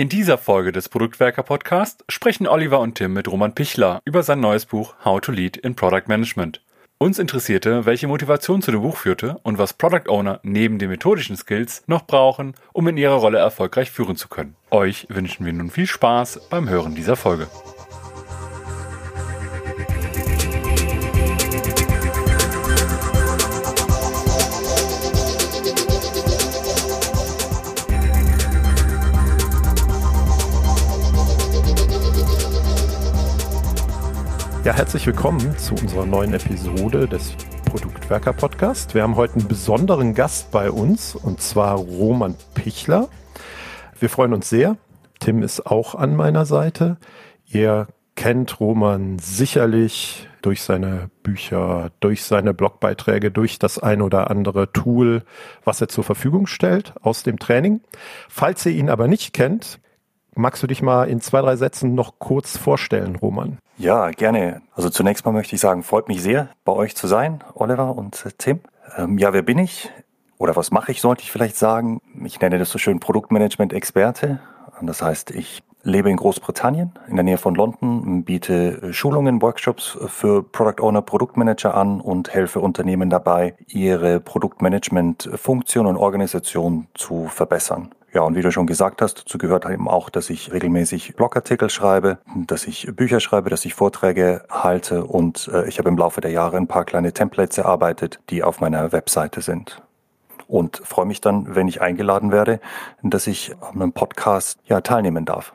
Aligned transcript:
In 0.00 0.08
dieser 0.08 0.38
Folge 0.38 0.72
des 0.72 0.88
Produktwerker 0.88 1.42
Podcast 1.42 2.06
sprechen 2.08 2.48
Oliver 2.48 2.80
und 2.80 2.94
Tim 2.94 3.12
mit 3.12 3.28
Roman 3.28 3.54
Pichler 3.54 4.00
über 4.06 4.22
sein 4.22 4.40
neues 4.40 4.64
Buch 4.64 4.94
How 5.04 5.20
to 5.20 5.30
Lead 5.30 5.58
in 5.58 5.74
Product 5.74 6.04
Management. 6.06 6.62
Uns 6.96 7.18
interessierte, 7.18 7.84
welche 7.84 8.08
Motivation 8.08 8.62
zu 8.62 8.70
dem 8.70 8.80
Buch 8.80 8.96
führte 8.96 9.36
und 9.42 9.58
was 9.58 9.74
Product 9.74 10.08
Owner 10.08 10.40
neben 10.42 10.78
den 10.78 10.88
methodischen 10.88 11.36
Skills 11.36 11.82
noch 11.86 12.06
brauchen, 12.06 12.54
um 12.72 12.88
in 12.88 12.96
ihrer 12.96 13.16
Rolle 13.16 13.40
erfolgreich 13.40 13.90
führen 13.90 14.16
zu 14.16 14.28
können. 14.28 14.56
Euch 14.70 15.06
wünschen 15.10 15.44
wir 15.44 15.52
nun 15.52 15.68
viel 15.68 15.86
Spaß 15.86 16.48
beim 16.48 16.70
Hören 16.70 16.94
dieser 16.94 17.16
Folge. 17.16 17.48
Ja, 34.70 34.76
herzlich 34.76 35.04
willkommen 35.04 35.58
zu 35.58 35.74
unserer 35.74 36.06
neuen 36.06 36.32
Episode 36.32 37.08
des 37.08 37.34
Produktwerker 37.64 38.32
Podcast. 38.32 38.94
Wir 38.94 39.02
haben 39.02 39.16
heute 39.16 39.34
einen 39.34 39.48
besonderen 39.48 40.14
Gast 40.14 40.52
bei 40.52 40.70
uns 40.70 41.16
und 41.16 41.42
zwar 41.42 41.74
Roman 41.74 42.36
Pichler. 42.54 43.08
Wir 43.98 44.08
freuen 44.08 44.32
uns 44.32 44.48
sehr. 44.48 44.76
Tim 45.18 45.42
ist 45.42 45.66
auch 45.66 45.96
an 45.96 46.14
meiner 46.14 46.46
Seite. 46.46 46.98
Ihr 47.46 47.88
kennt 48.14 48.60
Roman 48.60 49.18
sicherlich 49.18 50.28
durch 50.40 50.62
seine 50.62 51.10
Bücher, 51.24 51.90
durch 51.98 52.22
seine 52.22 52.54
Blogbeiträge, 52.54 53.32
durch 53.32 53.58
das 53.58 53.76
ein 53.80 54.00
oder 54.00 54.30
andere 54.30 54.70
Tool, 54.72 55.24
was 55.64 55.80
er 55.80 55.88
zur 55.88 56.04
Verfügung 56.04 56.46
stellt 56.46 56.94
aus 57.02 57.24
dem 57.24 57.40
Training. 57.40 57.80
Falls 58.28 58.64
ihr 58.66 58.72
ihn 58.72 58.88
aber 58.88 59.08
nicht 59.08 59.32
kennt, 59.32 59.80
magst 60.40 60.62
du 60.62 60.66
dich 60.66 60.82
mal 60.82 61.08
in 61.08 61.20
zwei, 61.20 61.40
drei 61.40 61.56
Sätzen 61.56 61.94
noch 61.94 62.18
kurz 62.18 62.56
vorstellen, 62.56 63.16
Roman? 63.16 63.58
Ja, 63.78 64.10
gerne. 64.10 64.62
Also 64.74 64.90
zunächst 64.90 65.24
mal 65.24 65.32
möchte 65.32 65.54
ich 65.54 65.60
sagen, 65.60 65.82
freut 65.82 66.08
mich 66.08 66.22
sehr, 66.22 66.48
bei 66.64 66.72
euch 66.72 66.96
zu 66.96 67.06
sein, 67.06 67.44
Oliver 67.54 67.96
und 67.96 68.26
äh, 68.26 68.30
Tim. 68.36 68.60
Ähm, 68.96 69.18
ja, 69.18 69.32
wer 69.32 69.42
bin 69.42 69.58
ich? 69.58 69.90
Oder 70.38 70.56
was 70.56 70.70
mache 70.70 70.92
ich, 70.92 71.00
sollte 71.00 71.22
ich 71.22 71.30
vielleicht 71.30 71.56
sagen. 71.56 72.00
Ich 72.24 72.40
nenne 72.40 72.58
das 72.58 72.70
so 72.70 72.78
schön 72.78 72.98
Produktmanagement-Experte. 72.98 74.40
Das 74.82 75.02
heißt, 75.02 75.30
ich 75.32 75.62
lebe 75.82 76.10
in 76.10 76.16
Großbritannien, 76.16 76.92
in 77.08 77.16
der 77.16 77.24
Nähe 77.24 77.38
von 77.38 77.54
London, 77.54 78.24
biete 78.24 78.82
äh, 78.82 78.92
Schulungen, 78.92 79.40
Workshops 79.42 79.98
für 80.08 80.42
Product 80.42 80.82
Owner, 80.82 81.02
Produktmanager 81.02 81.74
an 81.74 82.00
und 82.00 82.32
helfe 82.32 82.60
Unternehmen 82.60 83.10
dabei, 83.10 83.54
ihre 83.66 84.20
Produktmanagement-Funktion 84.20 85.86
und 85.86 85.96
Organisation 85.96 86.86
zu 86.94 87.26
verbessern. 87.26 87.90
Ja, 88.12 88.22
und 88.22 88.34
wie 88.34 88.42
du 88.42 88.50
schon 88.50 88.66
gesagt 88.66 89.02
hast, 89.02 89.20
dazu 89.20 89.38
gehört 89.38 89.66
eben 89.66 89.88
auch, 89.88 90.10
dass 90.10 90.30
ich 90.30 90.52
regelmäßig 90.52 91.14
Blogartikel 91.14 91.70
schreibe, 91.70 92.18
dass 92.34 92.66
ich 92.66 92.88
Bücher 92.96 93.20
schreibe, 93.20 93.50
dass 93.50 93.64
ich 93.64 93.74
Vorträge 93.74 94.42
halte 94.50 95.04
und 95.04 95.48
äh, 95.52 95.68
ich 95.68 95.78
habe 95.78 95.88
im 95.88 95.96
Laufe 95.96 96.20
der 96.20 96.32
Jahre 96.32 96.56
ein 96.56 96.66
paar 96.66 96.84
kleine 96.84 97.12
Templates 97.12 97.58
erarbeitet, 97.58 98.18
die 98.28 98.42
auf 98.42 98.60
meiner 98.60 98.90
Webseite 98.90 99.42
sind. 99.42 99.80
Und 100.48 100.82
freue 100.84 101.06
mich 101.06 101.20
dann, 101.20 101.54
wenn 101.54 101.68
ich 101.68 101.80
eingeladen 101.80 102.32
werde, 102.32 102.58
dass 103.04 103.28
ich 103.28 103.54
an 103.60 103.80
einem 103.80 103.92
Podcast 103.92 104.58
ja 104.64 104.80
teilnehmen 104.80 105.24
darf. 105.24 105.52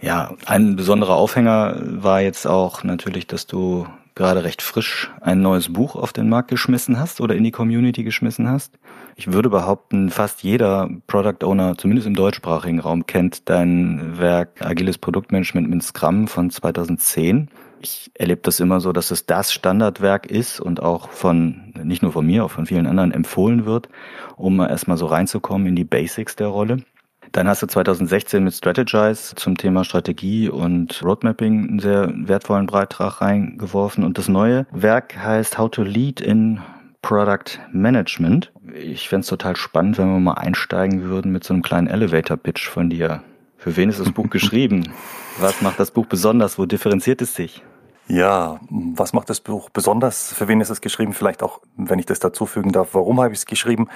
Ja, 0.00 0.34
ein 0.46 0.76
besonderer 0.76 1.16
Aufhänger 1.16 1.74
war 1.80 2.20
jetzt 2.20 2.46
auch 2.46 2.84
natürlich, 2.84 3.26
dass 3.26 3.48
du 3.48 3.88
gerade 4.14 4.44
recht 4.44 4.62
frisch 4.62 5.10
ein 5.20 5.42
neues 5.42 5.72
Buch 5.72 5.96
auf 5.96 6.12
den 6.12 6.28
Markt 6.28 6.48
geschmissen 6.48 7.00
hast 7.00 7.20
oder 7.20 7.34
in 7.34 7.42
die 7.42 7.50
Community 7.50 8.04
geschmissen 8.04 8.48
hast. 8.48 8.78
Ich 9.20 9.32
würde 9.32 9.50
behaupten, 9.50 10.10
fast 10.10 10.44
jeder 10.44 10.88
Product 11.08 11.42
Owner, 11.44 11.76
zumindest 11.76 12.06
im 12.06 12.14
deutschsprachigen 12.14 12.78
Raum, 12.78 13.04
kennt 13.04 13.48
dein 13.48 14.16
Werk 14.16 14.64
Agiles 14.64 14.96
Produktmanagement 14.96 15.68
mit 15.68 15.82
Scrum 15.82 16.28
von 16.28 16.50
2010. 16.50 17.48
Ich 17.80 18.12
erlebe 18.14 18.42
das 18.44 18.60
immer 18.60 18.78
so, 18.78 18.92
dass 18.92 19.10
es 19.10 19.26
das 19.26 19.52
Standardwerk 19.52 20.26
ist 20.26 20.60
und 20.60 20.80
auch 20.80 21.08
von, 21.08 21.74
nicht 21.82 22.00
nur 22.00 22.12
von 22.12 22.24
mir, 22.24 22.44
auch 22.44 22.52
von 22.52 22.66
vielen 22.66 22.86
anderen 22.86 23.10
empfohlen 23.10 23.66
wird, 23.66 23.88
um 24.36 24.60
erstmal 24.60 24.96
so 24.96 25.06
reinzukommen 25.06 25.66
in 25.66 25.74
die 25.74 25.82
Basics 25.82 26.36
der 26.36 26.46
Rolle. 26.46 26.84
Dann 27.32 27.48
hast 27.48 27.60
du 27.60 27.66
2016 27.66 28.44
mit 28.44 28.54
Strategize 28.54 29.34
zum 29.34 29.56
Thema 29.56 29.82
Strategie 29.82 30.48
und 30.48 31.02
Roadmapping 31.02 31.70
einen 31.70 31.78
sehr 31.80 32.12
wertvollen 32.14 32.68
Beitrag 32.68 33.20
reingeworfen. 33.20 34.04
Und 34.04 34.16
das 34.16 34.28
neue 34.28 34.68
Werk 34.70 35.16
heißt 35.16 35.58
How 35.58 35.68
to 35.68 35.82
Lead 35.82 36.20
in 36.20 36.60
Product 37.02 37.60
Management. 37.72 38.52
Ich 38.74 39.08
fände 39.08 39.22
es 39.22 39.28
total 39.28 39.56
spannend, 39.56 39.98
wenn 39.98 40.12
wir 40.12 40.20
mal 40.20 40.34
einsteigen 40.34 41.02
würden 41.04 41.32
mit 41.32 41.44
so 41.44 41.54
einem 41.54 41.62
kleinen 41.62 41.86
Elevator-Pitch 41.86 42.68
von 42.68 42.90
dir. 42.90 43.22
Für 43.56 43.76
wen 43.76 43.88
ist 43.88 44.00
das 44.00 44.12
Buch 44.12 44.30
geschrieben? 44.30 44.92
Was 45.38 45.62
macht 45.62 45.80
das 45.80 45.90
Buch 45.90 46.06
besonders? 46.06 46.58
Wo 46.58 46.66
differenziert 46.66 47.22
es 47.22 47.34
sich? 47.34 47.62
Ja, 48.08 48.58
was 48.70 49.12
macht 49.12 49.28
das 49.28 49.40
Buch 49.40 49.68
besonders? 49.70 50.32
Für 50.32 50.48
wen 50.48 50.60
ist 50.60 50.70
es 50.70 50.80
geschrieben? 50.80 51.12
Vielleicht 51.12 51.42
auch, 51.42 51.60
wenn 51.76 51.98
ich 51.98 52.06
das 52.06 52.20
dazu 52.20 52.46
fügen 52.46 52.72
darf, 52.72 52.94
warum 52.94 53.20
habe 53.20 53.32
ich 53.32 53.40
es 53.40 53.46
geschrieben? 53.46 53.88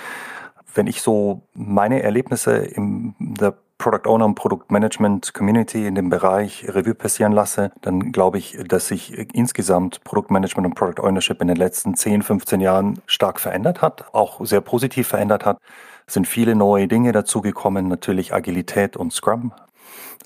wenn 0.75 0.87
ich 0.87 1.03
so 1.03 1.43
meine 1.55 2.03
Erlebnisse 2.03 2.57
in 2.57 3.15
der 3.19 3.55
Product 3.83 4.09
Owner 4.09 4.27
und 4.27 4.37
Produktmanagement 4.37 5.35
Community 5.35 5.89
in 5.89 5.97
dem 5.97 6.09
Bereich 6.09 6.67
Revue 6.69 6.95
passieren 6.95 7.33
lasse, 7.33 7.73
dann 7.81 8.13
glaube 8.13 8.39
ich, 8.39 8.57
dass 8.69 8.87
sich 8.87 9.13
insgesamt 9.35 10.05
Produktmanagement 10.05 10.67
und 10.67 10.75
Product 10.75 11.03
Ownership 11.03 11.43
in 11.43 11.49
den 11.49 11.57
letzten 11.57 11.97
10, 11.97 12.23
15 12.23 12.61
Jahren 12.61 13.01
stark 13.07 13.41
verändert 13.41 13.83
hat, 13.83 14.05
auch 14.15 14.39
sehr 14.47 14.61
positiv 14.61 15.09
verändert 15.09 15.45
hat. 15.45 15.59
Es 16.07 16.15
sind 16.15 16.29
viele 16.29 16.55
neue 16.55 16.87
Dinge 16.87 17.11
dazugekommen, 17.11 17.89
natürlich 17.89 18.33
Agilität 18.33 18.97
und 18.97 19.13
Scrum, 19.13 19.53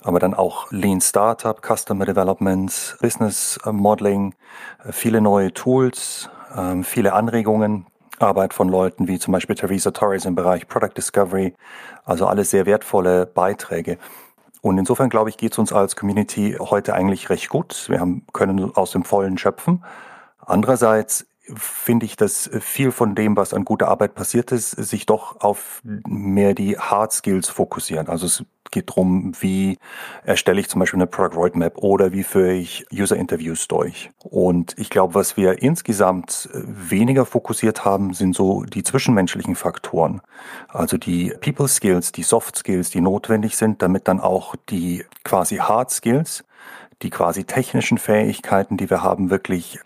aber 0.03 0.19
dann 0.19 0.35
auch 0.35 0.71
Lean 0.71 1.01
Startup, 1.01 1.59
Customer 1.59 2.05
Development, 2.05 2.97
Business 3.01 3.59
Modeling, 3.65 4.35
viele 4.91 5.19
neue 5.19 5.51
Tools, 5.51 6.29
ähm, 6.55 6.83
viele 6.83 7.13
Anregungen. 7.13 7.87
Arbeit 8.19 8.53
von 8.53 8.69
Leuten 8.69 9.07
wie 9.07 9.19
zum 9.19 9.31
Beispiel 9.31 9.55
Theresa 9.55 9.91
Torres 9.91 10.25
im 10.25 10.35
Bereich 10.35 10.67
Product 10.67 10.93
Discovery. 10.95 11.53
Also 12.03 12.27
alles 12.27 12.49
sehr 12.49 12.65
wertvolle 12.65 13.25
Beiträge. 13.25 13.97
Und 14.61 14.77
insofern 14.77 15.09
glaube 15.09 15.29
ich, 15.29 15.37
geht 15.37 15.53
es 15.53 15.57
uns 15.59 15.71
als 15.71 15.95
Community 15.95 16.57
heute 16.59 16.93
eigentlich 16.93 17.29
recht 17.29 17.49
gut. 17.49 17.85
Wir 17.89 17.99
haben, 17.99 18.25
können 18.33 18.75
aus 18.75 18.91
dem 18.91 19.03
Vollen 19.03 19.37
schöpfen. 19.37 19.83
Andererseits 20.39 21.27
finde 21.55 22.05
ich, 22.05 22.15
dass 22.15 22.49
viel 22.59 22.91
von 22.91 23.15
dem, 23.15 23.35
was 23.37 23.53
an 23.53 23.65
guter 23.65 23.87
Arbeit 23.87 24.15
passiert 24.15 24.51
ist, 24.51 24.71
sich 24.71 25.05
doch 25.05 25.39
auf 25.41 25.81
mehr 25.83 26.53
die 26.53 26.77
Hard 26.77 27.13
Skills 27.13 27.49
fokussieren. 27.49 28.07
Also 28.07 28.25
es 28.25 28.43
geht 28.71 28.89
darum, 28.89 29.33
wie 29.39 29.77
erstelle 30.23 30.59
ich 30.59 30.69
zum 30.69 30.79
Beispiel 30.79 30.97
eine 30.97 31.07
Product 31.07 31.37
Roadmap 31.37 31.77
oder 31.77 32.11
wie 32.11 32.23
führe 32.23 32.53
ich 32.53 32.85
User 32.93 33.15
Interviews 33.15 33.67
durch. 33.67 34.11
Und 34.23 34.75
ich 34.77 34.89
glaube, 34.89 35.15
was 35.15 35.37
wir 35.37 35.61
insgesamt 35.61 36.49
weniger 36.53 37.25
fokussiert 37.25 37.85
haben, 37.85 38.13
sind 38.13 38.35
so 38.35 38.63
die 38.63 38.83
zwischenmenschlichen 38.83 39.55
Faktoren. 39.55 40.21
Also 40.67 40.97
die 40.97 41.33
People 41.41 41.67
Skills, 41.67 42.11
die 42.11 42.23
Soft 42.23 42.57
Skills, 42.57 42.89
die 42.89 43.01
notwendig 43.01 43.57
sind, 43.57 43.81
damit 43.81 44.07
dann 44.07 44.19
auch 44.19 44.55
die 44.69 45.05
quasi 45.23 45.57
Hard 45.57 45.91
Skills, 45.91 46.43
die 47.01 47.09
quasi 47.09 47.43
technischen 47.43 47.97
Fähigkeiten, 47.97 48.77
die 48.77 48.89
wir 48.89 49.03
haben, 49.03 49.29
wirklich 49.29 49.79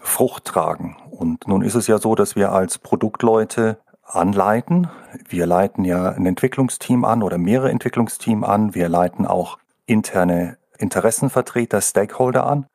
Frucht 0.00 0.44
tragen. 0.44 0.96
Und 1.10 1.46
nun 1.46 1.62
ist 1.62 1.74
es 1.74 1.86
ja 1.86 1.98
so, 1.98 2.14
dass 2.14 2.36
wir 2.36 2.52
als 2.52 2.78
Produktleute 2.78 3.78
anleiten. 4.02 4.88
Wir 5.28 5.46
leiten 5.46 5.84
ja 5.84 6.10
ein 6.10 6.26
Entwicklungsteam 6.26 7.04
an 7.04 7.22
oder 7.22 7.38
mehrere 7.38 7.70
Entwicklungsteam 7.70 8.44
an. 8.44 8.74
Wir 8.74 8.88
leiten 8.88 9.26
auch 9.26 9.58
interne 9.86 10.56
Interessenvertreter, 10.78 11.80
Stakeholder 11.80 12.46
an 12.46 12.66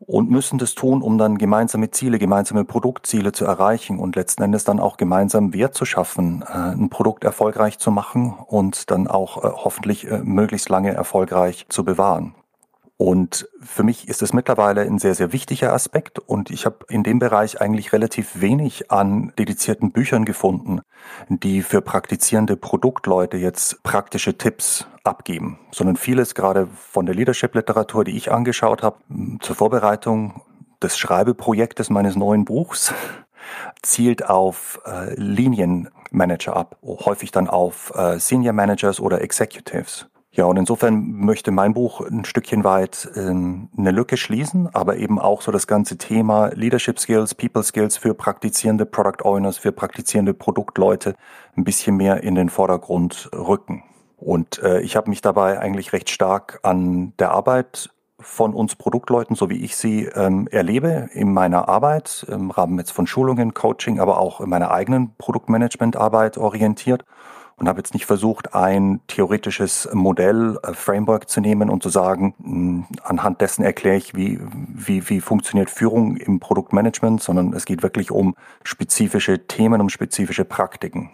und 0.00 0.30
müssen 0.30 0.58
das 0.58 0.74
tun, 0.74 1.02
um 1.02 1.18
dann 1.18 1.38
gemeinsame 1.38 1.90
Ziele, 1.90 2.18
gemeinsame 2.18 2.64
Produktziele 2.64 3.32
zu 3.32 3.44
erreichen 3.44 3.98
und 3.98 4.16
letzten 4.16 4.42
Endes 4.42 4.64
dann 4.64 4.80
auch 4.80 4.96
gemeinsam 4.96 5.52
Wert 5.54 5.74
zu 5.74 5.84
schaffen, 5.84 6.42
äh, 6.42 6.52
ein 6.52 6.90
Produkt 6.90 7.24
erfolgreich 7.24 7.78
zu 7.78 7.90
machen 7.90 8.34
und 8.46 8.90
dann 8.90 9.08
auch 9.08 9.42
äh, 9.42 9.48
hoffentlich 9.48 10.06
äh, 10.10 10.18
möglichst 10.18 10.68
lange 10.68 10.92
erfolgreich 10.92 11.66
zu 11.68 11.84
bewahren. 11.84 12.34
Und 12.98 13.46
für 13.60 13.82
mich 13.82 14.08
ist 14.08 14.22
es 14.22 14.32
mittlerweile 14.32 14.80
ein 14.80 14.98
sehr, 14.98 15.14
sehr 15.14 15.32
wichtiger 15.32 15.74
Aspekt 15.74 16.18
und 16.18 16.50
ich 16.50 16.64
habe 16.64 16.86
in 16.88 17.02
dem 17.02 17.18
Bereich 17.18 17.60
eigentlich 17.60 17.92
relativ 17.92 18.40
wenig 18.40 18.90
an 18.90 19.34
dedizierten 19.38 19.92
Büchern 19.92 20.24
gefunden, 20.24 20.80
die 21.28 21.60
für 21.60 21.82
praktizierende 21.82 22.56
Produktleute 22.56 23.36
jetzt 23.36 23.82
praktische 23.82 24.38
Tipps 24.38 24.86
abgeben, 25.04 25.58
sondern 25.72 25.96
vieles 25.96 26.34
gerade 26.34 26.68
von 26.68 27.04
der 27.04 27.14
Leadership-Literatur, 27.14 28.04
die 28.04 28.16
ich 28.16 28.32
angeschaut 28.32 28.82
habe, 28.82 28.96
zur 29.40 29.56
Vorbereitung 29.56 30.42
des 30.82 30.96
Schreibeprojektes 30.96 31.90
meines 31.90 32.16
neuen 32.16 32.46
Buchs, 32.46 32.94
zielt 33.82 34.24
auf 34.24 34.80
äh, 34.86 35.14
Linienmanager 35.14 36.56
ab, 36.56 36.78
häufig 36.82 37.30
dann 37.30 37.46
auf 37.46 37.92
äh, 37.94 38.18
Senior 38.18 38.54
Managers 38.54 39.00
oder 39.00 39.20
Executives. 39.20 40.08
Ja, 40.36 40.44
und 40.44 40.58
insofern 40.58 41.12
möchte 41.12 41.50
mein 41.50 41.72
Buch 41.72 42.02
ein 42.02 42.26
Stückchen 42.26 42.62
weit 42.62 43.08
ähm, 43.16 43.70
eine 43.76 43.90
Lücke 43.90 44.18
schließen, 44.18 44.68
aber 44.74 44.98
eben 44.98 45.18
auch 45.18 45.40
so 45.40 45.50
das 45.50 45.66
ganze 45.66 45.96
Thema 45.96 46.48
Leadership 46.48 46.98
Skills, 46.98 47.34
People 47.34 47.62
Skills 47.62 47.96
für 47.96 48.12
praktizierende 48.12 48.84
Product 48.84 49.24
Owners, 49.24 49.56
für 49.56 49.72
praktizierende 49.72 50.34
Produktleute 50.34 51.14
ein 51.56 51.64
bisschen 51.64 51.96
mehr 51.96 52.22
in 52.22 52.34
den 52.34 52.50
Vordergrund 52.50 53.30
rücken. 53.34 53.82
Und 54.18 54.62
äh, 54.62 54.82
ich 54.82 54.94
habe 54.94 55.08
mich 55.08 55.22
dabei 55.22 55.58
eigentlich 55.58 55.94
recht 55.94 56.10
stark 56.10 56.60
an 56.62 57.14
der 57.18 57.30
Arbeit 57.30 57.88
von 58.18 58.52
uns 58.52 58.76
Produktleuten, 58.76 59.36
so 59.36 59.48
wie 59.48 59.64
ich 59.64 59.74
sie 59.74 60.04
ähm, 60.04 60.48
erlebe 60.48 61.08
in 61.14 61.32
meiner 61.32 61.66
Arbeit, 61.70 62.26
im 62.28 62.50
Rahmen 62.50 62.78
jetzt 62.78 62.90
von 62.90 63.06
Schulungen, 63.06 63.54
Coaching, 63.54 64.00
aber 64.00 64.20
auch 64.20 64.42
in 64.42 64.50
meiner 64.50 64.70
eigenen 64.70 65.14
Produktmanagementarbeit 65.16 66.36
orientiert 66.36 67.06
und 67.58 67.68
habe 67.68 67.78
jetzt 67.78 67.94
nicht 67.94 68.06
versucht, 68.06 68.54
ein 68.54 69.00
theoretisches 69.06 69.88
Modell, 69.92 70.58
äh, 70.62 70.74
Framework 70.74 71.28
zu 71.28 71.40
nehmen 71.40 71.70
und 71.70 71.82
zu 71.82 71.88
sagen, 71.88 72.34
mh, 72.38 72.46
hm, 72.48 72.86
anhand 73.02 73.40
dessen 73.40 73.64
erkläre 73.64 73.96
ich, 73.96 74.14
wie, 74.14 74.38
wie, 74.42 75.08
wie 75.08 75.20
funktioniert 75.20 75.70
Führung 75.70 76.16
im 76.16 76.38
Produktmanagement, 76.40 77.22
sondern 77.22 77.52
es 77.54 77.64
geht 77.64 77.82
wirklich 77.82 78.10
um 78.10 78.34
spezifische 78.62 79.46
Themen, 79.46 79.80
um 79.80 79.88
spezifische 79.88 80.44
Praktiken 80.44 81.10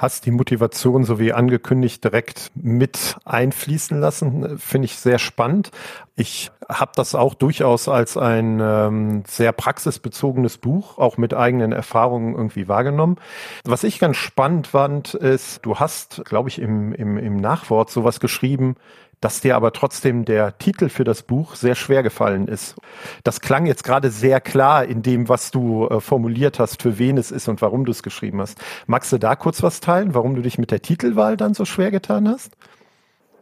hast 0.00 0.24
die 0.24 0.30
Motivation, 0.30 1.04
so 1.04 1.18
wie 1.18 1.34
angekündigt, 1.34 2.02
direkt 2.02 2.50
mit 2.54 3.16
einfließen 3.26 4.00
lassen. 4.00 4.58
Finde 4.58 4.86
ich 4.86 4.96
sehr 4.96 5.18
spannend. 5.18 5.70
Ich 6.16 6.50
habe 6.70 6.92
das 6.94 7.14
auch 7.14 7.34
durchaus 7.34 7.86
als 7.86 8.16
ein 8.16 8.60
ähm, 8.62 9.24
sehr 9.26 9.52
praxisbezogenes 9.52 10.56
Buch, 10.56 10.96
auch 10.96 11.18
mit 11.18 11.34
eigenen 11.34 11.72
Erfahrungen 11.72 12.34
irgendwie 12.34 12.66
wahrgenommen. 12.66 13.16
Was 13.64 13.84
ich 13.84 13.98
ganz 13.98 14.16
spannend 14.16 14.68
fand, 14.68 15.12
ist, 15.12 15.66
du 15.66 15.76
hast, 15.76 16.22
glaube 16.24 16.48
ich, 16.48 16.60
im, 16.60 16.94
im, 16.94 17.18
im 17.18 17.36
Nachwort 17.36 17.90
sowas 17.90 18.20
geschrieben, 18.20 18.76
dass 19.20 19.40
dir 19.40 19.56
aber 19.56 19.72
trotzdem 19.72 20.24
der 20.24 20.56
Titel 20.58 20.88
für 20.88 21.04
das 21.04 21.22
Buch 21.22 21.54
sehr 21.54 21.74
schwer 21.74 22.02
gefallen 22.02 22.48
ist. 22.48 22.76
Das 23.24 23.40
klang 23.40 23.66
jetzt 23.66 23.84
gerade 23.84 24.10
sehr 24.10 24.40
klar 24.40 24.84
in 24.84 25.02
dem, 25.02 25.28
was 25.28 25.50
du 25.50 25.86
äh, 25.88 26.00
formuliert 26.00 26.58
hast, 26.58 26.82
für 26.82 26.98
wen 26.98 27.18
es 27.18 27.30
ist 27.30 27.48
und 27.48 27.60
warum 27.62 27.84
du 27.84 27.90
es 27.90 28.02
geschrieben 28.02 28.40
hast. 28.40 28.58
Magst 28.86 29.12
du 29.12 29.18
da 29.18 29.36
kurz 29.36 29.62
was 29.62 29.80
teilen, 29.80 30.14
warum 30.14 30.34
du 30.34 30.42
dich 30.42 30.58
mit 30.58 30.70
der 30.70 30.82
Titelwahl 30.82 31.36
dann 31.36 31.54
so 31.54 31.64
schwer 31.64 31.90
getan 31.90 32.28
hast? 32.28 32.56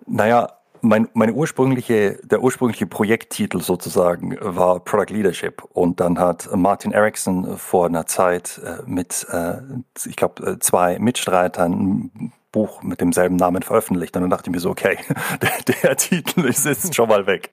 Naja, 0.06 0.58
mein, 0.80 1.08
meine 1.14 1.32
ursprüngliche, 1.32 2.18
der 2.22 2.42
ursprüngliche 2.42 2.86
Projekttitel 2.86 3.60
sozusagen 3.60 4.36
war 4.40 4.80
Product 4.80 5.12
Leadership 5.12 5.62
und 5.72 6.00
dann 6.00 6.18
hat 6.18 6.48
Martin 6.54 6.92
Erickson 6.92 7.56
vor 7.56 7.86
einer 7.86 8.06
Zeit 8.06 8.60
äh, 8.64 8.78
mit, 8.86 9.26
äh, 9.30 9.58
ich 10.06 10.16
glaube, 10.16 10.52
äh, 10.52 10.58
zwei 10.58 10.98
Mitstreitern 10.98 12.32
Buch 12.52 12.82
mit 12.82 13.00
demselben 13.00 13.36
Namen 13.36 13.62
veröffentlicht 13.62 14.16
und 14.16 14.22
dann 14.22 14.30
dachte 14.30 14.50
ich 14.50 14.54
mir 14.54 14.60
so, 14.60 14.70
okay, 14.70 14.98
der, 15.42 15.74
der 15.82 15.96
Titel 15.96 16.44
ist 16.46 16.64
jetzt 16.64 16.94
schon 16.94 17.08
mal 17.08 17.26
weg. 17.26 17.50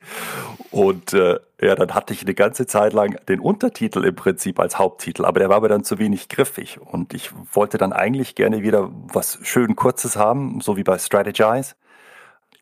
Und 0.72 1.14
äh, 1.14 1.40
ja, 1.62 1.76
dann 1.76 1.94
hatte 1.94 2.14
ich 2.14 2.22
eine 2.22 2.34
ganze 2.34 2.66
Zeit 2.66 2.94
lang 2.94 3.18
den 3.28 3.40
Untertitel 3.40 4.04
im 4.04 4.16
Prinzip 4.16 4.60
als 4.60 4.78
Haupttitel, 4.78 5.26
aber 5.26 5.40
der 5.40 5.50
war 5.50 5.62
mir 5.62 5.70
dann 5.70 5.84
zu 5.84 6.00
wenig 6.00 6.30
griffig 6.30 6.80
und 6.80 7.14
ich 7.14 7.32
wollte 7.54 7.78
dann 7.78 7.94
eigentlich 7.94 8.36
gerne 8.36 8.62
wieder 8.62 8.90
was 9.14 9.40
schön 9.44 9.76
Kurzes 9.76 10.16
haben, 10.16 10.62
so 10.62 10.78
wie 10.78 10.84
bei 10.84 10.98
Strategize 10.98 11.76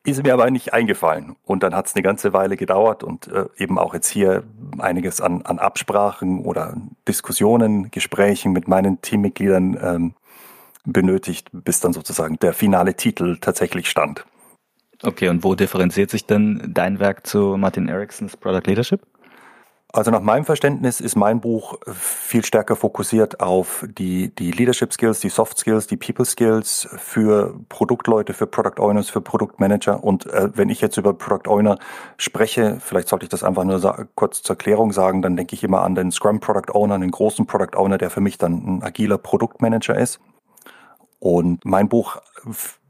ist 0.06 0.21
mir 0.21 0.33
aber 0.33 0.51
nicht 0.51 0.74
eingefallen. 0.74 1.35
Und 1.45 1.63
dann 1.63 1.74
hat 1.74 1.88
es 1.88 1.95
eine 1.95 2.03
ganze 2.03 2.33
Weile 2.33 2.57
gedauert 2.57 3.03
und 3.03 3.27
äh, 3.27 3.45
eben 3.57 3.80
auch 3.80 3.94
jetzt 3.94 4.09
hier 4.09 4.44
einiges 4.77 5.21
an, 5.21 5.44
an 5.44 5.59
Absprachen 5.59 6.41
oder 6.44 6.75
Diskussionen, 7.07 7.89
Gesprächen 7.89 8.51
mit 8.51 8.68
meinen 8.68 9.01
Teammitgliedern 9.01 9.80
ähm, 9.81 10.13
benötigt, 10.85 11.50
bis 11.51 11.80
dann 11.80 11.94
sozusagen 11.94 12.38
der 12.39 12.53
finale 12.53 12.95
Titel 12.95 13.38
tatsächlich 13.39 13.89
stand. 13.89 14.25
Okay, 15.01 15.27
und 15.27 15.44
wo 15.44 15.56
differenziert 15.56 16.09
sich 16.09 16.25
denn 16.25 16.71
dein 16.74 17.00
Werk 17.00 17.27
zu 17.27 17.57
Martin 17.57 17.89
Ericksons 17.89 18.38
Product 18.38 18.63
Leadership? 18.65 19.01
Also 19.95 20.09
nach 20.09 20.21
meinem 20.21 20.44
Verständnis 20.44 21.00
ist 21.00 21.15
mein 21.15 21.39
Buch 21.39 21.77
viel 21.94 22.44
stärker 22.44 22.75
fokussiert 22.75 23.41
auf 23.41 23.85
die, 23.88 24.33
die 24.33 24.50
Leadership 24.50 24.91
Skills, 24.91 25.19
die 25.19 25.30
Soft 25.30 25.59
Skills, 25.59 25.85
die 25.85 25.97
People 25.97 26.25
Skills 26.25 26.88
für 26.97 27.59
Produktleute, 27.69 28.33
für 28.33 28.47
Product 28.47 28.81
Owners, 28.81 29.12
für 29.12 29.21
Produktmanager. 29.21 30.03
Und 30.03 30.25
äh, 30.25 30.50
wenn 30.56 30.69
ich 30.69 30.81
jetzt 30.81 30.97
über 30.97 31.13
Product 31.13 31.47
Owner 31.47 31.77
spreche, 32.18 32.77
vielleicht 32.80 33.07
sollte 33.07 33.25
ich 33.25 33.30
das 33.30 33.44
einfach 33.44 33.65
nur 33.65 34.07
kurz 34.15 34.41
zur 34.41 34.56
Klärung 34.56 34.94
sagen, 34.94 35.21
dann 35.21 35.35
denke 35.38 35.53
ich 35.53 35.63
immer 35.63 35.83
an 35.83 35.94
den 35.94 36.12
Scrum 36.12 36.39
Product 36.39 36.74
Owner, 36.74 36.97
den 36.97 37.12
großen 37.12 37.45
Product 37.45 37.77
Owner, 37.77 38.00
der 38.00 38.09
für 38.09 38.21
mich 38.21 38.39
dann 38.39 38.77
ein 38.77 38.83
agiler 38.83 39.19
Produktmanager 39.19 39.95
ist. 39.95 40.19
Und 41.23 41.63
mein 41.63 41.87
Buch 41.87 42.17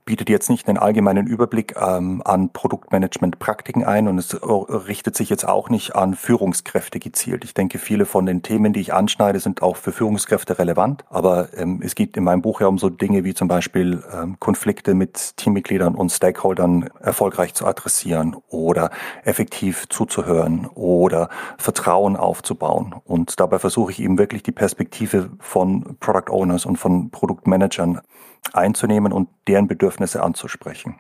bietet 0.06 0.30
jetzt 0.30 0.50
nicht 0.50 0.68
einen 0.68 0.78
allgemeinen 0.78 1.28
Überblick 1.28 1.76
ähm, 1.78 2.22
an 2.26 2.52
Produktmanagement-Praktiken 2.52 3.84
ein 3.84 4.08
und 4.08 4.18
es 4.18 4.38
richtet 4.44 5.16
sich 5.16 5.30
jetzt 5.30 5.48
auch 5.48 5.70
nicht 5.70 5.96
an 5.96 6.16
Führungskräfte 6.16 7.00
gezielt. 7.00 7.44
Ich 7.44 7.54
denke, 7.54 7.80
viele 7.80 8.06
von 8.06 8.26
den 8.26 8.42
Themen, 8.42 8.74
die 8.74 8.82
ich 8.82 8.94
anschneide, 8.94 9.40
sind 9.40 9.62
auch 9.62 9.78
für 9.78 9.92
Führungskräfte 9.92 10.60
relevant. 10.60 11.06
Aber 11.10 11.50
ähm, 11.56 11.82
es 11.84 11.96
geht 11.96 12.18
in 12.18 12.24
meinem 12.24 12.42
Buch 12.42 12.62
ja 12.62 12.68
um 12.68 12.78
so 12.78 12.90
Dinge 12.90 13.24
wie 13.24 13.34
zum 13.34 13.48
Beispiel 13.48 14.04
ähm, 14.14 14.38
Konflikte 14.40 14.94
mit 14.94 15.38
Teammitgliedern 15.38 15.96
und 15.96 16.12
Stakeholdern 16.12 16.90
erfolgreich 17.00 17.54
zu 17.54 17.66
adressieren 17.66 18.36
oder 18.50 18.90
effektiv 19.24 19.88
zuzuhören 19.90 20.68
oder 20.76 21.30
Vertrauen 21.58 22.18
aufzubauen. 22.18 22.96
Und 23.06 23.40
dabei 23.40 23.60
versuche 23.60 23.92
ich 23.92 24.02
eben 24.02 24.18
wirklich 24.18 24.44
die 24.44 24.52
Perspektive 24.52 25.30
von 25.40 25.98
Product 26.00 26.30
Owners 26.30 26.66
und 26.66 26.78
von 26.78 27.10
Produktmanagern 27.10 28.02
einzunehmen 28.52 29.14
und 29.14 29.30
deren 29.48 29.68
Bedürfnisse 29.68 30.24
anzusprechen. 30.24 30.96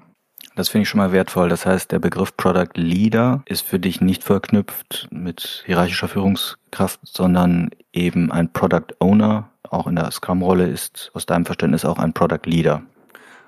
Das 0.56 0.70
finde 0.70 0.84
ich 0.84 0.90
schon 0.90 1.00
mal 1.00 1.12
wertvoll. 1.12 1.50
Das 1.50 1.66
heißt, 1.66 1.92
der 1.92 2.00
Begriff 2.00 2.38
Product 2.38 2.74
Leader 2.76 3.42
ist 3.46 3.66
für 3.66 3.80
dich 3.80 4.02
nicht 4.02 4.24
verknüpft 4.24 5.08
mit 5.10 5.64
hierarchischer 5.66 6.08
Führungskraft, 6.08 7.00
sondern 7.04 7.72
eben 7.92 8.32
ein 8.32 8.54
Product 8.54 8.94
Owner, 9.00 9.50
auch 9.68 9.88
in 9.88 9.96
der 9.96 10.12
Scrum-Rolle 10.12 10.68
ist 10.68 11.12
aus 11.16 11.26
deinem 11.26 11.46
Verständnis 11.46 11.86
auch 11.86 11.98
ein 11.98 12.14
Product 12.14 12.46
Leader. 12.46 12.84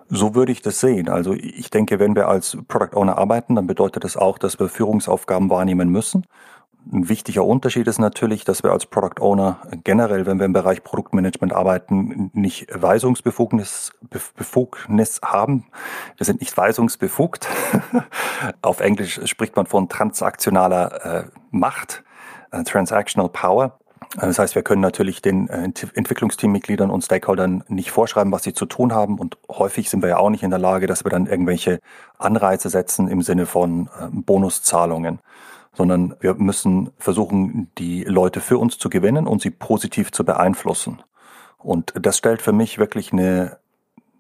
So 0.09 0.35
würde 0.35 0.51
ich 0.51 0.61
das 0.61 0.79
sehen. 0.79 1.09
Also 1.09 1.33
ich 1.33 1.69
denke, 1.69 1.99
wenn 1.99 2.15
wir 2.15 2.27
als 2.27 2.57
Product 2.67 2.95
Owner 2.95 3.17
arbeiten, 3.17 3.55
dann 3.55 3.67
bedeutet 3.67 4.03
das 4.03 4.17
auch, 4.17 4.37
dass 4.37 4.59
wir 4.59 4.69
Führungsaufgaben 4.69 5.49
wahrnehmen 5.49 5.89
müssen. 5.89 6.25
Ein 6.91 7.09
wichtiger 7.09 7.43
Unterschied 7.43 7.87
ist 7.87 7.97
natürlich, 7.97 8.45
dass 8.45 8.61
wir 8.61 8.71
als 8.71 8.85
Product 8.85 9.19
Owner 9.19 9.57
generell, 9.83 10.27
wenn 10.27 10.37
wir 10.37 10.45
im 10.45 10.53
Bereich 10.53 10.83
Produktmanagement 10.83 11.51
arbeiten, 11.51 12.29
nicht 12.33 12.67
Weisungsbefugnis 12.71 13.91
Befugnis 14.09 15.19
haben. 15.23 15.65
Wir 16.17 16.25
sind 16.25 16.41
nicht 16.41 16.55
weisungsbefugt. 16.55 17.47
Auf 18.61 18.81
Englisch 18.81 19.19
spricht 19.25 19.55
man 19.55 19.65
von 19.65 19.89
transaktionaler 19.89 21.05
äh, 21.05 21.23
Macht, 21.49 22.03
äh, 22.51 22.63
transactional 22.63 23.29
power. 23.29 23.79
Das 24.17 24.37
heißt, 24.37 24.53
wir 24.53 24.61
können 24.61 24.81
natürlich 24.81 25.23
den 25.23 25.49
äh, 25.49 25.63
Entwicklungsteammitgliedern 25.63 26.91
und 26.91 27.03
Stakeholdern 27.03 27.63
nicht 27.67 27.89
vorschreiben, 27.89 28.31
was 28.31 28.43
sie 28.43 28.53
zu 28.53 28.67
tun 28.67 28.93
haben. 28.93 29.17
Und 29.17 29.37
häufig 29.49 29.89
sind 29.89 30.03
wir 30.03 30.09
ja 30.09 30.17
auch 30.17 30.29
nicht 30.29 30.43
in 30.43 30.51
der 30.51 30.59
Lage, 30.59 30.85
dass 30.85 31.03
wir 31.03 31.09
dann 31.09 31.25
irgendwelche 31.25 31.79
Anreize 32.19 32.69
setzen 32.69 33.07
im 33.07 33.23
Sinne 33.23 33.47
von 33.47 33.87
äh, 33.99 34.07
Bonuszahlungen 34.11 35.19
sondern 35.75 36.15
wir 36.19 36.33
müssen 36.35 36.91
versuchen, 36.97 37.71
die 37.77 38.03
Leute 38.03 38.41
für 38.41 38.57
uns 38.57 38.77
zu 38.77 38.89
gewinnen 38.89 39.27
und 39.27 39.41
sie 39.41 39.51
positiv 39.51 40.11
zu 40.11 40.23
beeinflussen. 40.23 41.01
Und 41.57 41.93
das 41.99 42.17
stellt 42.17 42.41
für 42.41 42.53
mich 42.53 42.77
wirklich 42.77 43.11
eine, 43.11 43.57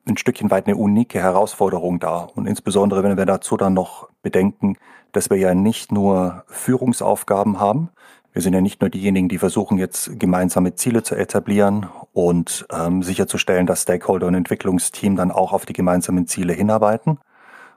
ein 0.07 0.17
Stückchen 0.17 0.51
weit 0.51 0.67
eine 0.67 0.75
unique 0.75 1.15
Herausforderung 1.15 1.99
dar. 1.99 2.35
Und 2.35 2.47
insbesondere, 2.47 3.03
wenn 3.03 3.17
wir 3.17 3.25
dazu 3.25 3.57
dann 3.57 3.73
noch 3.73 4.09
bedenken, 4.21 4.77
dass 5.11 5.29
wir 5.29 5.37
ja 5.37 5.53
nicht 5.53 5.91
nur 5.91 6.43
Führungsaufgaben 6.47 7.59
haben, 7.59 7.89
wir 8.35 8.41
sind 8.41 8.53
ja 8.53 8.59
nicht 8.59 8.81
nur 8.81 8.89
diejenigen, 8.89 9.29
die 9.29 9.37
versuchen 9.37 9.77
jetzt 9.77 10.19
gemeinsame 10.19 10.75
Ziele 10.75 11.03
zu 11.03 11.15
etablieren 11.15 11.87
und 12.11 12.65
ähm, 12.69 13.01
sicherzustellen, 13.01 13.65
dass 13.65 13.83
Stakeholder 13.83 14.27
und 14.27 14.35
Entwicklungsteam 14.35 15.15
dann 15.15 15.31
auch 15.31 15.53
auf 15.53 15.65
die 15.65 15.71
gemeinsamen 15.71 16.27
Ziele 16.27 16.51
hinarbeiten, 16.51 17.19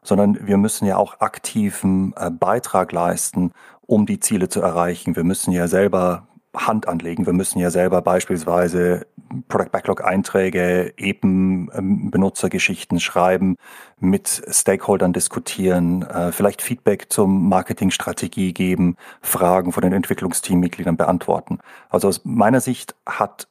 sondern 0.02 0.46
wir 0.46 0.56
müssen 0.56 0.86
ja 0.86 0.96
auch 0.96 1.20
aktiven 1.20 2.14
äh, 2.16 2.30
Beitrag 2.30 2.92
leisten, 2.92 3.52
um 3.86 4.06
die 4.06 4.20
Ziele 4.20 4.48
zu 4.48 4.60
erreichen. 4.60 5.16
Wir 5.16 5.24
müssen 5.24 5.52
ja 5.52 5.68
selber 5.68 6.28
Hand 6.54 6.88
anlegen. 6.88 7.26
Wir 7.26 7.32
müssen 7.32 7.58
ja 7.58 7.70
selber 7.70 8.02
beispielsweise 8.02 9.06
Product 9.48 9.70
Backlog 9.70 10.04
Einträge, 10.04 10.94
eben 10.96 11.70
ähm, 11.74 12.10
Benutzergeschichten 12.10 13.00
schreiben, 13.00 13.56
mit 14.00 14.42
Stakeholdern 14.48 15.12
diskutieren, 15.12 16.02
äh, 16.02 16.32
vielleicht 16.32 16.62
Feedback 16.62 17.06
zum 17.10 17.48
Marketingstrategie 17.48 18.52
geben, 18.54 18.96
Fragen 19.20 19.72
von 19.72 19.82
den 19.82 19.92
Entwicklungsteammitgliedern 19.92 20.96
beantworten. 20.96 21.58
Also 21.90 22.08
aus 22.08 22.22
meiner 22.24 22.60
Sicht 22.60 22.94
hat 23.06 23.48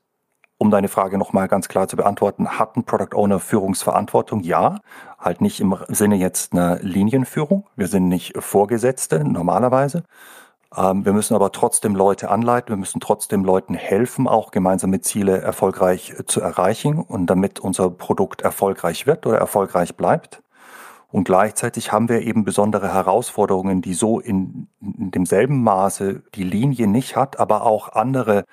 um 0.59 0.71
deine 0.71 0.87
Frage 0.87 1.17
nochmal 1.19 1.47
ganz 1.47 1.67
klar 1.67 1.87
zu 1.87 1.95
beantworten, 1.95 2.57
hat 2.57 2.75
ein 2.75 2.83
Product 2.83 3.15
Owner 3.15 3.39
Führungsverantwortung? 3.39 4.41
Ja, 4.41 4.79
halt 5.17 5.41
nicht 5.41 5.59
im 5.59 5.75
Sinne 5.87 6.15
jetzt 6.15 6.53
einer 6.53 6.79
Linienführung. 6.79 7.65
Wir 7.75 7.87
sind 7.87 8.07
nicht 8.07 8.33
Vorgesetzte 8.41 9.23
normalerweise. 9.23 10.03
Ähm, 10.75 11.05
wir 11.05 11.13
müssen 11.13 11.35
aber 11.35 11.51
trotzdem 11.51 11.95
Leute 11.95 12.29
anleiten. 12.29 12.69
Wir 12.69 12.77
müssen 12.77 12.99
trotzdem 12.99 13.43
Leuten 13.43 13.73
helfen, 13.73 14.27
auch 14.27 14.51
gemeinsame 14.51 15.01
Ziele 15.01 15.41
erfolgreich 15.41 16.13
zu 16.25 16.41
erreichen 16.41 16.99
und 16.99 17.27
damit 17.27 17.59
unser 17.59 17.89
Produkt 17.89 18.41
erfolgreich 18.41 19.07
wird 19.07 19.25
oder 19.25 19.37
erfolgreich 19.37 19.95
bleibt. 19.95 20.41
Und 21.09 21.23
gleichzeitig 21.23 21.93
haben 21.93 22.09
wir 22.09 22.21
eben 22.21 22.43
besondere 22.43 22.93
Herausforderungen, 22.93 23.81
die 23.81 23.93
so 23.93 24.19
in, 24.19 24.67
in 24.81 25.09
demselben 25.11 25.63
Maße 25.63 26.21
die 26.35 26.43
Linie 26.43 26.87
nicht 26.87 27.15
hat, 27.15 27.39
aber 27.39 27.63
auch 27.63 27.93
andere 27.93 28.43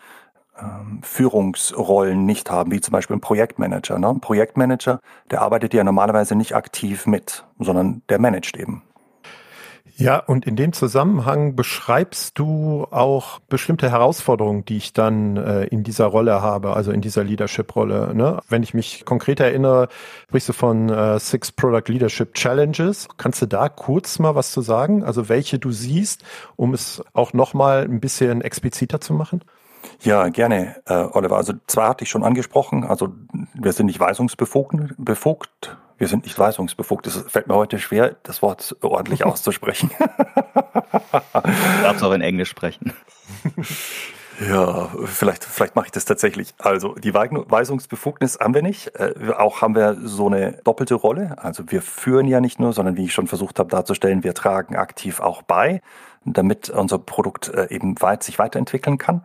Führungsrollen 1.02 2.24
nicht 2.26 2.50
haben, 2.50 2.70
wie 2.70 2.80
zum 2.80 2.92
Beispiel 2.92 3.16
ein 3.16 3.20
Projektmanager. 3.20 3.98
Ne? 3.98 4.08
Ein 4.08 4.20
Projektmanager, 4.20 5.00
der 5.30 5.42
arbeitet 5.42 5.74
ja 5.74 5.84
normalerweise 5.84 6.36
nicht 6.36 6.54
aktiv 6.54 7.06
mit, 7.06 7.44
sondern 7.58 8.02
der 8.08 8.20
managt 8.20 8.56
eben. 8.56 8.82
Ja, 9.96 10.18
und 10.18 10.44
in 10.44 10.56
dem 10.56 10.72
Zusammenhang 10.72 11.54
beschreibst 11.54 12.36
du 12.36 12.84
auch 12.90 13.38
bestimmte 13.48 13.92
Herausforderungen, 13.92 14.64
die 14.64 14.76
ich 14.76 14.92
dann 14.92 15.36
äh, 15.36 15.66
in 15.66 15.84
dieser 15.84 16.06
Rolle 16.06 16.42
habe, 16.42 16.74
also 16.74 16.90
in 16.90 17.00
dieser 17.00 17.22
Leadership-Rolle. 17.22 18.12
Ne? 18.12 18.40
Wenn 18.48 18.64
ich 18.64 18.74
mich 18.74 19.04
konkret 19.04 19.38
erinnere, 19.38 19.86
sprichst 20.26 20.48
du 20.48 20.52
von 20.52 20.88
äh, 20.88 21.20
Six 21.20 21.52
Product 21.52 21.84
Leadership 21.86 22.34
Challenges. 22.34 23.06
Kannst 23.18 23.40
du 23.42 23.46
da 23.46 23.68
kurz 23.68 24.18
mal 24.18 24.34
was 24.34 24.50
zu 24.50 24.62
sagen? 24.62 25.04
Also 25.04 25.28
welche 25.28 25.60
du 25.60 25.70
siehst, 25.70 26.24
um 26.56 26.74
es 26.74 27.04
auch 27.12 27.32
nochmal 27.32 27.84
ein 27.84 28.00
bisschen 28.00 28.40
expliziter 28.40 29.00
zu 29.00 29.12
machen? 29.14 29.42
Ja, 30.00 30.28
gerne, 30.28 30.76
äh, 30.86 30.94
Oliver. 30.94 31.36
Also 31.36 31.54
zwei 31.66 31.88
hatte 31.88 32.04
ich 32.04 32.10
schon 32.10 32.24
angesprochen. 32.24 32.84
Also 32.84 33.14
wir 33.54 33.72
sind 33.72 33.86
nicht 33.86 34.00
weisungsbefugt, 34.00 34.74
befugt, 34.98 35.76
wir 35.98 36.08
sind 36.08 36.24
nicht 36.24 36.38
weisungsbefugt. 36.38 37.06
Es 37.06 37.16
fällt 37.28 37.46
mir 37.46 37.54
heute 37.54 37.78
schwer, 37.78 38.16
das 38.22 38.42
Wort 38.42 38.76
ordentlich 38.82 39.24
auszusprechen. 39.24 39.90
du 39.98 41.82
darfst 41.82 42.02
auch 42.02 42.12
in 42.12 42.20
Englisch 42.20 42.50
sprechen. 42.50 42.92
Ja, 44.40 44.90
vielleicht, 45.04 45.44
vielleicht 45.44 45.76
mache 45.76 45.86
ich 45.86 45.92
das 45.92 46.04
tatsächlich. 46.04 46.54
Also 46.58 46.94
die 46.94 47.14
Weisungsbefugnis 47.14 48.38
haben 48.40 48.54
wir 48.54 48.62
nicht. 48.62 48.88
Äh, 48.96 49.32
auch 49.36 49.62
haben 49.62 49.76
wir 49.76 49.96
so 50.02 50.26
eine 50.26 50.58
doppelte 50.64 50.94
Rolle. 50.94 51.36
Also 51.38 51.70
wir 51.70 51.82
führen 51.82 52.26
ja 52.26 52.40
nicht 52.40 52.58
nur, 52.58 52.72
sondern 52.72 52.96
wie 52.96 53.04
ich 53.04 53.14
schon 53.14 53.28
versucht 53.28 53.58
habe 53.58 53.70
darzustellen, 53.70 54.24
wir 54.24 54.34
tragen 54.34 54.74
aktiv 54.74 55.20
auch 55.20 55.42
bei, 55.42 55.82
damit 56.24 56.68
unser 56.70 56.98
Produkt 56.98 57.48
äh, 57.54 57.68
eben 57.70 58.00
weit 58.02 58.24
sich 58.24 58.38
weiterentwickeln 58.38 58.98
kann. 58.98 59.22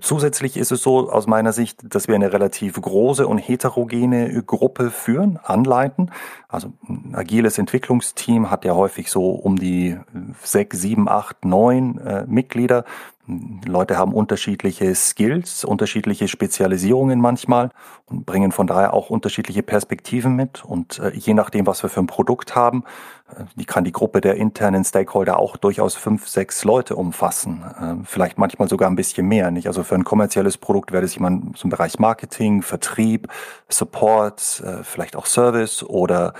Zusätzlich 0.00 0.56
ist 0.56 0.72
es 0.72 0.82
so 0.82 1.10
aus 1.10 1.28
meiner 1.28 1.52
Sicht, 1.52 1.78
dass 1.94 2.08
wir 2.08 2.16
eine 2.16 2.32
relativ 2.32 2.80
große 2.80 3.26
und 3.26 3.38
heterogene 3.38 4.42
Gruppe 4.42 4.90
führen, 4.90 5.38
anleiten. 5.42 6.10
Also 6.48 6.72
ein 6.88 7.14
agiles 7.14 7.56
Entwicklungsteam 7.58 8.50
hat 8.50 8.64
ja 8.64 8.74
häufig 8.74 9.10
so 9.10 9.30
um 9.30 9.56
die 9.56 9.96
sechs, 10.42 10.80
sieben, 10.80 11.08
acht, 11.08 11.44
neun 11.44 11.98
äh, 11.98 12.24
Mitglieder. 12.26 12.84
Leute 13.26 13.98
haben 13.98 14.12
unterschiedliche 14.12 14.94
Skills, 14.94 15.64
unterschiedliche 15.64 16.28
Spezialisierungen 16.28 17.20
manchmal 17.20 17.70
und 18.06 18.24
bringen 18.24 18.52
von 18.52 18.66
daher 18.66 18.94
auch 18.94 19.10
unterschiedliche 19.10 19.62
Perspektiven 19.62 20.36
mit. 20.36 20.64
Und 20.64 21.00
äh, 21.00 21.12
je 21.14 21.34
nachdem, 21.34 21.66
was 21.66 21.82
wir 21.82 21.90
für 21.90 22.00
ein 22.00 22.06
Produkt 22.06 22.54
haben, 22.54 22.84
äh, 23.28 23.44
die 23.56 23.64
kann 23.64 23.84
die 23.84 23.92
Gruppe 23.92 24.20
der 24.20 24.36
internen 24.36 24.84
Stakeholder 24.84 25.38
auch 25.38 25.56
durchaus 25.56 25.96
fünf, 25.96 26.28
sechs 26.28 26.64
Leute 26.64 26.94
umfassen. 26.94 27.64
Äh, 27.80 28.04
vielleicht 28.04 28.38
manchmal 28.38 28.68
sogar 28.68 28.88
ein 28.88 28.96
bisschen 28.96 29.26
mehr. 29.26 29.50
Nicht? 29.50 29.66
Also 29.66 29.82
für 29.82 29.96
ein 29.96 30.04
kommerzielles 30.04 30.56
Produkt 30.56 30.92
wäre 30.92 31.02
das 31.02 31.14
jemand 31.14 31.58
zum 31.58 31.70
Bereich 31.70 31.98
Marketing, 31.98 32.62
Vertrieb, 32.62 33.28
Support, 33.68 34.62
äh, 34.64 34.84
vielleicht 34.84 35.16
auch 35.16 35.26
Service 35.26 35.82
oder 35.82 36.32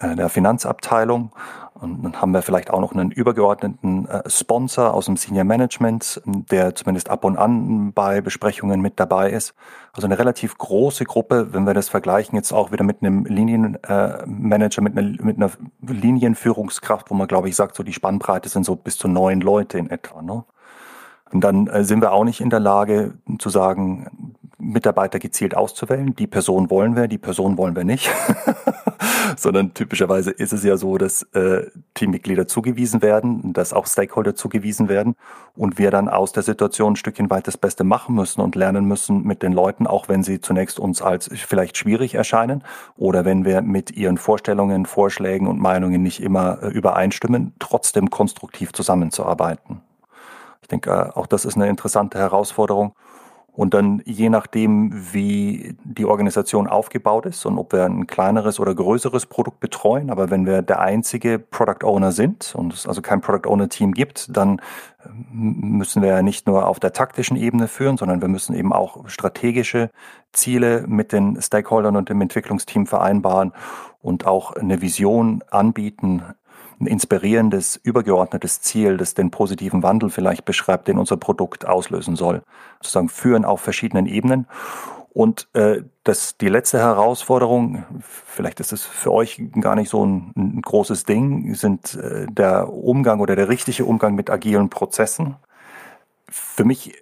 der 0.00 0.28
Finanzabteilung. 0.28 1.32
Und 1.80 2.02
dann 2.02 2.20
haben 2.20 2.32
wir 2.32 2.42
vielleicht 2.42 2.70
auch 2.70 2.80
noch 2.80 2.92
einen 2.92 3.12
übergeordneten 3.12 4.08
äh, 4.08 4.28
Sponsor 4.28 4.94
aus 4.94 5.06
dem 5.06 5.16
Senior 5.16 5.44
Management, 5.44 6.20
der 6.24 6.74
zumindest 6.74 7.08
ab 7.08 7.24
und 7.24 7.36
an 7.36 7.92
bei 7.92 8.20
Besprechungen 8.20 8.80
mit 8.80 8.98
dabei 8.98 9.30
ist. 9.30 9.54
Also 9.92 10.06
eine 10.06 10.18
relativ 10.18 10.58
große 10.58 11.04
Gruppe, 11.04 11.52
wenn 11.52 11.64
wir 11.64 11.74
das 11.74 11.88
vergleichen, 11.88 12.34
jetzt 12.34 12.52
auch 12.52 12.72
wieder 12.72 12.82
mit 12.82 13.02
einem 13.02 13.24
Linienmanager, 13.24 14.82
mit 14.82 14.98
einer, 14.98 15.22
mit 15.22 15.36
einer 15.36 15.50
Linienführungskraft, 15.86 17.10
wo 17.10 17.14
man, 17.14 17.28
glaube 17.28 17.48
ich, 17.48 17.54
sagt, 17.54 17.76
so 17.76 17.84
die 17.84 17.92
Spannbreite 17.92 18.48
sind 18.48 18.64
so 18.64 18.74
bis 18.74 18.98
zu 18.98 19.06
neun 19.06 19.40
Leute 19.40 19.78
in 19.78 19.88
etwa. 19.88 20.20
Ne? 20.20 20.44
Und 21.30 21.42
dann 21.42 21.68
äh, 21.68 21.84
sind 21.84 22.00
wir 22.00 22.12
auch 22.12 22.24
nicht 22.24 22.40
in 22.40 22.50
der 22.50 22.60
Lage 22.60 23.14
zu 23.38 23.50
sagen, 23.50 24.34
Mitarbeiter 24.58 25.18
gezielt 25.18 25.56
auszuwählen. 25.56 26.14
Die 26.14 26.26
Person 26.26 26.70
wollen 26.70 26.96
wir, 26.96 27.08
die 27.08 27.18
Person 27.18 27.56
wollen 27.56 27.76
wir 27.76 27.84
nicht. 27.84 28.10
Sondern 29.36 29.72
typischerweise 29.74 30.30
ist 30.30 30.52
es 30.52 30.64
ja 30.64 30.76
so, 30.76 30.98
dass 30.98 31.22
äh, 31.34 31.66
Teammitglieder 31.94 32.48
zugewiesen 32.48 33.00
werden, 33.02 33.52
dass 33.52 33.72
auch 33.72 33.86
Stakeholder 33.86 34.34
zugewiesen 34.34 34.88
werden 34.88 35.14
und 35.54 35.78
wir 35.78 35.90
dann 35.90 36.08
aus 36.08 36.32
der 36.32 36.42
Situation 36.42 36.94
ein 36.94 36.96
Stückchen 36.96 37.30
weit 37.30 37.46
das 37.46 37.56
Beste 37.56 37.84
machen 37.84 38.14
müssen 38.14 38.40
und 38.40 38.56
lernen 38.56 38.86
müssen 38.86 39.22
mit 39.22 39.42
den 39.42 39.52
Leuten, 39.52 39.86
auch 39.86 40.08
wenn 40.08 40.22
sie 40.22 40.40
zunächst 40.40 40.80
uns 40.80 41.02
als 41.02 41.30
vielleicht 41.32 41.76
schwierig 41.76 42.14
erscheinen 42.14 42.64
oder 42.96 43.24
wenn 43.24 43.44
wir 43.44 43.62
mit 43.62 43.92
ihren 43.92 44.18
Vorstellungen, 44.18 44.86
Vorschlägen 44.86 45.46
und 45.46 45.60
Meinungen 45.60 46.02
nicht 46.02 46.20
immer 46.20 46.62
äh, 46.62 46.68
übereinstimmen, 46.68 47.54
trotzdem 47.60 48.10
konstruktiv 48.10 48.72
zusammenzuarbeiten. 48.72 49.82
Ich 50.62 50.68
denke, 50.68 50.90
äh, 50.90 51.16
auch 51.16 51.26
das 51.26 51.44
ist 51.44 51.56
eine 51.56 51.68
interessante 51.68 52.18
Herausforderung. 52.18 52.94
Und 53.58 53.74
dann 53.74 54.02
je 54.04 54.30
nachdem, 54.30 54.92
wie 55.12 55.76
die 55.82 56.04
Organisation 56.04 56.68
aufgebaut 56.68 57.26
ist 57.26 57.44
und 57.44 57.58
ob 57.58 57.72
wir 57.72 57.86
ein 57.86 58.06
kleineres 58.06 58.60
oder 58.60 58.72
größeres 58.72 59.26
Produkt 59.26 59.58
betreuen, 59.58 60.10
aber 60.10 60.30
wenn 60.30 60.46
wir 60.46 60.62
der 60.62 60.78
einzige 60.78 61.40
Product 61.40 61.82
Owner 61.82 62.12
sind 62.12 62.54
und 62.54 62.72
es 62.72 62.86
also 62.86 63.02
kein 63.02 63.20
Product 63.20 63.50
Owner 63.50 63.68
Team 63.68 63.94
gibt, 63.94 64.36
dann 64.36 64.60
müssen 65.32 66.02
wir 66.02 66.10
ja 66.10 66.22
nicht 66.22 66.46
nur 66.46 66.68
auf 66.68 66.78
der 66.78 66.92
taktischen 66.92 67.36
Ebene 67.36 67.66
führen, 67.66 67.96
sondern 67.96 68.20
wir 68.20 68.28
müssen 68.28 68.54
eben 68.54 68.72
auch 68.72 69.08
strategische 69.08 69.90
Ziele 70.32 70.84
mit 70.86 71.10
den 71.10 71.42
Stakeholdern 71.42 71.96
und 71.96 72.10
dem 72.10 72.20
Entwicklungsteam 72.20 72.86
vereinbaren 72.86 73.52
und 74.00 74.24
auch 74.24 74.52
eine 74.52 74.82
Vision 74.82 75.42
anbieten, 75.50 76.22
ein 76.80 76.86
inspirierendes, 76.86 77.76
übergeordnetes 77.82 78.60
Ziel, 78.60 78.96
das 78.96 79.14
den 79.14 79.30
positiven 79.30 79.82
Wandel 79.82 80.10
vielleicht 80.10 80.44
beschreibt, 80.44 80.88
den 80.88 80.98
unser 80.98 81.16
Produkt 81.16 81.66
auslösen 81.66 82.16
soll. 82.16 82.42
Sozusagen 82.80 83.08
führen 83.08 83.44
auf 83.44 83.60
verschiedenen 83.60 84.06
Ebenen. 84.06 84.46
Und 85.10 85.48
äh, 85.54 85.82
das 86.04 86.36
die 86.36 86.48
letzte 86.48 86.78
Herausforderung, 86.78 87.84
vielleicht 88.00 88.60
ist 88.60 88.72
es 88.72 88.84
für 88.84 89.12
euch 89.12 89.42
gar 89.60 89.74
nicht 89.74 89.88
so 89.88 90.06
ein, 90.06 90.32
ein 90.36 90.62
großes 90.62 91.04
Ding, 91.04 91.54
sind 91.54 91.94
äh, 91.96 92.26
der 92.28 92.72
Umgang 92.72 93.20
oder 93.20 93.34
der 93.34 93.48
richtige 93.48 93.84
Umgang 93.84 94.14
mit 94.14 94.30
agilen 94.30 94.70
Prozessen. 94.70 95.36
Für 96.58 96.64
mich 96.64 96.92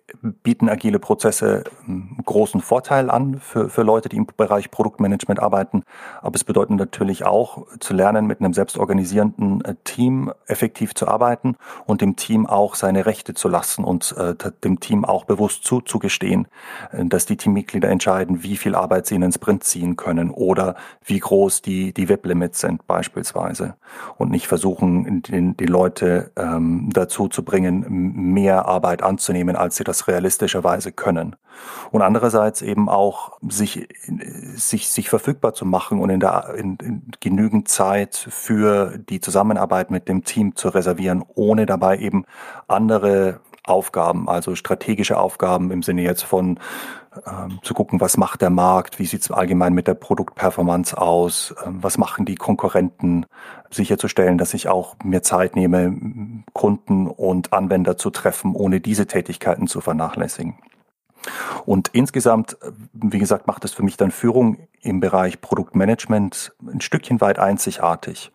bieten 0.43 0.69
agile 0.69 0.99
Prozesse 0.99 1.65
einen 1.87 2.19
großen 2.27 2.61
Vorteil 2.61 3.09
an 3.09 3.41
für, 3.41 3.71
für 3.71 3.85
Leute, 3.85 4.11
die 4.11 4.17
im 4.17 4.27
Bereich 4.37 4.71
Produktmanagement 4.71 5.41
arbeiten. 5.41 5.83
Aber 6.21 6.35
es 6.35 6.45
bedeutet 6.45 6.77
natürlich 6.77 7.25
auch 7.25 7.67
zu 7.81 7.95
lernen, 7.95 8.27
mit 8.27 8.41
einem 8.41 8.53
selbstorganisierenden 8.53 9.65
äh, 9.65 9.75
Team 9.85 10.31
effektiv 10.47 10.95
zu 10.95 11.09
arbeiten 11.09 11.57
und 11.87 12.03
dem 12.03 12.17
Team 12.17 12.45
auch 12.47 12.75
seine 12.75 13.07
Rechte 13.07 13.33
zu 13.33 13.49
lassen 13.49 13.83
und 13.83 14.15
äh, 14.19 14.35
dem 14.63 14.79
Team 14.81 15.07
auch 15.07 15.25
bewusst 15.25 15.65
zuzugestehen, 15.65 16.49
äh, 16.93 17.07
dass 17.07 17.25
die 17.25 17.39
Teammitglieder 17.39 17.89
entscheiden, 17.89 18.43
wie 18.43 18.59
viel 18.59 18.75
Arbeit 18.75 19.07
sie 19.07 19.15
in 19.15 19.23
den 19.23 19.33
Sprint 19.33 19.65
ziehen 19.65 19.97
können 19.97 20.31
oder 20.31 20.77
wie 21.03 21.19
groß 21.19 21.63
die, 21.63 21.95
die 21.95 22.11
WIP-Limits 22.11 22.61
sind 22.61 22.87
beispielsweise. 22.87 23.77
Und 24.19 24.31
nicht 24.31 24.49
versuchen, 24.49 25.23
die, 25.23 25.57
die 25.57 25.65
Leute 25.65 26.31
ähm, 26.37 26.91
dazu 26.93 27.29
zu 27.29 27.43
bringen, 27.43 27.87
mehr 28.35 28.67
Arbeit 28.67 29.03
anzunehmen 29.03 29.46
anzunehmen, 29.47 29.57
als 29.57 29.77
sie 29.77 29.85
das 29.85 30.09
realistischerweise 30.09 30.93
können. 30.93 31.37
Und 31.91 32.03
andererseits 32.03 32.63
eben 32.63 32.89
auch 32.89 33.39
sich, 33.49 33.89
sich, 34.55 34.89
sich 34.89 35.09
verfügbar 35.09 35.55
zu 35.55 35.65
machen 35.65 36.01
und 36.01 36.11
in, 36.11 36.21
der, 36.21 36.55
in, 36.57 36.77
in 36.83 37.03
genügend 37.21 37.69
Zeit 37.69 38.15
für 38.31 38.99
die 38.99 39.21
Zusammenarbeit 39.21 39.91
mit 39.91 40.09
dem 40.09 40.25
Team 40.25 40.55
zu 40.55 40.69
reservieren, 40.69 41.25
ohne 41.35 41.67
dabei 41.67 41.99
eben 41.99 42.25
andere 42.69 43.41
Aufgaben, 43.65 44.29
also 44.29 44.55
strategische 44.55 45.19
Aufgaben 45.19 45.71
im 45.73 45.83
Sinne 45.83 46.03
jetzt 46.03 46.23
von 46.23 46.59
ähm, 47.27 47.59
zu 47.63 47.75
gucken, 47.75 48.01
was 48.01 48.17
macht 48.17 48.43
der 48.43 48.51
Markt, 48.51 48.99
wie 48.99 49.07
sieht 49.07 49.23
es 49.23 49.31
allgemein 49.31 49.73
mit 49.73 49.87
der 49.87 49.95
Produktperformance 49.95 50.97
aus, 50.97 51.55
ähm, 51.65 51.83
was 51.83 51.99
machen 51.99 52.25
die 52.25 52.35
Konkurrenten, 52.35 53.27
sicherzustellen, 53.71 54.39
dass 54.39 54.55
ich 54.55 54.69
auch 54.69 54.97
mir 55.03 55.23
Zeit 55.23 55.57
nehme, 55.57 56.43
Kunden 56.53 57.07
und 57.09 57.53
Anwender 57.53 57.97
zu 57.97 58.11
treffen, 58.11 58.55
ohne 58.55 58.81
diese 58.81 59.07
Tätigkeiten 59.07 59.67
zu 59.67 59.81
vernachlässigen. 59.81 60.55
Und 61.65 61.89
insgesamt, 61.89 62.57
wie 62.93 63.19
gesagt, 63.19 63.47
macht 63.47 63.65
es 63.65 63.73
für 63.73 63.83
mich 63.83 63.97
dann 63.97 64.11
Führung 64.11 64.69
im 64.81 65.01
Bereich 65.01 65.41
Produktmanagement 65.41 66.55
ein 66.65 66.81
Stückchen 66.81 67.21
weit 67.21 67.39
einzigartig. 67.39 68.31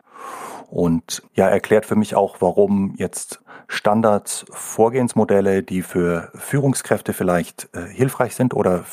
Und 0.71 1.21
ja, 1.35 1.49
erklärt 1.49 1.85
für 1.85 1.97
mich 1.97 2.15
auch, 2.15 2.37
warum 2.39 2.95
jetzt 2.95 3.41
Standards-Vorgehensmodelle, 3.67 5.63
die 5.63 5.81
für 5.81 6.31
Führungskräfte 6.33 7.11
vielleicht 7.11 7.67
äh, 7.73 7.87
hilfreich 7.87 8.35
sind 8.35 8.53
oder 8.53 8.85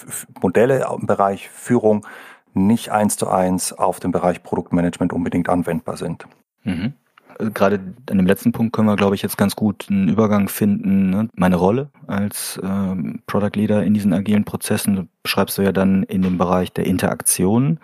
Modelle 0.42 0.88
im 0.99 1.06
Bereich 1.06 1.49
Führung 1.49 2.04
nicht 2.52 2.90
eins 2.90 3.16
zu 3.16 3.28
eins 3.28 3.73
auf 3.73 4.00
den 4.00 4.11
Bereich 4.11 4.42
Produktmanagement 4.42 5.12
unbedingt 5.12 5.49
anwendbar 5.49 5.97
sind. 5.97 6.26
Mhm. 6.64 6.94
Äh, 7.38 7.50
gerade 7.50 7.78
an 8.11 8.18
dem 8.18 8.26
letzten 8.26 8.50
Punkt 8.50 8.73
können 8.73 8.88
wir, 8.88 8.97
glaube 8.97 9.14
ich, 9.14 9.23
jetzt 9.23 9.38
ganz 9.38 9.54
gut 9.54 9.87
einen 9.88 10.08
Übergang 10.08 10.49
finden. 10.49 11.11
Ne? 11.11 11.28
Meine 11.37 11.56
Rolle 11.56 11.90
als 12.08 12.58
ähm, 12.61 13.23
Product 13.28 13.54
Leader 13.54 13.85
in 13.85 13.94
diesen 13.94 14.12
agilen 14.12 14.44
Prozessen 14.44 15.08
beschreibst 15.23 15.56
du 15.58 15.62
ja 15.62 15.70
dann 15.70 16.02
in 16.02 16.23
dem 16.23 16.38
Bereich 16.38 16.73
der 16.73 16.87
Interaktion, 16.87 17.78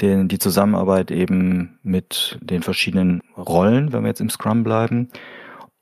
den, 0.00 0.28
die 0.28 0.38
Zusammenarbeit 0.38 1.10
eben 1.10 1.78
mit 1.82 2.38
den 2.42 2.62
verschiedenen 2.62 3.22
Rollen, 3.36 3.92
wenn 3.92 4.02
wir 4.02 4.08
jetzt 4.08 4.20
im 4.20 4.30
Scrum 4.30 4.62
bleiben. 4.64 5.10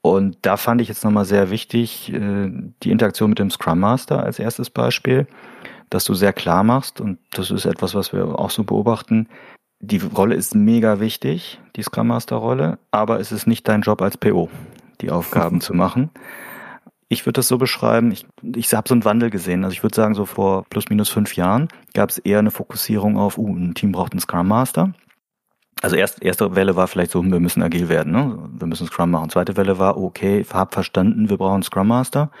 Und 0.01 0.37
da 0.43 0.55
fand 0.55 0.81
ich 0.81 0.87
jetzt 0.87 1.03
nochmal 1.03 1.25
sehr 1.25 1.49
wichtig, 1.49 2.13
äh, 2.13 2.51
die 2.83 2.91
Interaktion 2.91 3.29
mit 3.29 3.39
dem 3.39 3.49
Scrum 3.49 3.79
Master 3.79 4.23
als 4.23 4.39
erstes 4.39 4.69
Beispiel, 4.69 5.27
dass 5.89 6.05
du 6.05 6.13
sehr 6.13 6.33
klar 6.33 6.63
machst, 6.63 7.01
und 7.01 7.19
das 7.31 7.51
ist 7.51 7.65
etwas, 7.65 7.95
was 7.95 8.13
wir 8.13 8.39
auch 8.39 8.51
so 8.51 8.63
beobachten, 8.63 9.27
die 9.79 9.97
Rolle 9.97 10.35
ist 10.35 10.55
mega 10.55 10.99
wichtig, 10.99 11.59
die 11.75 11.83
Scrum 11.83 12.07
Master 12.07 12.37
Rolle, 12.37 12.79
aber 12.91 13.19
es 13.19 13.31
ist 13.31 13.47
nicht 13.47 13.67
dein 13.67 13.81
Job 13.81 14.01
als 14.01 14.17
PO, 14.17 14.49
die 15.01 15.11
Aufgaben 15.11 15.59
zu 15.61 15.73
machen. 15.73 16.09
Ich 17.07 17.25
würde 17.25 17.33
das 17.33 17.47
so 17.47 17.57
beschreiben, 17.57 18.11
ich, 18.11 18.25
ich 18.55 18.73
habe 18.73 18.87
so 18.87 18.95
einen 18.95 19.05
Wandel 19.05 19.29
gesehen. 19.29 19.63
Also 19.63 19.73
ich 19.73 19.83
würde 19.83 19.95
sagen, 19.95 20.15
so 20.15 20.25
vor 20.25 20.65
plus 20.69 20.89
minus 20.89 21.09
fünf 21.09 21.35
Jahren 21.35 21.67
gab 21.93 22.09
es 22.09 22.17
eher 22.17 22.39
eine 22.39 22.51
Fokussierung 22.51 23.17
auf, 23.17 23.37
uh, 23.37 23.55
ein 23.55 23.75
Team 23.75 23.91
braucht 23.91 24.13
einen 24.13 24.21
Scrum 24.21 24.47
Master. 24.47 24.93
Also 25.81 25.97
erst, 25.97 26.23
erste 26.23 26.55
Welle 26.55 26.75
war 26.75 26.87
vielleicht 26.87 27.11
so, 27.11 27.23
wir 27.23 27.39
müssen 27.39 27.61
agil 27.61 27.89
werden, 27.89 28.13
ne? 28.13 28.49
wir 28.57 28.65
müssen 28.65 28.87
Scrum 28.87 29.11
machen. 29.11 29.29
Zweite 29.29 29.57
Welle 29.57 29.77
war, 29.77 29.97
okay, 29.97 30.45
hab 30.51 30.73
verstanden, 30.73 31.29
wir 31.29 31.37
brauchen 31.37 31.63
Scrum 31.63 31.87
Master. 31.87 32.31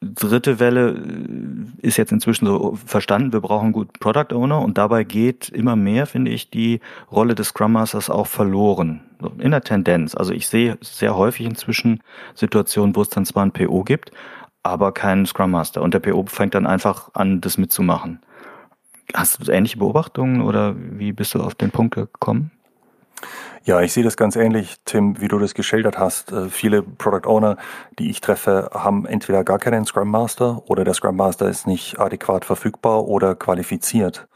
Dritte 0.00 0.58
Welle 0.58 0.90
äh, 0.92 1.86
ist 1.86 1.96
jetzt 1.96 2.12
inzwischen 2.12 2.46
so 2.46 2.78
verstanden, 2.86 3.32
wir 3.32 3.40
brauchen 3.40 3.72
gut 3.72 4.00
Product 4.00 4.32
Owner 4.34 4.62
und 4.62 4.78
dabei 4.78 5.04
geht 5.04 5.48
immer 5.48 5.76
mehr, 5.76 6.06
finde 6.06 6.30
ich, 6.30 6.50
die 6.50 6.80
Rolle 7.10 7.34
des 7.34 7.48
Scrum 7.48 7.72
Masters 7.72 8.08
auch 8.08 8.26
verloren. 8.26 9.02
In 9.38 9.50
der 9.50 9.62
Tendenz. 9.62 10.14
Also 10.14 10.32
ich 10.32 10.46
sehe 10.46 10.78
sehr 10.80 11.16
häufig 11.16 11.46
inzwischen 11.46 12.02
Situationen, 12.34 12.94
wo 12.94 13.02
es 13.02 13.08
dann 13.08 13.26
zwar 13.26 13.44
ein 13.44 13.52
PO 13.52 13.84
gibt, 13.84 14.12
aber 14.62 14.92
keinen 14.92 15.26
Scrum 15.26 15.50
Master 15.50 15.82
und 15.82 15.94
der 15.94 16.00
PO 16.00 16.26
fängt 16.26 16.54
dann 16.54 16.66
einfach 16.66 17.10
an, 17.14 17.40
das 17.40 17.58
mitzumachen. 17.58 18.20
Hast 19.14 19.46
du 19.46 19.50
ähnliche 19.50 19.78
Beobachtungen 19.78 20.42
oder 20.42 20.74
wie 20.76 21.12
bist 21.12 21.34
du 21.34 21.40
auf 21.40 21.54
den 21.54 21.70
Punkt 21.70 21.94
gekommen? 21.94 22.50
Ja, 23.64 23.80
ich 23.80 23.92
sehe 23.92 24.04
das 24.04 24.16
ganz 24.16 24.36
ähnlich, 24.36 24.76
Tim, 24.84 25.20
wie 25.20 25.28
du 25.28 25.38
das 25.38 25.54
geschildert 25.54 25.98
hast. 25.98 26.32
Äh, 26.32 26.48
viele 26.48 26.82
Product 26.82 27.28
Owner, 27.28 27.56
die 27.98 28.10
ich 28.10 28.20
treffe, 28.20 28.70
haben 28.72 29.04
entweder 29.04 29.44
gar 29.44 29.58
keinen 29.58 29.84
Scrum 29.84 30.10
Master 30.10 30.62
oder 30.70 30.84
der 30.84 30.94
Scrum 30.94 31.16
Master 31.16 31.48
ist 31.48 31.66
nicht 31.66 31.98
adäquat 31.98 32.44
verfügbar 32.44 33.06
oder 33.06 33.34
qualifiziert. 33.34 34.28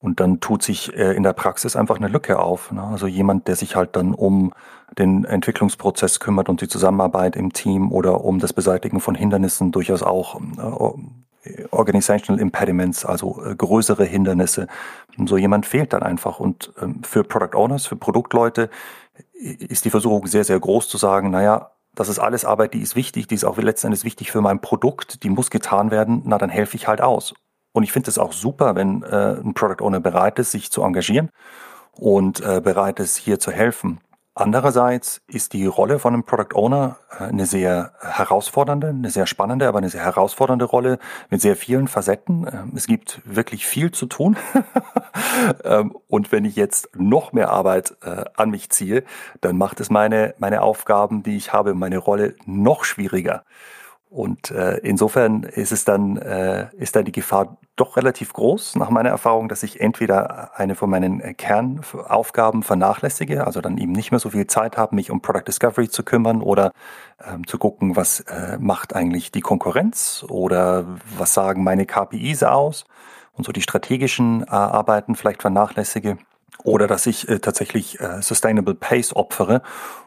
Und 0.00 0.20
dann 0.20 0.40
tut 0.40 0.62
sich 0.62 0.96
äh, 0.96 1.12
in 1.14 1.22
der 1.22 1.34
Praxis 1.34 1.76
einfach 1.76 1.96
eine 1.96 2.08
Lücke 2.08 2.38
auf. 2.38 2.72
Ne? 2.72 2.82
Also 2.82 3.06
jemand, 3.06 3.48
der 3.48 3.56
sich 3.56 3.76
halt 3.76 3.96
dann 3.96 4.14
um 4.14 4.52
den 4.98 5.24
Entwicklungsprozess 5.24 6.20
kümmert 6.20 6.48
und 6.48 6.62
die 6.62 6.68
Zusammenarbeit 6.68 7.36
im 7.36 7.52
Team 7.52 7.92
oder 7.92 8.24
um 8.24 8.38
das 8.38 8.52
Beseitigen 8.52 9.00
von 9.00 9.14
Hindernissen 9.14 9.72
durchaus 9.72 10.02
auch 10.02 10.40
äh, 11.42 11.64
Organizational 11.70 12.40
Impediments, 12.40 13.04
also 13.04 13.44
äh, 13.44 13.54
größere 13.54 14.04
Hindernisse. 14.04 14.66
So 15.26 15.36
jemand 15.36 15.66
fehlt 15.66 15.92
dann 15.92 16.02
einfach. 16.02 16.40
Und 16.40 16.72
ähm, 16.80 17.02
für 17.02 17.22
Product 17.22 17.54
Owners, 17.54 17.86
für 17.86 17.96
Produktleute 17.96 18.70
ist 19.34 19.84
die 19.84 19.90
Versuchung 19.90 20.26
sehr, 20.26 20.44
sehr 20.44 20.58
groß 20.58 20.88
zu 20.88 20.96
sagen, 20.96 21.30
naja, 21.30 21.72
das 21.94 22.08
ist 22.08 22.18
alles 22.18 22.44
Arbeit, 22.44 22.74
die 22.74 22.80
ist 22.80 22.96
wichtig, 22.96 23.26
die 23.26 23.34
ist 23.34 23.44
auch 23.44 23.58
letzten 23.58 23.88
Endes 23.88 24.04
wichtig 24.04 24.30
für 24.30 24.40
mein 24.40 24.60
Produkt, 24.60 25.24
die 25.24 25.30
muss 25.30 25.50
getan 25.50 25.90
werden, 25.90 26.22
na 26.24 26.38
dann 26.38 26.48
helfe 26.48 26.76
ich 26.76 26.86
halt 26.86 27.00
aus. 27.00 27.34
Und 27.72 27.82
ich 27.82 27.92
finde 27.92 28.10
es 28.10 28.18
auch 28.18 28.32
super, 28.32 28.74
wenn 28.74 29.02
äh, 29.02 29.36
ein 29.40 29.54
Product 29.54 29.84
Owner 29.84 30.00
bereit 30.00 30.38
ist, 30.38 30.50
sich 30.50 30.70
zu 30.70 30.82
engagieren 30.82 31.30
und 31.92 32.40
äh, 32.40 32.60
bereit 32.60 33.00
ist, 33.00 33.16
hier 33.16 33.38
zu 33.38 33.52
helfen. 33.52 34.00
Andererseits 34.34 35.20
ist 35.26 35.52
die 35.52 35.66
Rolle 35.66 35.98
von 35.98 36.14
einem 36.14 36.24
Product 36.24 36.54
Owner 36.54 36.96
äh, 37.18 37.24
eine 37.24 37.46
sehr 37.46 37.92
herausfordernde, 38.00 38.88
eine 38.88 39.10
sehr 39.10 39.26
spannende, 39.26 39.68
aber 39.68 39.78
eine 39.78 39.90
sehr 39.90 40.04
herausfordernde 40.04 40.64
Rolle 40.64 40.98
mit 41.28 41.40
sehr 41.40 41.56
vielen 41.56 41.88
Facetten. 41.88 42.46
Ähm, 42.50 42.72
es 42.74 42.86
gibt 42.86 43.20
wirklich 43.24 43.66
viel 43.66 43.90
zu 43.92 44.06
tun. 44.06 44.36
Ähm, 45.64 45.96
und 46.06 46.32
wenn 46.32 46.44
ich 46.44 46.54
jetzt 46.54 46.90
noch 46.94 47.32
mehr 47.32 47.50
Arbeit 47.50 47.96
äh, 48.02 48.24
an 48.36 48.50
mich 48.50 48.70
ziehe, 48.70 49.04
dann 49.40 49.58
macht 49.58 49.80
es 49.80 49.90
meine, 49.90 50.34
meine 50.38 50.62
Aufgaben, 50.62 51.22
die 51.22 51.36
ich 51.36 51.52
habe, 51.52 51.74
meine 51.74 51.98
Rolle 51.98 52.36
noch 52.46 52.84
schwieriger. 52.84 53.44
Und 54.10 54.50
äh, 54.50 54.78
insofern 54.78 55.44
ist 55.44 55.70
es 55.70 55.84
dann, 55.84 56.16
äh, 56.16 56.66
ist 56.76 56.96
dann 56.96 57.04
die 57.04 57.12
Gefahr 57.12 57.58
doch 57.76 57.96
relativ 57.96 58.32
groß, 58.32 58.74
nach 58.74 58.90
meiner 58.90 59.08
Erfahrung, 59.08 59.48
dass 59.48 59.62
ich 59.62 59.80
entweder 59.80 60.58
eine 60.58 60.74
von 60.74 60.90
meinen 60.90 61.36
Kernaufgaben 61.36 62.64
vernachlässige, 62.64 63.46
also 63.46 63.60
dann 63.60 63.78
eben 63.78 63.92
nicht 63.92 64.10
mehr 64.10 64.18
so 64.18 64.30
viel 64.30 64.48
Zeit 64.48 64.76
habe, 64.76 64.96
mich 64.96 65.12
um 65.12 65.22
Product 65.22 65.44
Discovery 65.46 65.88
zu 65.88 66.02
kümmern 66.02 66.42
oder 66.42 66.72
ähm, 67.24 67.46
zu 67.46 67.56
gucken, 67.56 67.94
was 67.94 68.20
äh, 68.20 68.58
macht 68.58 68.96
eigentlich 68.96 69.30
die 69.30 69.42
Konkurrenz 69.42 70.24
oder 70.28 70.84
was 71.16 71.32
sagen 71.32 71.62
meine 71.62 71.86
KPIs 71.86 72.42
aus 72.42 72.86
und 73.34 73.44
so 73.44 73.52
die 73.52 73.62
strategischen 73.62 74.42
äh, 74.42 74.50
Arbeiten 74.50 75.14
vielleicht 75.14 75.42
vernachlässige 75.42 76.18
oder 76.64 76.86
dass 76.86 77.06
ich 77.06 77.28
äh, 77.28 77.38
tatsächlich 77.38 78.00
äh, 78.00 78.22
Sustainable 78.22 78.74
Pace 78.74 79.14
opfere 79.14 79.62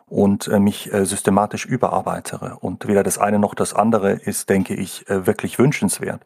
und 0.08 0.48
äh, 0.48 0.60
mich 0.60 0.94
äh, 0.94 1.06
systematisch 1.06 1.66
überarbeitere. 1.66 2.58
Und 2.60 2.88
weder 2.88 3.04
das 3.04 3.18
eine 3.18 3.39
noch 3.39 3.56
das 3.56 3.74
andere 3.74 4.13
ist, 4.13 4.50
denke 4.50 4.76
ich, 4.76 5.10
äh, 5.10 5.26
wirklich 5.26 5.60
wünschenswert. 5.60 6.22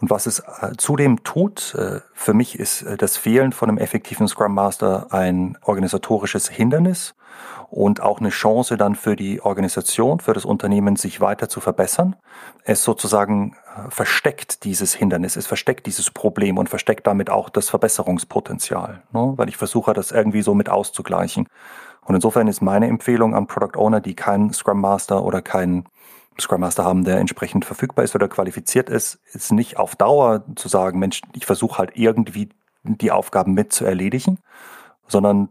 Und 0.00 0.10
was 0.10 0.26
es 0.26 0.40
äh, 0.40 0.72
zudem 0.78 1.22
tut, 1.24 1.74
äh, 1.74 2.00
für 2.14 2.32
mich 2.32 2.58
ist 2.58 2.82
äh, 2.82 2.96
das 2.96 3.16
Fehlen 3.16 3.52
von 3.52 3.68
einem 3.68 3.78
effektiven 3.78 4.28
Scrum 4.28 4.54
Master 4.54 5.08
ein 5.10 5.58
organisatorisches 5.62 6.48
Hindernis 6.48 7.14
und 7.68 8.00
auch 8.00 8.18
eine 8.18 8.30
Chance 8.30 8.76
dann 8.76 8.94
für 8.96 9.14
die 9.14 9.42
Organisation, 9.42 10.20
für 10.20 10.32
das 10.32 10.44
Unternehmen, 10.44 10.96
sich 10.96 11.20
weiter 11.20 11.48
zu 11.48 11.60
verbessern. 11.60 12.16
Es 12.64 12.82
sozusagen 12.82 13.56
versteckt 13.88 14.64
dieses 14.64 14.92
Hindernis, 14.94 15.36
es 15.36 15.46
versteckt 15.46 15.86
dieses 15.86 16.10
Problem 16.10 16.58
und 16.58 16.68
versteckt 16.68 17.06
damit 17.06 17.30
auch 17.30 17.48
das 17.48 17.70
Verbesserungspotenzial, 17.70 19.02
ne? 19.12 19.34
weil 19.36 19.48
ich 19.48 19.56
versuche, 19.56 19.92
das 19.92 20.10
irgendwie 20.10 20.42
so 20.42 20.54
mit 20.54 20.68
auszugleichen. 20.68 21.46
Und 22.04 22.16
insofern 22.16 22.48
ist 22.48 22.60
meine 22.60 22.88
Empfehlung 22.88 23.36
an 23.36 23.46
Product 23.46 23.78
Owner, 23.78 24.00
die 24.00 24.16
keinen 24.16 24.52
Scrum 24.52 24.80
Master 24.80 25.22
oder 25.24 25.40
keinen 25.40 25.84
Scrum 26.40 26.60
Master 26.60 26.84
haben, 26.84 27.04
der 27.04 27.18
entsprechend 27.18 27.64
verfügbar 27.64 28.04
ist 28.04 28.14
oder 28.14 28.28
qualifiziert 28.28 28.88
ist, 28.88 29.18
ist 29.32 29.52
nicht 29.52 29.78
auf 29.78 29.96
Dauer 29.96 30.44
zu 30.56 30.68
sagen, 30.68 30.98
Mensch, 30.98 31.22
ich 31.34 31.46
versuche 31.46 31.78
halt 31.78 31.92
irgendwie 31.94 32.48
die 32.82 33.10
Aufgaben 33.10 33.54
mit 33.54 33.72
zu 33.72 33.84
erledigen, 33.84 34.38
sondern 35.06 35.48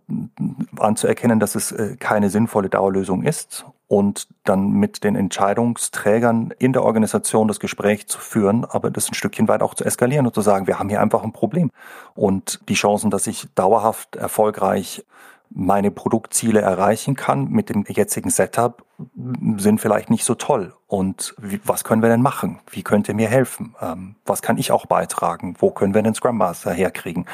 anzuerkennen, 0.77 1.39
dass 1.39 1.55
es 1.55 1.71
äh, 1.71 1.95
keine 1.97 2.29
sinnvolle 2.29 2.69
Dauerlösung 2.69 3.23
ist 3.23 3.65
und 3.87 4.27
dann 4.43 4.71
mit 4.71 5.03
den 5.03 5.15
Entscheidungsträgern 5.15 6.53
in 6.59 6.73
der 6.73 6.83
Organisation 6.83 7.47
das 7.47 7.59
Gespräch 7.59 8.07
zu 8.07 8.19
führen, 8.19 8.63
aber 8.63 8.91
das 8.91 9.09
ein 9.09 9.15
Stückchen 9.15 9.47
weit 9.47 9.61
auch 9.61 9.73
zu 9.73 9.83
eskalieren 9.83 10.27
und 10.27 10.35
zu 10.35 10.41
sagen, 10.41 10.67
wir 10.67 10.79
haben 10.79 10.89
hier 10.89 11.01
einfach 11.01 11.23
ein 11.23 11.33
Problem. 11.33 11.71
Und 12.13 12.61
die 12.69 12.75
Chancen, 12.75 13.09
dass 13.09 13.27
ich 13.27 13.47
dauerhaft 13.55 14.15
erfolgreich 14.15 15.03
meine 15.49 15.91
Produktziele 15.91 16.61
erreichen 16.61 17.15
kann 17.15 17.49
mit 17.49 17.69
dem 17.69 17.85
jetzigen 17.87 18.29
Setup, 18.29 18.85
sind 19.57 19.81
vielleicht 19.81 20.09
nicht 20.09 20.23
so 20.23 20.35
toll. 20.35 20.73
Und 20.87 21.33
wie, 21.37 21.59
was 21.63 21.83
können 21.83 22.01
wir 22.01 22.09
denn 22.09 22.21
machen? 22.21 22.59
Wie 22.69 22.83
könnt 22.83 23.07
ihr 23.07 23.15
mir 23.15 23.29
helfen? 23.29 23.75
Ähm, 23.81 24.15
was 24.25 24.41
kann 24.41 24.57
ich 24.57 24.71
auch 24.71 24.85
beitragen? 24.85 25.55
Wo 25.59 25.71
können 25.71 25.93
wir 25.93 26.01
den 26.01 26.13
Scrum 26.13 26.37
Master 26.37 26.71
herkriegen? 26.71 27.25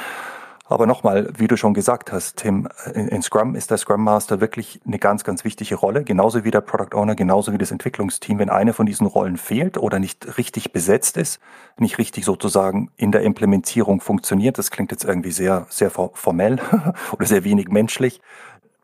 Aber 0.67 0.87
nochmal, 0.87 1.31
wie 1.37 1.47
du 1.47 1.57
schon 1.57 1.75
gesagt 1.75 2.11
hast, 2.11 2.37
Tim, 2.37 2.67
in, 2.95 3.21
Scrum 3.21 3.53
ist 3.53 3.69
der 3.69 3.77
Scrum 3.77 4.03
Master 4.03 4.41
wirklich 4.41 4.81
eine 4.85 4.97
ganz, 4.97 5.23
ganz 5.23 5.43
wichtige 5.43 5.75
Rolle, 5.75 6.03
genauso 6.03 6.43
wie 6.43 6.49
der 6.49 6.61
Product 6.61 6.97
Owner, 6.97 7.13
genauso 7.13 7.53
wie 7.53 7.59
das 7.59 7.69
Entwicklungsteam. 7.69 8.39
Wenn 8.39 8.49
eine 8.49 8.73
von 8.73 8.87
diesen 8.87 9.05
Rollen 9.05 9.37
fehlt 9.37 9.77
oder 9.77 9.99
nicht 9.99 10.39
richtig 10.39 10.73
besetzt 10.73 11.17
ist, 11.17 11.39
nicht 11.77 11.99
richtig 11.99 12.25
sozusagen 12.25 12.89
in 12.97 13.11
der 13.11 13.21
Implementierung 13.21 14.01
funktioniert, 14.01 14.57
das 14.57 14.71
klingt 14.71 14.89
jetzt 14.89 15.05
irgendwie 15.05 15.31
sehr, 15.31 15.67
sehr 15.69 15.91
formell 15.91 16.59
oder 17.11 17.25
sehr 17.27 17.43
wenig 17.43 17.67
menschlich, 17.67 18.19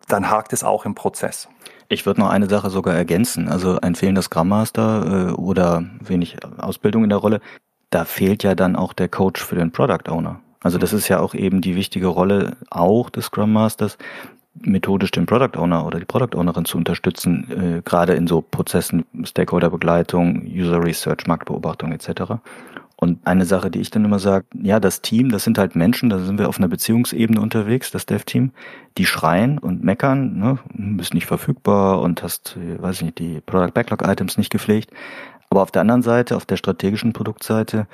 dann 0.08 0.30
hakt 0.30 0.54
es 0.54 0.64
auch 0.64 0.86
im 0.86 0.94
Prozess. 0.94 1.50
Ich 1.90 2.06
würde 2.06 2.22
noch 2.22 2.30
eine 2.30 2.48
Sache 2.48 2.70
sogar 2.70 2.94
ergänzen. 2.94 3.50
Also 3.50 3.80
ein 3.82 3.96
fehlender 3.96 4.22
Scrum 4.22 4.50
Master 4.50 5.30
äh, 5.30 5.32
oder 5.32 5.84
wenig 6.00 6.38
Ausbildung 6.60 7.04
in 7.04 7.10
der 7.10 7.18
Rolle, 7.18 7.42
da 7.90 8.06
fehlt 8.06 8.44
ja 8.44 8.54
dann 8.54 8.76
auch 8.76 8.94
der 8.94 9.10
Coach 9.10 9.44
für 9.44 9.56
den 9.56 9.72
Product 9.72 10.10
Owner. 10.10 10.42
Also 10.62 10.78
das 10.78 10.94
ist 10.94 11.08
ja 11.08 11.20
auch 11.20 11.34
eben 11.34 11.62
die 11.62 11.76
wichtige 11.76 12.08
Rolle 12.08 12.56
auch 12.70 13.10
des 13.10 13.26
Scrum 13.26 13.52
Masters, 13.52 13.98
methodisch 14.54 15.12
den 15.12 15.26
Product 15.26 15.58
Owner 15.58 15.86
oder 15.86 16.00
die 16.00 16.06
Product 16.06 16.38
Ownerin 16.38 16.66
zu 16.66 16.78
unterstützen, 16.78 17.48
äh, 17.78 17.82
gerade 17.84 18.14
in 18.14 18.28
so 18.28 18.42
Prozessen, 18.42 19.06
Stakeholder-Begleitung, 19.24 20.44
User 20.46 20.84
Research, 20.84 21.26
Marktbeobachtung 21.26 21.92
etc. 21.92 22.34
Und 22.98 23.26
eine 23.26 23.46
Sache, 23.46 23.72
die 23.72 23.80
ich 23.80 23.90
dann 23.90 24.06
immer 24.06 24.20
sage, 24.20 24.46
ja, 24.54 24.80
das 24.80 25.02
Team, 25.02 25.32
das 25.32 25.44
sind 25.44 25.58
halt 25.58 25.76
Menschen, 25.76 26.10
da 26.10 26.20
sind 26.20 26.38
wir 26.38 26.50
auf 26.50 26.60
einer 26.60 26.68
Beziehungsebene 26.68 27.42
unterwegs, 27.42 27.90
das 27.90 28.06
Dev-Team, 28.06 28.52
die 28.98 29.06
schreien 29.06 29.58
und 29.58 29.84
meckern, 29.84 30.38
ne, 30.38 30.60
bist 30.74 31.16
nicht 31.16 31.26
verfügbar 31.26 32.02
und 32.02 32.22
hast, 32.22 32.58
weiß 32.78 32.98
ich 32.98 33.04
nicht, 33.04 33.20
die 33.20 33.42
Product 33.42 33.74
Backlog 33.74 34.08
Items 34.08 34.38
nicht 34.38 34.52
gepflegt. 34.52 34.92
Aber 35.50 35.64
auf 35.64 35.72
der 35.72 35.82
anderen 35.82 36.04
Seite, 36.04 36.36
auf 36.36 36.46
der 36.46 36.58
strategischen 36.58 37.12
Produktseite, 37.12 37.88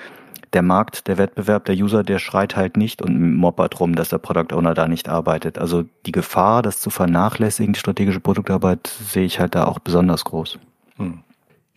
der 0.54 0.62
Markt, 0.62 1.08
der 1.08 1.18
Wettbewerb, 1.18 1.66
der 1.66 1.76
User, 1.76 2.04
der 2.04 2.20
schreit 2.20 2.56
halt 2.56 2.78
nicht 2.78 3.02
und 3.02 3.36
moppert 3.36 3.80
rum, 3.80 3.96
dass 3.96 4.10
der 4.10 4.18
Product 4.18 4.56
Owner 4.56 4.74
da 4.74 4.88
nicht 4.88 5.10
arbeitet. 5.10 5.58
Also 5.58 5.84
die 6.06 6.12
Gefahr, 6.12 6.62
das 6.62 6.80
zu 6.80 6.90
vernachlässigen, 6.90 7.74
die 7.74 7.80
strategische 7.80 8.20
Produktarbeit, 8.20 8.88
sehe 8.88 9.26
ich 9.26 9.40
halt 9.40 9.56
da 9.56 9.66
auch 9.66 9.80
besonders 9.80 10.24
groß. 10.26 10.60
Hm. 10.98 11.20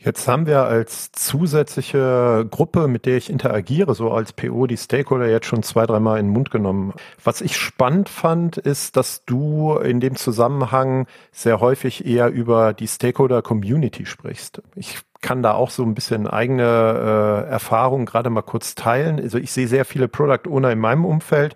Jetzt 0.02 0.26
haben 0.26 0.46
wir 0.46 0.62
als 0.62 1.12
zusätzliche 1.12 2.46
Gruppe, 2.50 2.88
mit 2.88 3.04
der 3.04 3.18
ich 3.18 3.28
interagiere, 3.28 3.94
so 3.94 4.10
als 4.10 4.32
PO, 4.32 4.66
die 4.66 4.78
Stakeholder 4.78 5.28
jetzt 5.28 5.44
schon 5.44 5.62
zwei, 5.62 5.84
dreimal 5.84 6.18
in 6.18 6.28
den 6.28 6.32
Mund 6.32 6.50
genommen. 6.50 6.94
Was 7.22 7.42
ich 7.42 7.58
spannend 7.58 8.08
fand, 8.08 8.56
ist, 8.56 8.96
dass 8.96 9.26
du 9.26 9.76
in 9.76 10.00
dem 10.00 10.16
Zusammenhang 10.16 11.06
sehr 11.32 11.60
häufig 11.60 12.06
eher 12.06 12.30
über 12.30 12.72
die 12.72 12.88
Stakeholder 12.88 13.42
Community 13.42 14.06
sprichst. 14.06 14.62
Ich 14.74 15.00
kann 15.20 15.42
da 15.42 15.52
auch 15.52 15.70
so 15.70 15.82
ein 15.82 15.94
bisschen 15.94 16.26
eigene 16.26 16.62
äh, 17.46 17.50
Erfahrungen 17.50 18.06
gerade 18.06 18.30
mal 18.30 18.42
kurz 18.42 18.74
teilen. 18.74 19.20
Also 19.20 19.38
ich 19.38 19.52
sehe 19.52 19.68
sehr 19.68 19.84
viele 19.84 20.08
Product 20.08 20.48
Owner 20.48 20.70
in 20.70 20.78
meinem 20.78 21.04
Umfeld, 21.04 21.54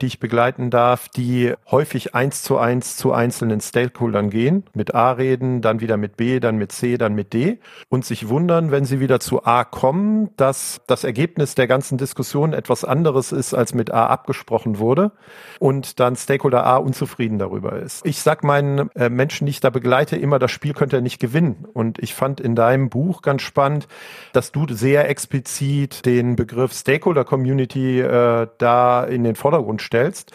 die 0.00 0.06
ich 0.06 0.20
begleiten 0.20 0.70
darf, 0.70 1.08
die 1.08 1.54
häufig 1.70 2.14
eins 2.14 2.42
zu 2.42 2.58
eins 2.58 2.96
zu 2.96 3.12
einzelnen 3.12 3.60
Stakeholdern 3.60 4.30
gehen, 4.30 4.64
mit 4.74 4.94
A 4.94 5.12
reden, 5.12 5.62
dann 5.62 5.80
wieder 5.80 5.96
mit 5.96 6.16
B, 6.16 6.40
dann 6.40 6.56
mit 6.56 6.72
C, 6.72 6.98
dann 6.98 7.14
mit 7.14 7.32
D 7.32 7.58
und 7.88 8.04
sich 8.04 8.28
wundern, 8.28 8.70
wenn 8.70 8.84
sie 8.84 9.00
wieder 9.00 9.20
zu 9.20 9.44
A 9.44 9.64
kommen, 9.64 10.30
dass 10.36 10.80
das 10.86 11.04
Ergebnis 11.04 11.54
der 11.54 11.66
ganzen 11.66 11.98
Diskussion 11.98 12.52
etwas 12.52 12.84
anderes 12.84 13.32
ist, 13.32 13.54
als 13.54 13.74
mit 13.74 13.92
A 13.92 14.06
abgesprochen 14.06 14.78
wurde 14.78 15.12
und 15.58 16.00
dann 16.00 16.16
Stakeholder 16.16 16.66
A 16.66 16.76
unzufrieden 16.76 17.38
darüber 17.38 17.74
ist. 17.74 18.04
Ich 18.06 18.20
sag 18.20 18.44
meinen 18.44 18.90
äh, 18.94 19.08
Menschen, 19.08 19.46
die 19.46 19.50
ich 19.50 19.60
da 19.60 19.70
begleite, 19.70 20.16
immer, 20.16 20.38
das 20.38 20.50
Spiel 20.50 20.74
könnte 20.74 20.96
er 20.96 21.02
nicht 21.02 21.18
gewinnen. 21.18 21.66
Und 21.72 21.98
ich 21.98 22.14
fand 22.14 22.40
in 22.40 22.54
deinem 22.54 22.88
Buch 22.88 23.22
ganz 23.22 23.42
spannend, 23.42 23.88
dass 24.32 24.52
du 24.52 24.66
sehr 24.68 25.08
explizit 25.08 26.04
den 26.06 26.36
Begriff 26.36 26.72
Stakeholder 26.72 27.24
Community 27.24 28.00
äh, 28.00 28.46
da 28.58 29.04
in 29.04 29.24
den 29.24 29.36
Vordergrund 29.36 29.82
stellst. 29.86 30.32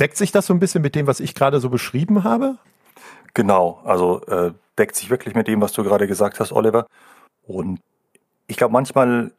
Deckt 0.00 0.16
sich 0.16 0.32
das 0.32 0.46
so 0.46 0.54
ein 0.54 0.60
bisschen 0.60 0.82
mit 0.82 0.94
dem, 0.94 1.06
was 1.06 1.20
ich 1.20 1.34
gerade 1.34 1.60
so 1.60 1.70
beschrieben 1.70 2.24
habe? 2.24 2.58
Genau, 3.34 3.80
also 3.84 4.22
äh, 4.26 4.52
deckt 4.78 4.96
sich 4.96 5.10
wirklich 5.10 5.34
mit 5.34 5.48
dem, 5.48 5.60
was 5.60 5.72
du 5.72 5.84
gerade 5.84 6.06
gesagt 6.06 6.40
hast, 6.40 6.52
Oliver. 6.52 6.86
Und 7.46 7.80
ich 8.46 8.56
glaube, 8.56 8.72
manchmal 8.72 9.32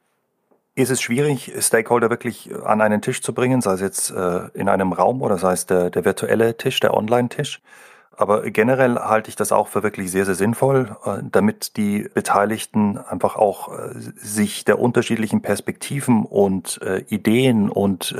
ist 0.75 0.91
es 0.91 1.01
schwierig, 1.01 1.51
Stakeholder 1.59 2.09
wirklich 2.09 2.51
an 2.63 2.81
einen 2.81 3.01
Tisch 3.01 3.21
zu 3.21 3.33
bringen, 3.33 3.61
sei 3.61 3.73
es 3.73 3.81
jetzt 3.81 4.11
äh, 4.11 4.47
in 4.53 4.69
einem 4.69 4.93
Raum 4.93 5.21
oder 5.21 5.37
sei 5.37 5.53
es 5.53 5.65
der, 5.65 5.89
der 5.89 6.05
virtuelle 6.05 6.55
Tisch, 6.55 6.79
der 6.79 6.93
Online-Tisch. 6.93 7.61
Aber 8.19 8.49
generell 8.49 8.97
halte 8.97 9.29
ich 9.29 9.35
das 9.35 9.51
auch 9.51 9.67
für 9.67 9.83
wirklich 9.83 10.09
sehr, 10.09 10.25
sehr 10.25 10.33
sinnvoll, 10.33 10.97
äh, 11.05 11.19
damit 11.31 11.77
die 11.77 12.09
Beteiligten 12.13 12.97
einfach 12.97 13.35
auch 13.35 13.71
äh, 13.71 13.91
sich 13.93 14.65
der 14.65 14.79
unterschiedlichen 14.79 15.43
Perspektiven 15.43 16.25
und 16.25 16.81
äh, 16.81 17.03
Ideen 17.09 17.69
und 17.69 18.15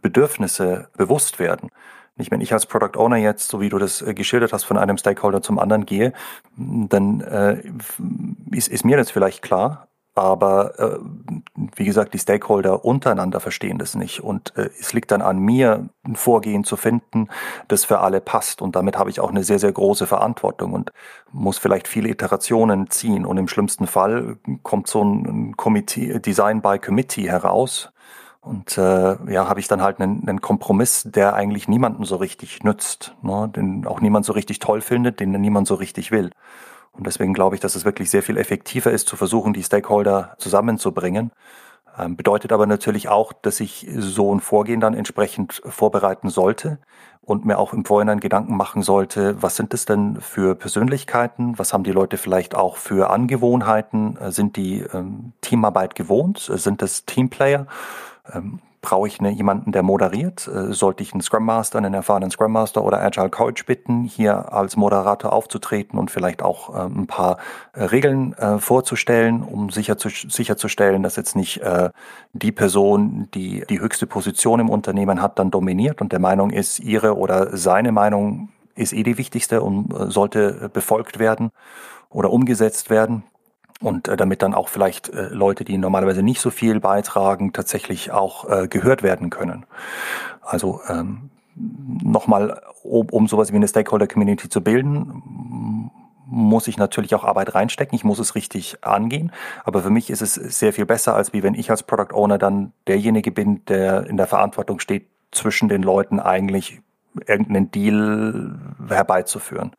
Bedürfnisse 0.00 0.88
bewusst 0.96 1.38
werden. 1.40 1.70
Nicht, 2.16 2.30
wenn 2.30 2.40
ich 2.40 2.52
als 2.52 2.66
Product 2.66 2.96
Owner 2.96 3.16
jetzt, 3.16 3.48
so 3.48 3.60
wie 3.60 3.68
du 3.68 3.78
das 3.78 4.04
geschildert 4.14 4.52
hast, 4.52 4.64
von 4.64 4.78
einem 4.78 4.96
Stakeholder 4.96 5.42
zum 5.42 5.58
anderen 5.58 5.84
gehe, 5.84 6.12
dann 6.56 7.20
äh, 7.20 7.62
ist, 8.52 8.68
ist 8.68 8.84
mir 8.84 8.96
das 8.96 9.10
vielleicht 9.10 9.42
klar, 9.42 9.88
aber 10.16 10.78
äh, 10.78 10.98
wie 11.76 11.84
gesagt, 11.84 12.14
die 12.14 12.18
Stakeholder 12.18 12.86
untereinander 12.86 13.38
verstehen 13.38 13.78
das 13.78 13.94
nicht. 13.94 14.24
Und 14.24 14.56
äh, 14.56 14.70
es 14.80 14.94
liegt 14.94 15.10
dann 15.10 15.20
an 15.20 15.38
mir, 15.38 15.90
ein 16.04 16.16
Vorgehen 16.16 16.64
zu 16.64 16.76
finden, 16.76 17.28
das 17.68 17.84
für 17.84 18.00
alle 18.00 18.22
passt. 18.22 18.62
Und 18.62 18.76
damit 18.76 18.96
habe 18.96 19.10
ich 19.10 19.20
auch 19.20 19.28
eine 19.28 19.44
sehr, 19.44 19.58
sehr 19.58 19.72
große 19.72 20.06
Verantwortung 20.06 20.72
und 20.72 20.90
muss 21.32 21.58
vielleicht 21.58 21.86
viele 21.86 22.08
Iterationen 22.08 22.88
ziehen. 22.88 23.26
Und 23.26 23.36
im 23.36 23.46
schlimmsten 23.46 23.86
Fall 23.86 24.38
kommt 24.62 24.88
so 24.88 25.04
ein 25.04 25.54
Committee, 25.58 26.18
Design 26.18 26.62
by 26.62 26.78
Committee 26.78 27.28
heraus. 27.28 27.92
Und 28.40 28.78
äh, 28.78 29.32
ja, 29.32 29.48
habe 29.48 29.60
ich 29.60 29.68
dann 29.68 29.82
halt 29.82 30.00
einen, 30.00 30.26
einen 30.26 30.40
Kompromiss, 30.40 31.02
der 31.04 31.34
eigentlich 31.34 31.68
niemanden 31.68 32.04
so 32.04 32.16
richtig 32.16 32.62
nützt, 32.64 33.14
ne? 33.20 33.50
den 33.54 33.86
auch 33.86 34.00
niemand 34.00 34.24
so 34.24 34.32
richtig 34.32 34.60
toll 34.60 34.80
findet, 34.80 35.20
den 35.20 35.32
niemand 35.32 35.66
so 35.66 35.74
richtig 35.74 36.10
will. 36.10 36.30
Und 36.96 37.06
deswegen 37.06 37.34
glaube 37.34 37.54
ich, 37.56 37.60
dass 37.60 37.74
es 37.74 37.84
wirklich 37.84 38.10
sehr 38.10 38.22
viel 38.22 38.38
effektiver 38.38 38.90
ist, 38.90 39.08
zu 39.08 39.16
versuchen, 39.16 39.52
die 39.52 39.62
Stakeholder 39.62 40.34
zusammenzubringen. 40.38 41.30
Ähm, 41.98 42.16
bedeutet 42.16 42.52
aber 42.52 42.66
natürlich 42.66 43.08
auch, 43.08 43.32
dass 43.32 43.60
ich 43.60 43.86
so 43.96 44.34
ein 44.34 44.40
Vorgehen 44.40 44.80
dann 44.80 44.94
entsprechend 44.94 45.62
vorbereiten 45.64 46.28
sollte 46.28 46.78
und 47.22 47.44
mir 47.44 47.58
auch 47.58 47.72
im 47.72 47.84
Vorhinein 47.84 48.20
Gedanken 48.20 48.56
machen 48.56 48.82
sollte, 48.82 49.42
was 49.42 49.56
sind 49.56 49.74
es 49.74 49.84
denn 49.84 50.20
für 50.20 50.54
Persönlichkeiten, 50.54 51.58
was 51.58 51.72
haben 51.72 51.84
die 51.84 51.92
Leute 51.92 52.18
vielleicht 52.18 52.54
auch 52.54 52.76
für 52.76 53.10
Angewohnheiten, 53.10 54.16
äh, 54.18 54.30
sind 54.30 54.56
die 54.56 54.80
ähm, 54.80 55.32
Teamarbeit 55.40 55.94
gewohnt, 55.94 56.38
sind 56.38 56.82
es 56.82 57.04
Teamplayer, 57.04 57.66
ähm, 58.32 58.60
Brauche 58.86 59.08
ich 59.08 59.18
eine, 59.18 59.32
jemanden, 59.32 59.72
der 59.72 59.82
moderiert? 59.82 60.46
Äh, 60.46 60.72
sollte 60.72 61.02
ich 61.02 61.12
einen 61.12 61.20
Scrum 61.20 61.44
Master, 61.44 61.78
einen 61.78 61.92
erfahrenen 61.92 62.30
Scrum 62.30 62.52
Master 62.52 62.84
oder 62.84 63.02
Agile 63.02 63.30
Coach 63.30 63.66
bitten, 63.66 64.04
hier 64.04 64.52
als 64.52 64.76
Moderator 64.76 65.32
aufzutreten 65.32 65.98
und 65.98 66.08
vielleicht 66.08 66.40
auch 66.40 66.72
äh, 66.72 66.86
ein 66.86 67.08
paar 67.08 67.38
äh, 67.72 67.82
Regeln 67.82 68.34
äh, 68.34 68.60
vorzustellen, 68.60 69.42
um 69.42 69.70
sicher 69.70 69.98
zu, 69.98 70.08
sicherzustellen, 70.08 71.02
dass 71.02 71.16
jetzt 71.16 71.34
nicht 71.34 71.60
die 72.32 72.52
Person, 72.52 73.28
die 73.34 73.64
die 73.68 73.80
höchste 73.80 74.06
Position 74.06 74.60
im 74.60 74.70
Unternehmen 74.70 75.20
hat, 75.20 75.40
dann 75.40 75.50
dominiert 75.50 76.00
und 76.00 76.12
der 76.12 76.20
Meinung 76.20 76.50
ist, 76.50 76.78
ihre 76.78 77.16
oder 77.16 77.56
seine 77.56 77.90
Meinung 77.90 78.50
ist 78.76 78.92
eh 78.92 79.02
die 79.02 79.18
wichtigste 79.18 79.62
und 79.62 80.12
sollte 80.12 80.70
befolgt 80.72 81.18
werden 81.18 81.50
oder 82.10 82.30
umgesetzt 82.30 82.88
werden 82.90 83.24
und 83.80 84.08
äh, 84.08 84.16
damit 84.16 84.42
dann 84.42 84.54
auch 84.54 84.68
vielleicht 84.68 85.08
äh, 85.10 85.28
Leute, 85.28 85.64
die 85.64 85.78
normalerweise 85.78 86.22
nicht 86.22 86.40
so 86.40 86.50
viel 86.50 86.80
beitragen, 86.80 87.52
tatsächlich 87.52 88.10
auch 88.10 88.48
äh, 88.48 88.68
gehört 88.68 89.02
werden 89.02 89.30
können. 89.30 89.66
Also 90.42 90.80
ähm, 90.88 91.30
nochmal, 91.54 92.62
um, 92.82 93.08
um 93.10 93.28
sowas 93.28 93.52
wie 93.52 93.56
eine 93.56 93.68
Stakeholder-Community 93.68 94.48
zu 94.48 94.60
bilden, 94.62 95.90
muss 96.26 96.66
ich 96.66 96.76
natürlich 96.76 97.14
auch 97.14 97.24
Arbeit 97.24 97.54
reinstecken. 97.54 97.94
Ich 97.94 98.04
muss 98.04 98.18
es 98.18 98.34
richtig 98.34 98.84
angehen. 98.84 99.32
Aber 99.64 99.82
für 99.82 99.90
mich 99.90 100.10
ist 100.10 100.22
es 100.22 100.34
sehr 100.34 100.72
viel 100.72 100.86
besser, 100.86 101.14
als 101.14 101.32
wie 101.32 101.42
wenn 101.42 101.54
ich 101.54 101.70
als 101.70 101.84
Product 101.84 102.14
Owner 102.14 102.36
dann 102.38 102.72
derjenige 102.86 103.30
bin, 103.30 103.64
der 103.66 104.06
in 104.06 104.16
der 104.16 104.26
Verantwortung 104.26 104.80
steht, 104.80 105.06
zwischen 105.30 105.68
den 105.68 105.82
Leuten 105.82 106.18
eigentlich 106.18 106.80
irgendeinen 107.26 107.70
Deal 107.70 108.58
herbeizuführen. 108.88 109.72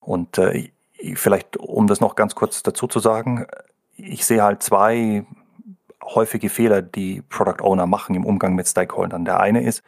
Und 0.00 0.38
äh, 0.38 0.70
vielleicht, 1.14 1.56
um 1.56 1.86
das 1.86 2.00
noch 2.00 2.14
ganz 2.14 2.34
kurz 2.34 2.62
dazu 2.62 2.86
zu 2.86 2.98
sagen, 2.98 3.46
ich 3.96 4.24
sehe 4.24 4.42
halt 4.42 4.62
zwei 4.62 5.24
häufige 6.02 6.48
Fehler, 6.48 6.82
die 6.82 7.22
Product 7.22 7.62
Owner 7.62 7.86
machen 7.86 8.14
im 8.14 8.24
Umgang 8.24 8.54
mit 8.54 8.68
Stakeholdern. 8.68 9.24
Der 9.24 9.40
eine 9.40 9.62
ist, 9.62 9.82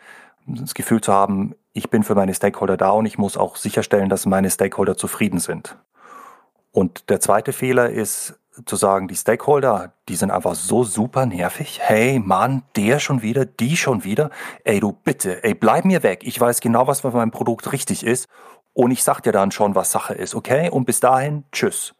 das 0.46 0.74
Gefühl 0.74 1.00
zu 1.00 1.12
haben, 1.12 1.54
ich 1.72 1.90
bin 1.90 2.02
für 2.02 2.14
meine 2.14 2.34
Stakeholder 2.34 2.76
da 2.76 2.90
und 2.90 3.06
ich 3.06 3.18
muss 3.18 3.36
auch 3.36 3.56
sicherstellen, 3.56 4.08
dass 4.08 4.26
meine 4.26 4.50
Stakeholder 4.50 4.96
zufrieden 4.96 5.38
sind. 5.38 5.76
Und 6.72 7.10
der 7.10 7.20
zweite 7.20 7.52
Fehler 7.52 7.90
ist 7.90 8.38
zu 8.66 8.76
sagen, 8.76 9.06
die 9.06 9.14
Stakeholder, 9.14 9.92
die 10.08 10.16
sind 10.16 10.30
einfach 10.30 10.54
so 10.54 10.82
super 10.82 11.26
nervig. 11.26 11.78
Hey, 11.80 12.18
Mann, 12.18 12.62
der 12.76 12.98
schon 12.98 13.22
wieder, 13.22 13.44
die 13.44 13.76
schon 13.76 14.02
wieder. 14.02 14.30
Ey, 14.64 14.80
du 14.80 14.92
bitte, 14.92 15.44
ey, 15.44 15.54
bleib 15.54 15.84
mir 15.84 16.02
weg. 16.02 16.22
Ich 16.24 16.40
weiß 16.40 16.60
genau, 16.60 16.86
was 16.86 17.02
für 17.02 17.10
mein 17.12 17.30
Produkt 17.30 17.72
richtig 17.72 18.04
ist 18.04 18.28
und 18.78 18.92
ich 18.92 19.02
sag 19.02 19.22
dir 19.22 19.32
dann 19.32 19.50
schon, 19.50 19.74
was 19.74 19.90
Sache 19.90 20.14
ist, 20.14 20.36
okay? 20.36 20.70
Und 20.70 20.84
bis 20.84 21.00
dahin, 21.00 21.42
tschüss. 21.50 21.96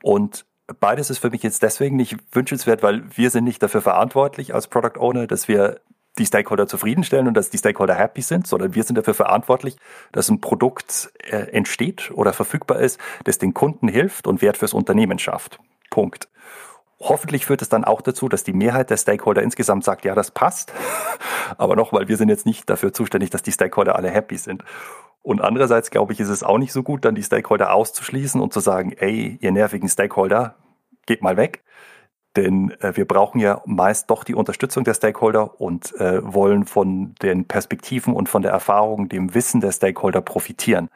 Und 0.00 0.46
beides 0.78 1.10
ist 1.10 1.18
für 1.18 1.28
mich 1.28 1.42
jetzt 1.42 1.60
deswegen 1.64 1.96
nicht 1.96 2.16
wünschenswert, 2.30 2.84
weil 2.84 3.02
wir 3.16 3.30
sind 3.30 3.42
nicht 3.42 3.60
dafür 3.60 3.82
verantwortlich 3.82 4.54
als 4.54 4.68
Product 4.68 4.96
Owner, 5.00 5.26
dass 5.26 5.48
wir 5.48 5.80
die 6.16 6.24
Stakeholder 6.24 6.68
zufriedenstellen 6.68 7.26
und 7.26 7.34
dass 7.34 7.50
die 7.50 7.58
Stakeholder 7.58 7.96
happy 7.96 8.22
sind, 8.22 8.46
sondern 8.46 8.76
wir 8.76 8.84
sind 8.84 8.96
dafür 8.96 9.14
verantwortlich, 9.14 9.74
dass 10.12 10.28
ein 10.28 10.40
Produkt 10.40 11.10
äh, 11.18 11.50
entsteht 11.50 12.12
oder 12.14 12.32
verfügbar 12.32 12.78
ist, 12.78 13.00
das 13.24 13.38
den 13.38 13.52
Kunden 13.52 13.88
hilft 13.88 14.28
und 14.28 14.40
Wert 14.40 14.56
fürs 14.56 14.72
Unternehmen 14.72 15.18
schafft. 15.18 15.58
Punkt. 15.90 16.28
Hoffentlich 17.06 17.44
führt 17.44 17.60
es 17.60 17.68
dann 17.68 17.84
auch 17.84 18.00
dazu, 18.00 18.30
dass 18.30 18.44
die 18.44 18.54
Mehrheit 18.54 18.88
der 18.88 18.96
Stakeholder 18.96 19.42
insgesamt 19.42 19.84
sagt, 19.84 20.06
ja, 20.06 20.14
das 20.14 20.30
passt. 20.30 20.72
Aber 21.58 21.76
nochmal, 21.76 22.08
wir 22.08 22.16
sind 22.16 22.30
jetzt 22.30 22.46
nicht 22.46 22.70
dafür 22.70 22.94
zuständig, 22.94 23.28
dass 23.28 23.42
die 23.42 23.52
Stakeholder 23.52 23.96
alle 23.96 24.08
happy 24.08 24.38
sind. 24.38 24.64
Und 25.20 25.42
andererseits, 25.42 25.90
glaube 25.90 26.14
ich, 26.14 26.20
ist 26.20 26.30
es 26.30 26.42
auch 26.42 26.56
nicht 26.56 26.72
so 26.72 26.82
gut, 26.82 27.04
dann 27.04 27.14
die 27.14 27.22
Stakeholder 27.22 27.74
auszuschließen 27.74 28.40
und 28.40 28.54
zu 28.54 28.60
sagen, 28.60 28.92
ey, 28.92 29.38
ihr 29.42 29.52
nervigen 29.52 29.88
Stakeholder, 29.88 30.54
geht 31.04 31.22
mal 31.22 31.36
weg. 31.36 31.62
Denn 32.36 32.70
äh, 32.80 32.96
wir 32.96 33.06
brauchen 33.06 33.38
ja 33.38 33.60
meist 33.66 34.10
doch 34.10 34.24
die 34.24 34.34
Unterstützung 34.34 34.84
der 34.84 34.94
Stakeholder 34.94 35.60
und 35.60 35.94
äh, 36.00 36.20
wollen 36.24 36.64
von 36.64 37.14
den 37.22 37.44
Perspektiven 37.44 38.14
und 38.14 38.30
von 38.30 38.40
der 38.40 38.52
Erfahrung, 38.52 39.10
dem 39.10 39.34
Wissen 39.34 39.60
der 39.60 39.72
Stakeholder 39.72 40.22
profitieren. 40.22 40.88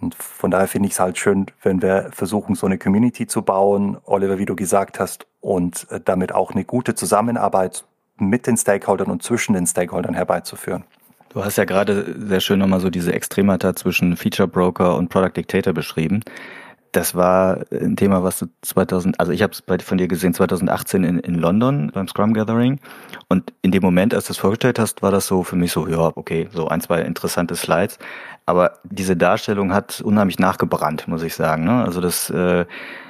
Und 0.00 0.14
von 0.14 0.50
daher 0.50 0.68
finde 0.68 0.86
ich 0.86 0.94
es 0.94 1.00
halt 1.00 1.18
schön, 1.18 1.46
wenn 1.62 1.82
wir 1.82 2.10
versuchen, 2.12 2.54
so 2.54 2.66
eine 2.66 2.78
Community 2.78 3.26
zu 3.26 3.42
bauen, 3.42 3.98
Oliver, 4.04 4.38
wie 4.38 4.46
du 4.46 4.56
gesagt 4.56 4.98
hast, 4.98 5.26
und 5.42 5.86
äh, 5.90 6.00
damit 6.02 6.34
auch 6.34 6.52
eine 6.52 6.64
gute 6.64 6.94
Zusammenarbeit 6.94 7.84
mit 8.16 8.46
den 8.46 8.56
Stakeholdern 8.56 9.10
und 9.10 9.22
zwischen 9.22 9.52
den 9.52 9.66
Stakeholdern 9.66 10.14
herbeizuführen. 10.14 10.84
Du 11.28 11.44
hast 11.44 11.56
ja 11.56 11.64
gerade 11.64 12.14
sehr 12.18 12.40
schön 12.40 12.58
nochmal 12.58 12.80
so 12.80 12.90
diese 12.90 13.12
Extremata 13.12 13.74
zwischen 13.74 14.16
Feature 14.16 14.48
Broker 14.48 14.96
und 14.96 15.08
Product 15.08 15.32
Dictator 15.36 15.72
beschrieben. 15.72 16.22
Das 16.92 17.14
war 17.14 17.64
ein 17.72 17.96
Thema, 17.96 18.22
was 18.22 18.38
du 18.38 18.46
2000, 18.60 19.18
also 19.18 19.32
ich 19.32 19.42
habe 19.42 19.54
es 19.54 19.84
von 19.84 19.96
dir 19.96 20.08
gesehen 20.08 20.34
2018 20.34 21.04
in, 21.04 21.18
in 21.20 21.36
London 21.36 21.90
beim 21.92 22.06
Scrum 22.06 22.34
Gathering 22.34 22.80
und 23.28 23.54
in 23.62 23.70
dem 23.72 23.82
Moment, 23.82 24.12
als 24.12 24.26
du 24.26 24.32
es 24.32 24.38
vorgestellt 24.38 24.78
hast, 24.78 25.00
war 25.00 25.10
das 25.10 25.26
so 25.26 25.42
für 25.42 25.56
mich 25.56 25.72
so, 25.72 25.88
ja, 25.88 26.12
okay, 26.14 26.50
so 26.52 26.68
ein, 26.68 26.82
zwei 26.82 27.00
interessante 27.00 27.56
Slides, 27.56 27.98
aber 28.46 28.78
diese 28.84 29.16
Darstellung 29.16 29.72
hat 29.72 30.00
unheimlich 30.00 30.38
nachgebrannt, 30.38 31.08
muss 31.08 31.22
ich 31.22 31.34
sagen. 31.34 31.64
Ne? 31.64 31.84
Also 31.84 32.00
das 32.00 32.30
äh, 32.30 32.66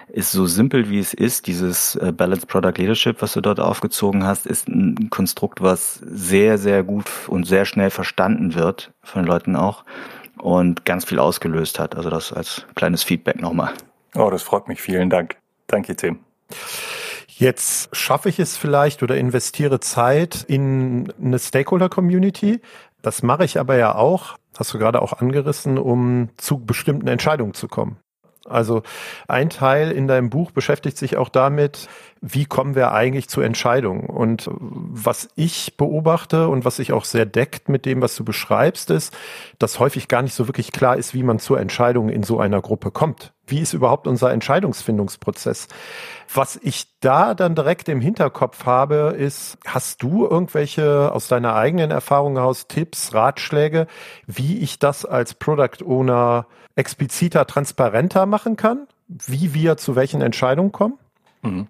ist 0.09 0.31
so 0.31 0.47
simpel 0.47 0.91
wie 0.91 0.99
es 0.99 1.15
ist, 1.15 1.47
dieses 1.47 1.97
äh, 1.97 2.13
Balanced 2.13 2.49
Product 2.49 2.75
Leadership, 2.77 3.23
was 3.23 3.33
du 3.33 3.41
dort 3.41 3.61
aufgezogen 3.61 4.25
hast, 4.25 4.47
ist 4.47 4.69
ein 4.69 5.09
Konstrukt, 5.11 5.63
was 5.63 5.95
sehr, 6.05 6.59
sehr 6.59 6.83
gut 6.83 7.07
und 7.29 7.45
sehr 7.45 7.65
schnell 7.65 7.91
verstanden 7.91 8.55
wird 8.55 8.93
von 9.03 9.23
den 9.23 9.29
Leuten 9.29 9.57
auch 9.57 9.85
und 10.39 10.85
ganz 10.85 11.05
viel 11.07 11.19
ausgelöst 11.19 11.79
hat. 11.79 11.97
Also 11.97 12.11
das 12.11 12.33
als 12.33 12.67
kleines 12.75 13.03
Feedback 13.03 13.41
nochmal. 13.41 13.73
Oh, 14.15 14.29
das 14.31 14.43
freut 14.43 14.69
mich. 14.69 14.83
Vielen 14.83 15.09
Dank. 15.09 15.37
Danke, 15.67 15.97
Tim. 15.97 16.19
Jetzt 17.29 17.97
schaffe 17.97 18.29
ich 18.29 18.39
es 18.39 18.57
vielleicht 18.57 19.03
oder 19.03 19.17
investiere 19.17 19.81
Zeit 19.81 20.45
in 20.47 21.13
eine 21.21 21.39
Stakeholder-Community. 21.39 22.61
Das 23.03 23.23
mache 23.23 23.45
ich 23.45 23.59
aber 23.59 23.77
ja 23.77 23.95
auch, 23.97 24.37
hast 24.57 24.73
du 24.73 24.79
gerade 24.79 25.03
auch 25.03 25.13
angerissen, 25.13 25.77
um 25.77 26.31
zu 26.37 26.65
bestimmten 26.65 27.09
Entscheidungen 27.09 27.55
zu 27.55 27.69
kommen. 27.69 27.99
Also 28.45 28.83
ein 29.29 29.51
Teil 29.51 29.91
in 29.91 30.09
deinem 30.09 30.31
Buch 30.31 30.51
beschäftigt 30.51 30.97
sich 30.97 31.17
auch 31.17 31.29
damit, 31.29 31.89
wie 32.21 32.45
kommen 32.45 32.75
wir 32.75 32.93
eigentlich 32.93 33.29
zu 33.29 33.41
Entscheidungen. 33.41 34.07
Und 34.07 34.49
was 34.53 35.29
ich 35.35 35.77
beobachte 35.77 36.49
und 36.49 36.65
was 36.65 36.77
sich 36.77 36.93
auch 36.93 37.05
sehr 37.05 37.27
deckt 37.27 37.69
mit 37.69 37.85
dem, 37.85 38.01
was 38.01 38.15
du 38.17 38.25
beschreibst, 38.25 38.91
ist, 38.91 39.13
dass 39.59 39.81
häufig 39.81 40.09
gar 40.09 40.23
nicht 40.23 40.35
so 40.35 40.49
wirklich 40.49 40.73
klar 40.73 40.97
ist, 40.97 41.15
wie 41.15 41.23
man 41.23 41.39
zur 41.39 41.61
Entscheidung 41.61 42.09
in 42.09 42.23
so 42.23 42.39
einer 42.39 42.61
Gruppe 42.61 42.91
kommt. 42.91 43.33
Wie 43.47 43.59
ist 43.59 43.73
überhaupt 43.73 44.07
unser 44.07 44.33
Entscheidungsfindungsprozess? 44.33 45.67
Was 46.33 46.59
ich 46.63 46.87
da 47.01 47.35
dann 47.35 47.57
direkt 47.57 47.89
im 47.89 48.01
Hinterkopf 48.01 48.67
habe, 48.67 49.15
ist, 49.19 49.59
hast 49.67 50.03
du 50.03 50.27
irgendwelche 50.27 51.13
aus 51.13 51.27
deiner 51.27 51.55
eigenen 51.55 51.91
Erfahrung 51.91 52.37
heraus 52.37 52.69
Tipps, 52.69 53.15
Ratschläge, 53.15 53.89
wie 54.27 54.59
ich 54.59 54.79
das 54.79 55.05
als 55.05 55.35
Product 55.35 55.85
Owner 55.85 56.47
expliziter, 56.75 57.47
transparenter 57.47 58.27
machen 58.27 58.57
kann, 58.57 58.87
wie 59.09 59.55
wir 59.55 59.77
zu 59.77 59.97
welchen 59.97 60.23
Entscheidungen 60.23 60.73
kommen? 60.73 60.99
Mhm. 61.43 61.69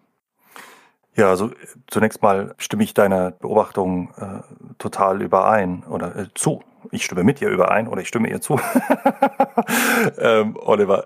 Ja, 1.15 1.29
also 1.29 1.51
zunächst 1.89 2.23
mal 2.23 2.55
stimme 2.57 2.85
ich 2.85 2.95
deiner 2.95 3.33
Beobachtung 3.33 4.15
äh, 4.17 4.41
total 4.79 5.21
überein 5.21 5.85
oder 5.85 6.17
äh, 6.17 6.27
zu. 6.35 6.63
Ich 6.91 7.05
stimme 7.05 7.23
mit 7.23 7.41
ihr 7.43 7.49
überein 7.49 7.87
oder 7.87 8.01
ich 8.01 8.09
stimme 8.09 8.31
ihr 8.31 8.41
zu. 8.41 8.59
ähm, 10.19 10.57
Oliver, 10.59 11.05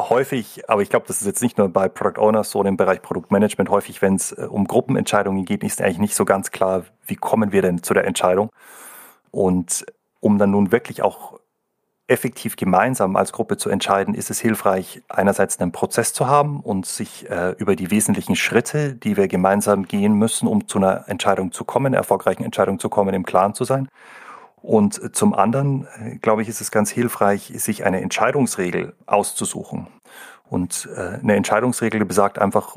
häufig, 0.00 0.68
aber 0.70 0.82
ich 0.82 0.90
glaube, 0.90 1.06
das 1.08 1.20
ist 1.20 1.26
jetzt 1.26 1.42
nicht 1.42 1.58
nur 1.58 1.68
bei 1.68 1.88
Product 1.88 2.20
Owners 2.20 2.50
so 2.50 2.62
im 2.62 2.76
Bereich 2.76 3.02
Produktmanagement, 3.02 3.68
häufig, 3.68 4.00
wenn 4.00 4.14
es 4.14 4.32
äh, 4.32 4.46
um 4.48 4.66
Gruppenentscheidungen 4.66 5.44
geht, 5.44 5.64
ist 5.64 5.80
eigentlich 5.80 5.98
nicht 5.98 6.14
so 6.14 6.24
ganz 6.24 6.52
klar, 6.52 6.84
wie 7.06 7.16
kommen 7.16 7.50
wir 7.50 7.62
denn 7.62 7.82
zu 7.82 7.94
der 7.94 8.04
Entscheidung. 8.04 8.50
Und 9.32 9.84
um 10.20 10.38
dann 10.38 10.52
nun 10.52 10.70
wirklich 10.70 11.02
auch 11.02 11.40
effektiv 12.12 12.56
gemeinsam 12.56 13.16
als 13.16 13.32
Gruppe 13.32 13.56
zu 13.56 13.70
entscheiden, 13.70 14.14
ist 14.14 14.30
es 14.30 14.38
hilfreich, 14.38 15.02
einerseits 15.08 15.58
einen 15.58 15.72
Prozess 15.72 16.12
zu 16.12 16.26
haben 16.26 16.60
und 16.60 16.84
sich 16.84 17.28
äh, 17.30 17.54
über 17.56 17.74
die 17.74 17.90
wesentlichen 17.90 18.36
Schritte, 18.36 18.94
die 18.94 19.16
wir 19.16 19.26
gemeinsam 19.26 19.86
gehen 19.88 20.14
müssen, 20.14 20.46
um 20.46 20.68
zu 20.68 20.78
einer 20.78 21.08
Entscheidung 21.08 21.52
zu 21.52 21.64
kommen, 21.64 21.94
erfolgreichen 21.94 22.44
Entscheidung 22.44 22.78
zu 22.78 22.90
kommen, 22.90 23.14
im 23.14 23.24
Klaren 23.24 23.54
zu 23.54 23.64
sein. 23.64 23.88
Und 24.60 25.16
zum 25.16 25.34
anderen, 25.34 25.88
äh, 25.98 26.16
glaube 26.18 26.42
ich, 26.42 26.48
ist 26.48 26.60
es 26.60 26.70
ganz 26.70 26.90
hilfreich, 26.90 27.52
sich 27.56 27.84
eine 27.84 28.02
Entscheidungsregel 28.02 28.94
auszusuchen. 29.06 29.88
Und 30.48 30.88
äh, 30.94 31.18
eine 31.22 31.34
Entscheidungsregel 31.34 32.04
besagt 32.04 32.38
einfach 32.38 32.76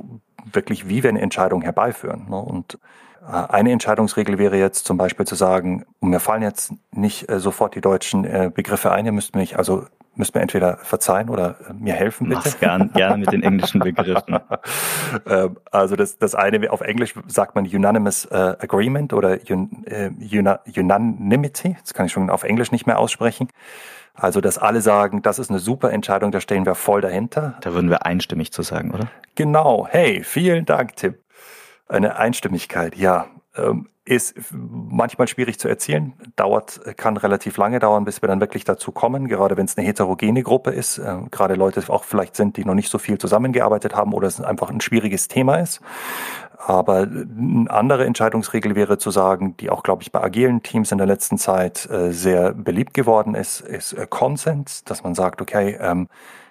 wirklich, 0.52 0.88
wie 0.88 1.04
wir 1.04 1.10
eine 1.10 1.20
Entscheidung 1.20 1.62
herbeiführen. 1.62 2.30
Ne? 2.30 2.38
Und 2.38 2.80
eine 3.26 3.72
Entscheidungsregel 3.72 4.38
wäre 4.38 4.58
jetzt 4.58 4.86
zum 4.86 4.98
Beispiel 4.98 5.26
zu 5.26 5.36
sagen, 5.36 5.86
mir 6.00 6.20
fallen 6.20 6.44
jetzt 6.44 6.74
nicht 6.92 7.30
äh, 7.30 7.40
sofort 7.40 7.76
die 7.76 7.82
deutschen 7.82 8.26
äh, 8.26 8.52
Begriffe 8.54 8.92
ein, 8.92 9.06
ihr 9.06 9.12
müsst 9.12 9.36
mich 9.36 9.58
also 9.58 9.86
müsst 10.18 10.34
mir 10.34 10.42
entweder 10.42 10.78
verzeihen 10.78 11.30
oder 11.30 11.58
mir 11.78 11.94
helfen, 11.94 12.30
bitte. 12.30 12.40
Mach's 12.46 12.58
gern, 12.60 12.90
gerne 12.94 13.18
mit 13.18 13.34
den 13.34 13.44
englischen 13.44 13.80
Begriffen. 13.84 14.40
Ähm, 15.28 15.58
also 15.72 15.98
das, 15.98 16.18
das 16.18 16.36
eine, 16.36 16.72
auf 16.72 16.80
Englisch 16.80 17.16
sagt 17.28 17.56
man 17.56 17.66
Unanimous 17.66 18.32
Agreement 18.32 19.12
oder 19.12 19.40
Unanimity. 20.78 21.76
Das 21.82 21.94
kann 21.94 22.06
ich 22.06 22.14
schon 22.14 22.30
auf 22.30 22.44
Englisch 22.44 22.72
nicht 22.72 22.88
mehr 22.88 22.98
aussprechen. 22.98 23.50
Also, 24.14 24.40
dass 24.40 24.58
alle 24.58 24.80
sagen, 24.80 25.22
das 25.22 25.40
ist 25.40 25.50
eine 25.50 25.60
super 25.60 25.92
Entscheidung, 25.92 26.32
da 26.32 26.40
stehen 26.40 26.66
wir 26.66 26.76
voll 26.76 27.02
dahinter. 27.02 27.58
Da 27.60 27.74
würden 27.74 27.90
wir 27.90 28.06
einstimmig 28.06 28.54
zu 28.54 28.62
sagen, 28.62 28.92
oder? 28.92 29.10
Genau. 29.36 29.86
Hey, 29.90 30.24
vielen 30.24 30.66
Dank, 30.66 30.96
Tim. 30.96 31.16
Eine 31.88 32.18
Einstimmigkeit, 32.18 32.96
ja. 32.96 33.28
Ähm, 33.56 33.90
ist 34.08 34.36
manchmal 34.52 35.28
schwierig 35.28 35.58
zu 35.58 35.68
erzielen, 35.68 36.14
dauert, 36.36 36.80
kann 36.96 37.18
relativ 37.18 37.58
lange 37.58 37.80
dauern, 37.80 38.06
bis 38.06 38.22
wir 38.22 38.28
dann 38.28 38.40
wirklich 38.40 38.64
dazu 38.64 38.92
kommen, 38.92 39.28
gerade 39.28 39.58
wenn 39.58 39.66
es 39.66 39.76
eine 39.78 39.88
heterogene 39.88 40.44
Gruppe 40.44 40.70
ist, 40.70 41.00
äh, 41.00 41.18
gerade 41.32 41.56
Leute 41.56 41.82
auch 41.92 42.04
vielleicht 42.04 42.36
sind, 42.36 42.58
die 42.58 42.66
noch 42.66 42.76
nicht 42.76 42.92
so 42.92 43.00
viel 43.00 43.18
zusammengearbeitet 43.18 43.96
haben 43.96 44.14
oder 44.14 44.28
es 44.28 44.40
einfach 44.40 44.70
ein 44.70 44.80
schwieriges 44.80 45.28
Thema 45.28 45.56
ist. 45.56 45.82
Aber 46.58 47.02
eine 47.02 47.66
andere 47.70 48.06
Entscheidungsregel 48.06 48.76
wäre 48.76 49.00
zu 49.00 49.10
sagen, 49.10 49.58
die 49.58 49.72
auch, 49.72 49.82
glaube 49.82 50.04
ich, 50.04 50.12
bei 50.12 50.22
agilen 50.22 50.62
Teams 50.62 50.92
in 50.92 51.00
der 51.00 51.08
letzten 51.08 51.40
Zeit 51.40 51.90
äh, 51.90 52.12
sehr 52.12 52.54
beliebt 52.54 52.94
geworden 52.94 53.34
ist, 53.34 53.62
ist 53.62 53.94
äh, 53.94 54.06
Consent, 54.08 54.90
dass 54.90 55.04
man 55.04 55.16
sagt, 55.16 55.42
okay, 55.42 55.78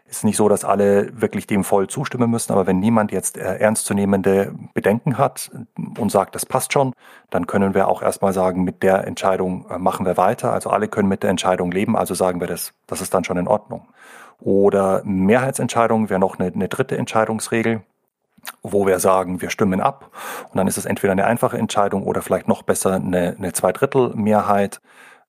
ist 0.06 0.24
nicht 0.24 0.36
so, 0.36 0.48
dass 0.48 0.64
alle 0.64 1.20
wirklich 1.20 1.46
dem 1.46 1.64
voll 1.64 1.88
zustimmen 1.88 2.30
müssen, 2.30 2.52
aber 2.52 2.66
wenn 2.66 2.78
niemand 2.78 3.10
jetzt 3.10 3.36
äh, 3.36 3.56
ernstzunehmende 3.56 4.54
Bedenken 4.74 5.18
hat 5.18 5.50
und 5.98 6.10
sagt, 6.10 6.34
das 6.34 6.46
passt 6.46 6.72
schon, 6.72 6.92
dann 7.30 7.46
können 7.46 7.74
wir 7.74 7.88
auch 7.88 8.02
erstmal 8.02 8.32
sagen, 8.32 8.64
mit 8.64 8.82
der 8.82 9.06
Entscheidung 9.06 9.66
äh, 9.70 9.78
machen 9.78 10.06
wir 10.06 10.16
weiter. 10.16 10.52
Also 10.52 10.70
alle 10.70 10.88
können 10.88 11.08
mit 11.08 11.22
der 11.22 11.30
Entscheidung 11.30 11.72
leben, 11.72 11.96
also 11.96 12.14
sagen 12.14 12.40
wir 12.40 12.46
das, 12.46 12.74
das 12.86 13.00
ist 13.00 13.14
dann 13.14 13.24
schon 13.24 13.38
in 13.38 13.48
Ordnung. 13.48 13.88
Oder 14.40 15.02
Mehrheitsentscheidung 15.04 16.10
wäre 16.10 16.20
noch 16.20 16.38
eine, 16.38 16.52
eine 16.52 16.68
dritte 16.68 16.96
Entscheidungsregel 16.96 17.82
wo 18.62 18.86
wir 18.86 18.98
sagen, 18.98 19.40
wir 19.40 19.48
stimmen 19.48 19.80
ab. 19.80 20.10
Und 20.50 20.58
dann 20.58 20.66
ist 20.66 20.76
es 20.76 20.84
entweder 20.84 21.12
eine 21.12 21.26
einfache 21.26 21.56
Entscheidung 21.56 22.04
oder 22.04 22.20
vielleicht 22.20 22.48
noch 22.48 22.62
besser 22.62 22.94
eine, 22.94 23.36
eine 23.38 23.52
Zweidrittelmehrheit, 23.52 24.80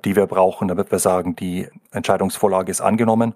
die 0.03 0.15
wir 0.15 0.27
brauchen, 0.27 0.67
damit 0.67 0.91
wir 0.91 0.99
sagen, 0.99 1.35
die 1.35 1.69
Entscheidungsvorlage 1.91 2.71
ist 2.71 2.81
angenommen. 2.81 3.35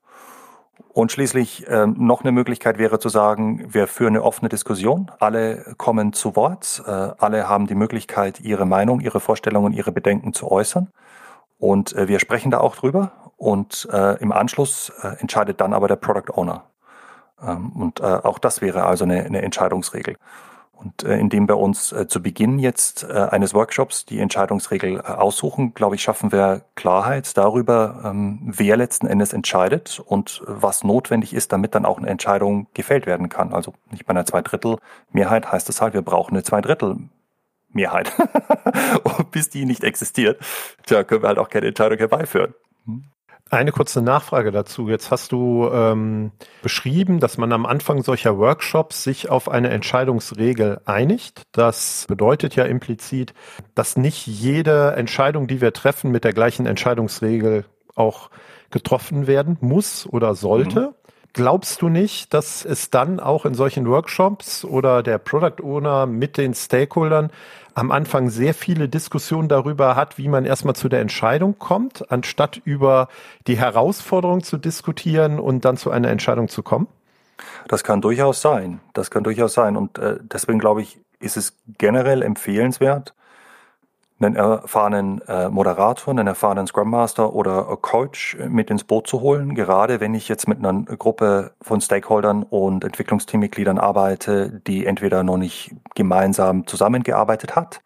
Und 0.87 1.11
schließlich 1.11 1.65
ähm, 1.67 1.95
noch 1.97 2.21
eine 2.21 2.31
Möglichkeit 2.31 2.77
wäre 2.77 2.99
zu 2.99 3.09
sagen, 3.09 3.73
wir 3.73 3.87
führen 3.87 4.15
eine 4.15 4.23
offene 4.23 4.49
Diskussion, 4.49 5.11
alle 5.19 5.75
kommen 5.77 6.13
zu 6.13 6.35
Wort, 6.35 6.83
äh, 6.85 6.91
alle 6.91 7.47
haben 7.47 7.67
die 7.67 7.75
Möglichkeit, 7.75 8.41
ihre 8.41 8.65
Meinung, 8.65 8.99
ihre 8.99 9.19
Vorstellungen, 9.19 9.73
ihre 9.73 9.91
Bedenken 9.91 10.33
zu 10.33 10.51
äußern. 10.51 10.89
Und 11.57 11.93
äh, 11.93 12.07
wir 12.07 12.19
sprechen 12.19 12.51
da 12.51 12.59
auch 12.59 12.75
drüber 12.75 13.11
und 13.37 13.87
äh, 13.91 14.17
im 14.19 14.31
Anschluss 14.31 14.91
äh, 15.01 15.19
entscheidet 15.19 15.61
dann 15.61 15.73
aber 15.73 15.87
der 15.87 15.95
Product 15.97 16.33
Owner. 16.33 16.63
Ähm, 17.41 17.71
und 17.73 17.99
äh, 17.99 18.03
auch 18.03 18.39
das 18.39 18.61
wäre 18.61 18.83
also 18.85 19.05
eine, 19.05 19.23
eine 19.23 19.41
Entscheidungsregel. 19.41 20.17
Und 20.79 21.03
äh, 21.03 21.17
indem 21.17 21.49
wir 21.49 21.57
uns 21.57 21.91
äh, 21.91 22.07
zu 22.07 22.21
Beginn 22.21 22.57
jetzt 22.57 23.03
äh, 23.03 23.11
eines 23.11 23.53
Workshops 23.53 24.05
die 24.05 24.19
Entscheidungsregel 24.19 24.99
äh, 24.99 25.01
aussuchen, 25.01 25.73
glaube 25.73 25.95
ich, 25.95 26.01
schaffen 26.01 26.31
wir 26.31 26.61
Klarheit 26.75 27.35
darüber, 27.37 28.01
ähm, 28.05 28.39
wer 28.43 28.77
letzten 28.77 29.05
Endes 29.05 29.33
entscheidet 29.33 29.99
und 29.99 30.41
was 30.45 30.85
notwendig 30.85 31.33
ist, 31.33 31.51
damit 31.51 31.75
dann 31.75 31.85
auch 31.85 31.97
eine 31.97 32.07
Entscheidung 32.07 32.67
gefällt 32.73 33.07
werden 33.07 33.27
kann. 33.27 33.53
Also 33.53 33.73
nicht 33.91 34.05
bei 34.05 34.11
einer 34.11 34.25
Zweidrittelmehrheit 34.25 35.51
heißt 35.51 35.67
es 35.67 35.81
halt, 35.81 35.93
wir 35.93 36.01
brauchen 36.01 36.31
eine 36.31 36.43
Zweidrittelmehrheit. 36.43 38.13
und 39.03 39.31
bis 39.31 39.49
die 39.49 39.65
nicht 39.65 39.83
existiert, 39.83 40.41
tja, 40.85 41.03
können 41.03 41.23
wir 41.23 41.27
halt 41.27 41.39
auch 41.39 41.49
keine 41.49 41.67
Entscheidung 41.67 41.97
herbeiführen. 41.97 42.53
Hm? 42.85 43.03
Eine 43.51 43.71
kurze 43.71 44.03
Nachfrage 44.03 44.51
dazu. 44.51 44.89
Jetzt 44.89 45.09
hast 45.09 45.31
du 45.31 45.67
ähm, 45.73 46.31
beschrieben, 46.61 47.19
dass 47.19 47.39
man 47.39 47.51
am 47.51 47.65
Anfang 47.65 48.03
solcher 48.03 48.37
Workshops 48.37 49.03
sich 49.03 49.29
auf 49.29 49.49
eine 49.49 49.69
Entscheidungsregel 49.69 50.81
einigt. 50.85 51.43
Das 51.51 52.05
bedeutet 52.07 52.55
ja 52.55 52.65
implizit, 52.65 53.33
dass 53.73 53.97
nicht 53.97 54.27
jede 54.27 54.91
Entscheidung, 54.91 55.47
die 55.47 55.61
wir 55.61 55.73
treffen, 55.73 56.11
mit 56.11 56.25
der 56.25 56.33
gleichen 56.33 56.67
Entscheidungsregel 56.67 57.65
auch 57.95 58.29
getroffen 58.69 59.25
werden 59.25 59.57
muss 59.61 60.05
oder 60.05 60.35
sollte. 60.35 60.81
Mhm. 60.81 60.93
Glaubst 61.33 61.81
du 61.81 61.89
nicht, 61.89 62.33
dass 62.33 62.65
es 62.65 62.89
dann 62.89 63.19
auch 63.19 63.45
in 63.45 63.53
solchen 63.53 63.87
Workshops 63.87 64.65
oder 64.65 65.03
der 65.03 65.19
Product 65.19 65.63
Owner 65.63 66.05
mit 66.05 66.37
den 66.37 66.53
Stakeholdern 66.53 67.31
am 67.79 67.91
Anfang 67.91 68.29
sehr 68.29 68.53
viele 68.53 68.89
Diskussionen 68.89 69.47
darüber 69.47 69.95
hat, 69.95 70.17
wie 70.17 70.27
man 70.27 70.45
erstmal 70.45 70.75
zu 70.75 70.89
der 70.89 70.99
Entscheidung 70.99 71.57
kommt, 71.57 72.11
anstatt 72.11 72.61
über 72.65 73.07
die 73.47 73.57
Herausforderung 73.57 74.43
zu 74.43 74.57
diskutieren 74.57 75.39
und 75.39 75.63
dann 75.63 75.77
zu 75.77 75.89
einer 75.89 76.09
Entscheidung 76.09 76.49
zu 76.49 76.61
kommen? 76.61 76.87
Das 77.69 77.83
kann 77.85 78.01
durchaus 78.01 78.41
sein. 78.41 78.81
Das 78.93 79.09
kann 79.11 79.23
durchaus 79.23 79.53
sein. 79.53 79.77
Und 79.77 79.97
äh, 79.97 80.17
deswegen 80.21 80.59
glaube 80.59 80.81
ich, 80.81 80.99
ist 81.19 81.37
es 81.37 81.53
generell 81.77 82.21
empfehlenswert, 82.21 83.13
einen 84.21 84.35
erfahrenen 84.35 85.21
äh, 85.27 85.49
Moderator, 85.49 86.11
einen 86.11 86.27
erfahrenen 86.27 86.67
Scrum 86.67 86.89
Master 86.89 87.33
oder 87.33 87.77
Coach 87.81 88.37
mit 88.47 88.69
ins 88.69 88.83
Boot 88.83 89.07
zu 89.07 89.21
holen. 89.21 89.55
Gerade 89.55 89.99
wenn 89.99 90.13
ich 90.13 90.27
jetzt 90.27 90.47
mit 90.47 90.59
einer 90.59 90.83
Gruppe 90.83 91.51
von 91.61 91.81
Stakeholdern 91.81 92.43
und 92.43 92.83
Entwicklungsteammitgliedern 92.83 93.77
arbeite, 93.77 94.61
die 94.67 94.85
entweder 94.85 95.23
noch 95.23 95.37
nicht 95.37 95.75
gemeinsam 95.95 96.67
zusammengearbeitet 96.67 97.55
hat, 97.55 97.81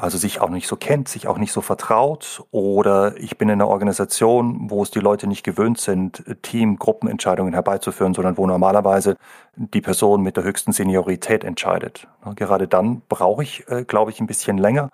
also 0.00 0.16
sich 0.16 0.40
auch 0.40 0.48
nicht 0.48 0.68
so 0.68 0.76
kennt, 0.76 1.08
sich 1.08 1.26
auch 1.26 1.38
nicht 1.38 1.50
so 1.50 1.60
vertraut, 1.60 2.44
oder 2.52 3.16
ich 3.16 3.36
bin 3.36 3.48
in 3.48 3.54
einer 3.54 3.66
Organisation, 3.66 4.70
wo 4.70 4.84
es 4.84 4.92
die 4.92 5.00
Leute 5.00 5.26
nicht 5.26 5.42
gewöhnt 5.42 5.80
sind, 5.80 6.24
Team, 6.42 6.78
Gruppenentscheidungen 6.78 7.52
herbeizuführen, 7.52 8.14
sondern 8.14 8.36
wo 8.36 8.46
normalerweise 8.46 9.16
die 9.56 9.80
Person 9.80 10.22
mit 10.22 10.36
der 10.36 10.44
höchsten 10.44 10.70
Seniorität 10.70 11.42
entscheidet. 11.42 12.06
Gerade 12.36 12.68
dann 12.68 13.02
brauche 13.08 13.42
ich, 13.42 13.68
äh, 13.68 13.82
glaube 13.82 14.12
ich, 14.12 14.20
ein 14.20 14.28
bisschen 14.28 14.56
länger 14.56 14.90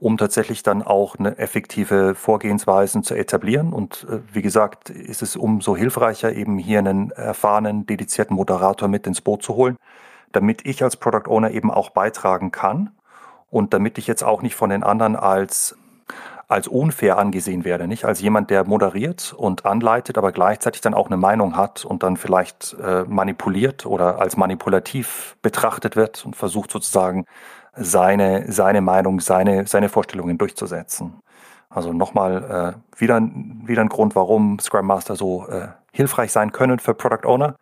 um 0.00 0.16
tatsächlich 0.16 0.62
dann 0.62 0.82
auch 0.82 1.16
eine 1.18 1.38
effektive 1.38 2.14
Vorgehensweisen 2.14 3.02
zu 3.02 3.14
etablieren. 3.14 3.72
Und 3.72 4.06
äh, 4.08 4.20
wie 4.32 4.42
gesagt, 4.42 4.90
ist 4.90 5.22
es 5.22 5.36
umso 5.36 5.76
hilfreicher, 5.76 6.32
eben 6.32 6.58
hier 6.58 6.78
einen 6.78 7.10
erfahrenen, 7.10 7.86
dedizierten 7.86 8.36
Moderator 8.36 8.88
mit 8.88 9.06
ins 9.06 9.20
Boot 9.20 9.42
zu 9.42 9.54
holen, 9.54 9.76
damit 10.32 10.66
ich 10.66 10.82
als 10.82 10.96
Product 10.96 11.28
Owner 11.28 11.50
eben 11.50 11.70
auch 11.70 11.90
beitragen 11.90 12.52
kann 12.52 12.90
und 13.50 13.74
damit 13.74 13.98
ich 13.98 14.06
jetzt 14.06 14.22
auch 14.22 14.42
nicht 14.42 14.54
von 14.54 14.70
den 14.70 14.82
anderen 14.82 15.16
als 15.16 15.76
als 16.48 16.66
unfair 16.66 17.18
angesehen 17.18 17.66
werde, 17.66 17.86
nicht 17.86 18.06
als 18.06 18.22
jemand, 18.22 18.48
der 18.48 18.64
moderiert 18.64 19.34
und 19.36 19.66
anleitet, 19.66 20.16
aber 20.16 20.32
gleichzeitig 20.32 20.80
dann 20.80 20.94
auch 20.94 21.08
eine 21.08 21.18
Meinung 21.18 21.56
hat 21.56 21.84
und 21.84 22.02
dann 22.02 22.16
vielleicht 22.16 22.74
äh, 22.82 23.04
manipuliert 23.06 23.84
oder 23.84 24.18
als 24.18 24.38
manipulativ 24.38 25.36
betrachtet 25.42 25.94
wird 25.94 26.24
und 26.24 26.36
versucht 26.36 26.70
sozusagen 26.70 27.26
seine, 27.80 28.50
seine 28.50 28.80
Meinung, 28.80 29.20
seine, 29.20 29.66
seine 29.66 29.88
Vorstellungen 29.88 30.38
durchzusetzen. 30.38 31.20
Also 31.70 31.92
nochmal 31.92 32.76
äh, 32.96 33.00
wieder, 33.00 33.20
wieder 33.20 33.82
ein 33.82 33.88
Grund, 33.88 34.14
warum 34.14 34.58
Scrum 34.58 34.86
Master 34.86 35.16
so 35.16 35.46
äh, 35.48 35.68
hilfreich 35.92 36.32
sein 36.32 36.52
können 36.52 36.78
für 36.78 36.94
Product 36.94 37.26
Owner. 37.26 37.56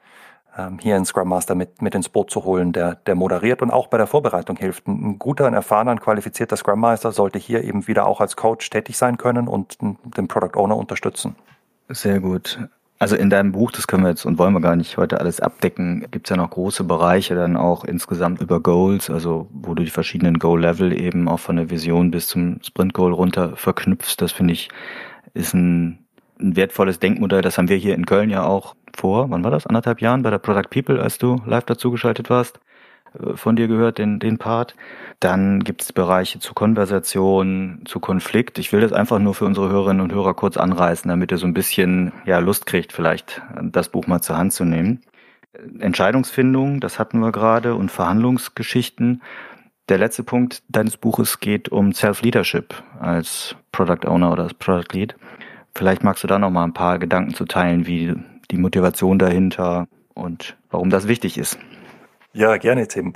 Ähm, 0.56 0.78
hier 0.80 0.96
einen 0.96 1.04
Scrum 1.04 1.28
Master 1.28 1.54
mit, 1.54 1.82
mit 1.82 1.94
ins 1.94 2.08
Boot 2.08 2.30
zu 2.30 2.44
holen, 2.44 2.72
der, 2.72 2.94
der 2.94 3.14
moderiert 3.14 3.62
und 3.62 3.70
auch 3.70 3.88
bei 3.88 3.98
der 3.98 4.06
Vorbereitung 4.06 4.56
hilft. 4.56 4.86
Ein, 4.86 5.18
guter, 5.18 5.46
ein 5.46 5.54
erfahrener, 5.54 5.90
ein 5.90 6.00
qualifizierter 6.00 6.56
Scrum 6.56 6.80
Master 6.80 7.12
sollte 7.12 7.38
hier 7.38 7.64
eben 7.64 7.86
wieder 7.88 8.06
auch 8.06 8.20
als 8.20 8.36
Coach 8.36 8.70
tätig 8.70 8.96
sein 8.96 9.18
können 9.18 9.48
und 9.48 9.78
den 9.80 10.28
Product 10.28 10.56
Owner 10.58 10.76
unterstützen. 10.76 11.36
Sehr 11.88 12.20
gut. 12.20 12.58
Also 12.98 13.14
in 13.14 13.28
deinem 13.28 13.52
Buch, 13.52 13.72
das 13.72 13.86
können 13.86 14.04
wir 14.04 14.08
jetzt 14.08 14.24
und 14.24 14.38
wollen 14.38 14.54
wir 14.54 14.60
gar 14.60 14.74
nicht 14.74 14.96
heute 14.96 15.20
alles 15.20 15.40
abdecken, 15.40 16.06
gibt 16.10 16.26
es 16.26 16.30
ja 16.30 16.36
noch 16.36 16.48
große 16.48 16.84
Bereiche 16.84 17.34
dann 17.34 17.56
auch 17.56 17.84
insgesamt 17.84 18.40
über 18.40 18.60
Goals, 18.60 19.10
also 19.10 19.48
wo 19.52 19.74
du 19.74 19.84
die 19.84 19.90
verschiedenen 19.90 20.38
Goal-Level 20.38 20.98
eben 20.98 21.28
auch 21.28 21.40
von 21.40 21.56
der 21.56 21.68
Vision 21.68 22.10
bis 22.10 22.28
zum 22.28 22.58
Sprint-Goal 22.62 23.12
runter 23.12 23.54
verknüpfst. 23.56 24.16
Das 24.16 24.32
finde 24.32 24.54
ich 24.54 24.70
ist 25.34 25.52
ein, 25.52 26.06
ein 26.40 26.56
wertvolles 26.56 26.98
Denkmodell. 26.98 27.42
Das 27.42 27.58
haben 27.58 27.68
wir 27.68 27.76
hier 27.76 27.94
in 27.94 28.06
Köln 28.06 28.30
ja 28.30 28.44
auch 28.44 28.74
vor, 28.96 29.30
wann 29.30 29.44
war 29.44 29.50
das? 29.50 29.66
Anderthalb 29.66 30.00
Jahren 30.00 30.22
bei 30.22 30.30
der 30.30 30.38
Product 30.38 30.70
People, 30.70 31.00
als 31.02 31.18
du 31.18 31.42
live 31.44 31.64
dazugeschaltet 31.64 32.30
warst, 32.30 32.60
von 33.34 33.56
dir 33.56 33.68
gehört, 33.68 33.98
den, 33.98 34.18
den 34.18 34.38
Part. 34.38 34.74
Dann 35.20 35.60
gibt 35.60 35.82
es 35.82 35.92
Bereiche 35.92 36.38
zu 36.38 36.54
Konversation, 36.54 37.82
zu 37.84 38.00
Konflikt. 38.00 38.58
Ich 38.58 38.72
will 38.72 38.80
das 38.80 38.92
einfach 38.92 39.18
nur 39.18 39.34
für 39.34 39.44
unsere 39.44 39.68
Hörerinnen 39.68 40.02
und 40.02 40.12
Hörer 40.12 40.34
kurz 40.34 40.56
anreißen, 40.56 41.08
damit 41.08 41.32
ihr 41.32 41.38
so 41.38 41.46
ein 41.46 41.54
bisschen 41.54 42.12
ja, 42.24 42.38
Lust 42.38 42.66
kriegt, 42.66 42.92
vielleicht 42.92 43.42
das 43.62 43.88
Buch 43.88 44.06
mal 44.06 44.20
zur 44.20 44.36
Hand 44.36 44.52
zu 44.52 44.64
nehmen. 44.64 45.00
Entscheidungsfindung, 45.78 46.80
das 46.80 46.98
hatten 46.98 47.18
wir 47.20 47.32
gerade, 47.32 47.74
und 47.74 47.90
Verhandlungsgeschichten. 47.90 49.22
Der 49.88 49.98
letzte 49.98 50.24
Punkt 50.24 50.62
deines 50.68 50.96
Buches 50.96 51.40
geht 51.40 51.68
um 51.68 51.92
Self-Leadership 51.92 52.74
als 53.00 53.54
Product 53.72 54.06
Owner 54.06 54.32
oder 54.32 54.42
als 54.44 54.54
Product 54.54 54.92
Lead. 54.92 55.14
Vielleicht 55.74 56.02
magst 56.02 56.24
du 56.24 56.26
da 56.26 56.38
noch 56.38 56.50
mal 56.50 56.64
ein 56.64 56.74
paar 56.74 56.98
Gedanken 56.98 57.34
zu 57.34 57.44
teilen, 57.44 57.86
wie 57.86 58.14
die 58.50 58.58
Motivation 58.58 59.18
dahinter 59.18 59.86
und 60.14 60.56
warum 60.70 60.90
das 60.90 61.08
wichtig 61.08 61.38
ist. 61.38 61.58
Ja, 62.36 62.58
gerne, 62.58 62.86
Tim. 62.86 63.14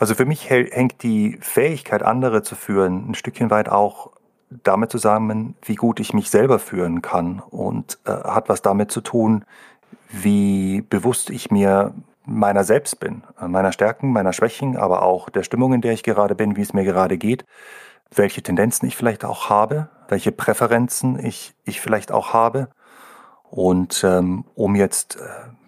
Also 0.00 0.16
für 0.16 0.24
mich 0.24 0.50
hängt 0.50 1.04
die 1.04 1.38
Fähigkeit, 1.40 2.02
andere 2.02 2.42
zu 2.42 2.56
führen, 2.56 3.08
ein 3.08 3.14
Stückchen 3.14 3.48
weit 3.48 3.68
auch 3.68 4.10
damit 4.50 4.90
zusammen, 4.90 5.54
wie 5.62 5.76
gut 5.76 6.00
ich 6.00 6.12
mich 6.12 6.30
selber 6.30 6.58
führen 6.58 7.00
kann 7.00 7.38
und 7.38 8.00
äh, 8.06 8.10
hat 8.10 8.48
was 8.48 8.60
damit 8.60 8.90
zu 8.90 9.02
tun, 9.02 9.44
wie 10.10 10.80
bewusst 10.80 11.30
ich 11.30 11.52
mir 11.52 11.94
meiner 12.24 12.64
selbst 12.64 12.98
bin, 12.98 13.22
meiner 13.38 13.70
Stärken, 13.70 14.12
meiner 14.12 14.32
Schwächen, 14.32 14.76
aber 14.76 15.02
auch 15.02 15.30
der 15.30 15.44
Stimmung, 15.44 15.72
in 15.72 15.80
der 15.80 15.92
ich 15.92 16.02
gerade 16.02 16.34
bin, 16.34 16.56
wie 16.56 16.62
es 16.62 16.72
mir 16.72 16.84
gerade 16.84 17.18
geht, 17.18 17.44
welche 18.12 18.42
Tendenzen 18.42 18.88
ich 18.88 18.96
vielleicht 18.96 19.24
auch 19.24 19.48
habe, 19.48 19.90
welche 20.08 20.32
Präferenzen 20.32 21.24
ich, 21.24 21.54
ich 21.64 21.80
vielleicht 21.80 22.10
auch 22.10 22.32
habe. 22.32 22.68
Und 23.44 24.02
ähm, 24.02 24.44
um 24.56 24.74
jetzt 24.74 25.20
äh, 25.20 25.20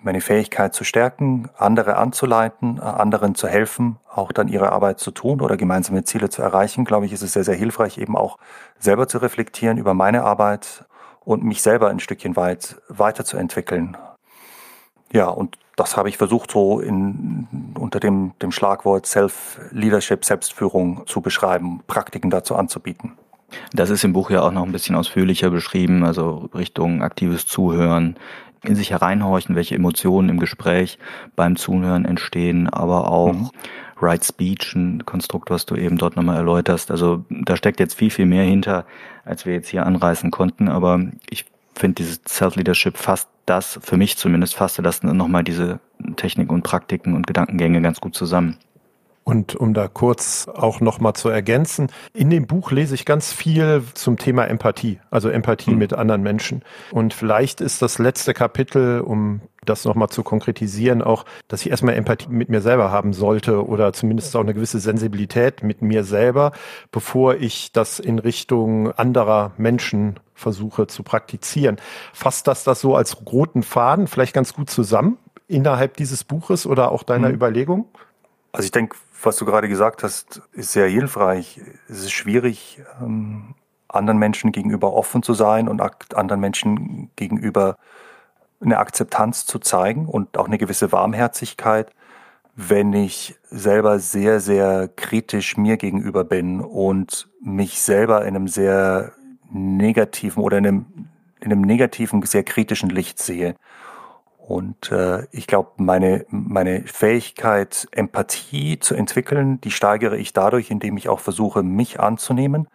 meine 0.07 0.23
Fähigkeit 0.23 0.73
zu 0.73 0.85
stärken, 0.85 1.51
andere 1.59 1.97
anzuleiten, 1.97 2.79
äh, 2.79 2.81
anderen 2.81 3.35
zu 3.35 3.49
helfen, 3.49 3.99
auch 4.09 4.33
dann 4.33 4.49
ihre 4.49 4.73
Arbeit 4.73 4.99
zu 5.01 5.11
tun 5.11 5.42
oder 5.42 5.59
gemeinsame 5.59 6.05
Ziele 6.05 6.31
zu 6.31 6.40
erreichen, 6.40 6.87
glaube 6.87 7.05
ich, 7.05 7.12
ist 7.12 7.23
es 7.23 7.33
sehr, 7.33 7.45
sehr 7.45 7.57
hilfreich, 7.57 7.99
eben 7.99 8.16
auch 8.16 8.38
selber 8.79 9.09
zu 9.09 9.19
reflektieren 9.19 9.77
über 9.77 9.92
meine 9.92 10.23
Arbeit 10.23 10.87
und 11.25 11.45
mich 11.45 11.61
selber 11.61 11.88
ein 11.88 12.01
Stückchen 12.01 12.37
weit 12.37 12.81
weiterzuentwickeln. 12.88 13.97
Ja, 15.12 15.27
und 15.27 15.59
das 15.75 15.97
habe 15.97 16.09
ich 16.09 16.16
versucht, 16.16 16.53
so 16.53 16.81
in, 16.81 17.75
unter 17.79 18.01
dem, 18.01 18.33
dem 18.40 18.53
Schlagwort 18.53 19.07
Self-Leadership, 19.07 20.25
Selbstführung 20.25 21.07
zu 21.07 21.21
beschreiben, 21.21 21.83
Praktiken 21.87 22.31
dazu 22.31 22.55
anzubieten. 22.55 23.19
Das 23.73 23.91
ist 23.91 24.05
im 24.05 24.13
Buch 24.13 24.31
ja 24.31 24.43
auch 24.43 24.53
noch 24.53 24.65
ein 24.65 24.73
bisschen 24.73 24.97
ausführlicher 24.97 25.51
beschrieben, 25.51 26.05
also 26.05 26.49
Richtung 26.55 27.03
aktives 27.03 27.47
Zuhören, 27.47 28.17
in 28.65 28.75
sich 28.75 28.91
hereinhorchen, 28.91 29.55
welche 29.55 29.75
Emotionen 29.77 30.29
im 30.29 30.41
Gespräch 30.41 30.99
beim 31.37 31.57
Zuhören 31.57 32.05
entstehen, 32.05 32.69
aber 32.69 33.11
auch 33.11 33.33
mhm. 33.33 33.51
Right 34.01 34.25
Speech, 34.25 34.75
ein 34.75 35.07
Konstrukt, 35.07 35.51
was 35.51 35.65
du 35.65 35.75
eben 35.75 35.97
dort 35.97 36.17
nochmal 36.17 36.37
erläuterst. 36.37 36.91
Also 36.91 37.25
da 37.31 37.57
steckt 37.57 37.81
jetzt 37.81 37.95
viel, 37.95 38.11
viel 38.11 38.27
mehr 38.27 38.45
hinter, 38.45 38.85
als 39.25 39.47
wir 39.47 39.55
jetzt 39.55 39.69
hier 39.69 39.87
anreißen 39.87 40.31
konnten, 40.31 40.69
aber 40.69 41.01
ich 41.31 41.47
finde 41.75 41.97
dieses 41.97 42.21
Self-Leadership 42.27 42.97
fasst 42.97 43.29
das, 43.47 43.79
für 43.83 43.97
mich 43.97 44.17
zumindest, 44.17 44.55
fasste 44.57 44.83
das 44.83 45.03
nochmal 45.03 45.45
diese 45.45 45.79
Techniken 46.17 46.53
und 46.53 46.63
Praktiken 46.63 47.15
und 47.15 47.27
Gedankengänge 47.27 47.81
ganz 47.81 48.01
gut 48.01 48.15
zusammen. 48.15 48.57
Und 49.29 49.57
um 49.57 49.75
da 49.75 49.89
kurz 49.89 50.47
auch 50.55 50.81
nochmal 50.81 51.15
zu 51.15 51.29
ergänzen, 51.29 51.89
in 52.15 52.31
dem 52.31 52.47
Buch 52.47 52.71
lese 52.71 52.95
ich 52.95 53.05
ganz 53.05 53.33
viel 53.33 53.83
zum 53.95 54.19
Thema 54.19 54.45
Empathie, 54.45 55.01
also 55.11 55.31
Empathie 55.31 55.73
mhm. 55.73 55.79
mit 55.79 55.93
anderen 55.95 56.23
Menschen. 56.23 56.62
Und 56.93 57.12
vielleicht 57.12 57.61
ist 57.61 57.83
das 57.83 57.99
letzte 57.99 58.35
Kapitel, 58.35 59.01
um 59.01 59.41
das 59.65 59.85
nochmal 59.85 60.11
zu 60.11 60.23
konkretisieren, 60.23 61.03
auch, 61.03 61.25
dass 61.49 61.62
ich 61.62 61.71
erstmal 61.71 61.97
Empathie 61.97 62.29
mit 62.29 62.51
mir 62.51 62.61
selber 62.61 62.93
haben 62.93 63.12
sollte 63.12 63.67
oder 63.67 63.93
zumindest 63.93 64.37
auch 64.37 64.43
eine 64.43 64.55
gewisse 64.55 64.79
Sensibilität 64.79 65.65
mit 65.65 65.83
mir 65.83 66.05
selber, 66.05 66.53
bevor 66.93 67.35
ich 67.35 67.73
das 67.73 67.99
in 67.99 68.21
Richtung 68.21 68.93
anderer 68.93 69.51
Menschen 69.57 70.21
versuche 70.35 70.87
zu 70.87 71.03
praktizieren. 71.03 71.79
Fasst 72.12 72.47
das 72.47 72.62
das 72.62 72.81
so 72.81 72.95
als 72.95 73.27
roten 73.27 73.65
Faden 73.65 74.07
vielleicht 74.07 74.35
ganz 74.35 74.55
gut 74.55 74.71
zusammen 74.71 75.19
innerhalb 75.49 75.97
dieses 75.97 76.23
Buches 76.23 76.65
oder 76.65 76.93
auch 76.93 77.03
deiner 77.03 77.31
mhm. 77.31 77.35
Überlegung? 77.35 77.87
Also 78.53 78.67
ich 78.67 78.73
denke, 78.73 78.97
was 79.27 79.37
du 79.37 79.45
gerade 79.45 79.69
gesagt 79.69 80.03
hast, 80.03 80.41
ist 80.53 80.73
sehr 80.73 80.89
hilfreich. 80.89 81.61
Es 81.89 81.99
ist 81.99 82.12
schwierig, 82.12 82.81
ähm, 83.03 83.55
anderen 83.89 84.19
Menschen 84.19 84.53
gegenüber 84.53 84.93
offen 84.93 85.23
zu 85.23 85.35
sein 85.35 85.69
und 85.69 85.81
anderen 86.15 86.41
Menschen 86.41 87.11
gegenüber 87.17 87.77
eine 88.61 88.79
Akzeptanz 88.79 89.47
zu 89.47 89.59
zeigen 89.59 90.07
und 90.07 90.39
auch 90.39 90.47
eine 90.47 90.59
gewisse 90.59 90.93
Warmherzigkeit, 90.93 91.91
wenn 92.55 92.93
ich 92.95 93.37
selber 93.51 93.99
sehr, 93.99 94.41
sehr 94.41 94.89
kritisch 94.89 95.57
mir 95.57 95.77
gegenüber 95.77 96.25
bin 96.25 96.61
und 96.61 97.29
mich 97.43 97.81
selber 97.83 98.23
in 98.23 98.35
einem 98.35 98.49
sehr 98.49 99.12
negativen 99.51 100.43
oder 100.43 100.59
in 100.59 100.67
einem, 100.67 100.87
in 101.41 101.53
einem 101.53 101.61
negativen, 101.61 102.23
sehr 102.23 102.45
kritischen 102.45 102.89
Licht 102.89 103.19
sehe. 103.19 103.57
Und 104.47 104.93
äh, 104.93 105.27
ich 105.33 105.49
glaube, 105.49 105.71
meine, 105.79 106.25
meine 106.31 106.83
Fähigkeit, 106.83 107.89
Empathie 107.91 108.79
zu 108.79 108.95
entwickeln, 108.95 109.61
die 109.61 109.73
steigere 109.73 110.17
ich 110.17 110.33
dadurch, 110.33 110.71
indem 110.71 110.97
ich 110.97 111.09
auch 111.09 111.19
versuche, 111.19 111.65
mich 111.65 111.99
anzunehmen. 111.99 112.69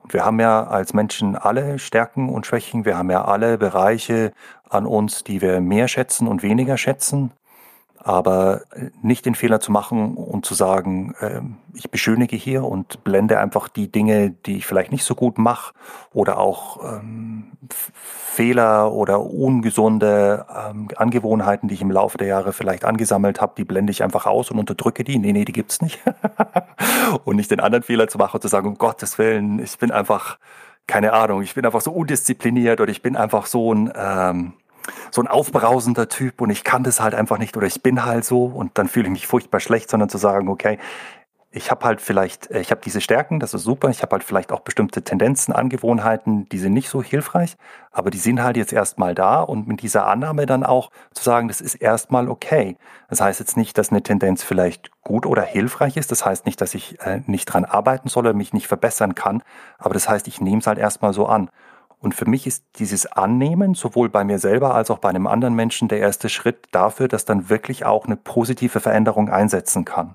Und 0.00 0.14
wir 0.14 0.24
haben 0.24 0.38
ja 0.38 0.64
als 0.64 0.94
Menschen 0.94 1.34
alle 1.34 1.80
Stärken 1.80 2.28
und 2.28 2.46
Schwächen, 2.46 2.84
wir 2.84 2.96
haben 2.96 3.10
ja 3.10 3.24
alle 3.24 3.58
Bereiche 3.58 4.32
an 4.68 4.86
uns, 4.86 5.24
die 5.24 5.42
wir 5.42 5.60
mehr 5.60 5.88
schätzen 5.88 6.28
und 6.28 6.44
weniger 6.44 6.76
schätzen. 6.76 7.32
Aber 8.06 8.60
nicht 9.02 9.26
den 9.26 9.34
Fehler 9.34 9.58
zu 9.58 9.72
machen 9.72 10.14
und 10.14 10.46
zu 10.46 10.54
sagen, 10.54 11.12
äh, 11.18 11.40
ich 11.74 11.90
beschönige 11.90 12.36
hier 12.36 12.62
und 12.62 13.02
blende 13.02 13.40
einfach 13.40 13.66
die 13.66 13.90
Dinge, 13.90 14.30
die 14.30 14.58
ich 14.58 14.66
vielleicht 14.66 14.92
nicht 14.92 15.02
so 15.02 15.16
gut 15.16 15.38
mache 15.38 15.74
oder 16.12 16.38
auch 16.38 16.84
ähm, 16.84 17.50
Fehler 17.68 18.92
oder 18.92 19.20
ungesunde 19.22 20.46
ähm, 20.48 20.86
Angewohnheiten, 20.94 21.68
die 21.68 21.74
ich 21.74 21.82
im 21.82 21.90
Laufe 21.90 22.16
der 22.16 22.28
Jahre 22.28 22.52
vielleicht 22.52 22.84
angesammelt 22.84 23.40
habe, 23.40 23.54
die 23.56 23.64
blende 23.64 23.90
ich 23.90 24.04
einfach 24.04 24.26
aus 24.26 24.52
und 24.52 24.60
unterdrücke 24.60 25.02
die. 25.02 25.18
Nee, 25.18 25.32
nee, 25.32 25.44
die 25.44 25.52
gibt's 25.52 25.82
nicht. 25.82 25.98
und 27.24 27.34
nicht 27.34 27.50
den 27.50 27.58
anderen 27.58 27.82
Fehler 27.82 28.06
zu 28.06 28.18
machen 28.18 28.36
und 28.36 28.42
zu 28.42 28.46
sagen, 28.46 28.68
um 28.68 28.78
Gottes 28.78 29.18
Willen, 29.18 29.58
ich 29.58 29.76
bin 29.78 29.90
einfach, 29.90 30.38
keine 30.86 31.12
Ahnung, 31.12 31.42
ich 31.42 31.56
bin 31.56 31.66
einfach 31.66 31.80
so 31.80 31.90
undiszipliniert 31.90 32.80
oder 32.80 32.92
ich 32.92 33.02
bin 33.02 33.16
einfach 33.16 33.46
so 33.46 33.74
ein... 33.74 33.92
Ähm, 33.96 34.52
so 35.10 35.20
ein 35.20 35.26
aufbrausender 35.26 36.08
Typ 36.08 36.40
und 36.40 36.50
ich 36.50 36.64
kann 36.64 36.82
das 36.82 37.00
halt 37.00 37.14
einfach 37.14 37.38
nicht 37.38 37.56
oder 37.56 37.66
ich 37.66 37.82
bin 37.82 38.04
halt 38.04 38.24
so 38.24 38.44
und 38.44 38.78
dann 38.78 38.88
fühle 38.88 39.06
ich 39.06 39.12
mich 39.12 39.26
furchtbar 39.26 39.60
schlecht, 39.60 39.90
sondern 39.90 40.08
zu 40.08 40.18
sagen, 40.18 40.48
okay, 40.48 40.78
ich 41.56 41.70
habe 41.70 41.86
halt 41.86 42.00
vielleicht, 42.02 42.50
äh, 42.50 42.60
ich 42.60 42.70
habe 42.70 42.82
diese 42.84 43.00
Stärken, 43.00 43.40
das 43.40 43.54
ist 43.54 43.62
super. 43.62 43.88
Ich 43.88 44.02
habe 44.02 44.12
halt 44.12 44.24
vielleicht 44.24 44.52
auch 44.52 44.60
bestimmte 44.60 45.02
Tendenzen, 45.02 45.54
Angewohnheiten, 45.54 46.48
die 46.50 46.58
sind 46.58 46.74
nicht 46.74 46.90
so 46.90 47.02
hilfreich, 47.02 47.56
aber 47.90 48.10
die 48.10 48.18
sind 48.18 48.42
halt 48.42 48.56
jetzt 48.56 48.72
erstmal 48.72 49.14
da 49.14 49.40
und 49.40 49.66
mit 49.66 49.80
dieser 49.80 50.06
Annahme 50.06 50.44
dann 50.44 50.64
auch 50.64 50.90
zu 51.12 51.24
sagen, 51.24 51.48
das 51.48 51.62
ist 51.62 51.76
erstmal 51.76 52.28
okay. 52.28 52.76
Das 53.08 53.20
heißt 53.22 53.40
jetzt 53.40 53.56
nicht, 53.56 53.78
dass 53.78 53.90
eine 53.90 54.02
Tendenz 54.02 54.42
vielleicht 54.42 54.90
gut 55.02 55.24
oder 55.24 55.42
hilfreich 55.42 55.96
ist. 55.96 56.10
Das 56.10 56.26
heißt 56.26 56.44
nicht, 56.44 56.60
dass 56.60 56.74
ich 56.74 57.00
äh, 57.00 57.22
nicht 57.26 57.46
dran 57.46 57.64
arbeiten 57.64 58.08
soll 58.08 58.26
oder 58.26 58.34
mich 58.34 58.52
nicht 58.52 58.66
verbessern 58.66 59.14
kann, 59.14 59.42
aber 59.78 59.94
das 59.94 60.08
heißt, 60.08 60.28
ich 60.28 60.40
nehme 60.40 60.58
es 60.58 60.66
halt 60.66 60.78
erstmal 60.78 61.14
so 61.14 61.26
an. 61.26 61.48
Und 62.06 62.14
für 62.14 62.30
mich 62.30 62.46
ist 62.46 62.64
dieses 62.76 63.06
Annehmen, 63.06 63.74
sowohl 63.74 64.08
bei 64.08 64.22
mir 64.22 64.38
selber 64.38 64.76
als 64.76 64.92
auch 64.92 64.98
bei 64.98 65.08
einem 65.08 65.26
anderen 65.26 65.54
Menschen, 65.54 65.88
der 65.88 65.98
erste 65.98 66.28
Schritt 66.28 66.68
dafür, 66.70 67.08
dass 67.08 67.24
dann 67.24 67.48
wirklich 67.48 67.84
auch 67.84 68.06
eine 68.06 68.14
positive 68.14 68.78
Veränderung 68.78 69.28
einsetzen 69.28 69.84
kann. 69.84 70.14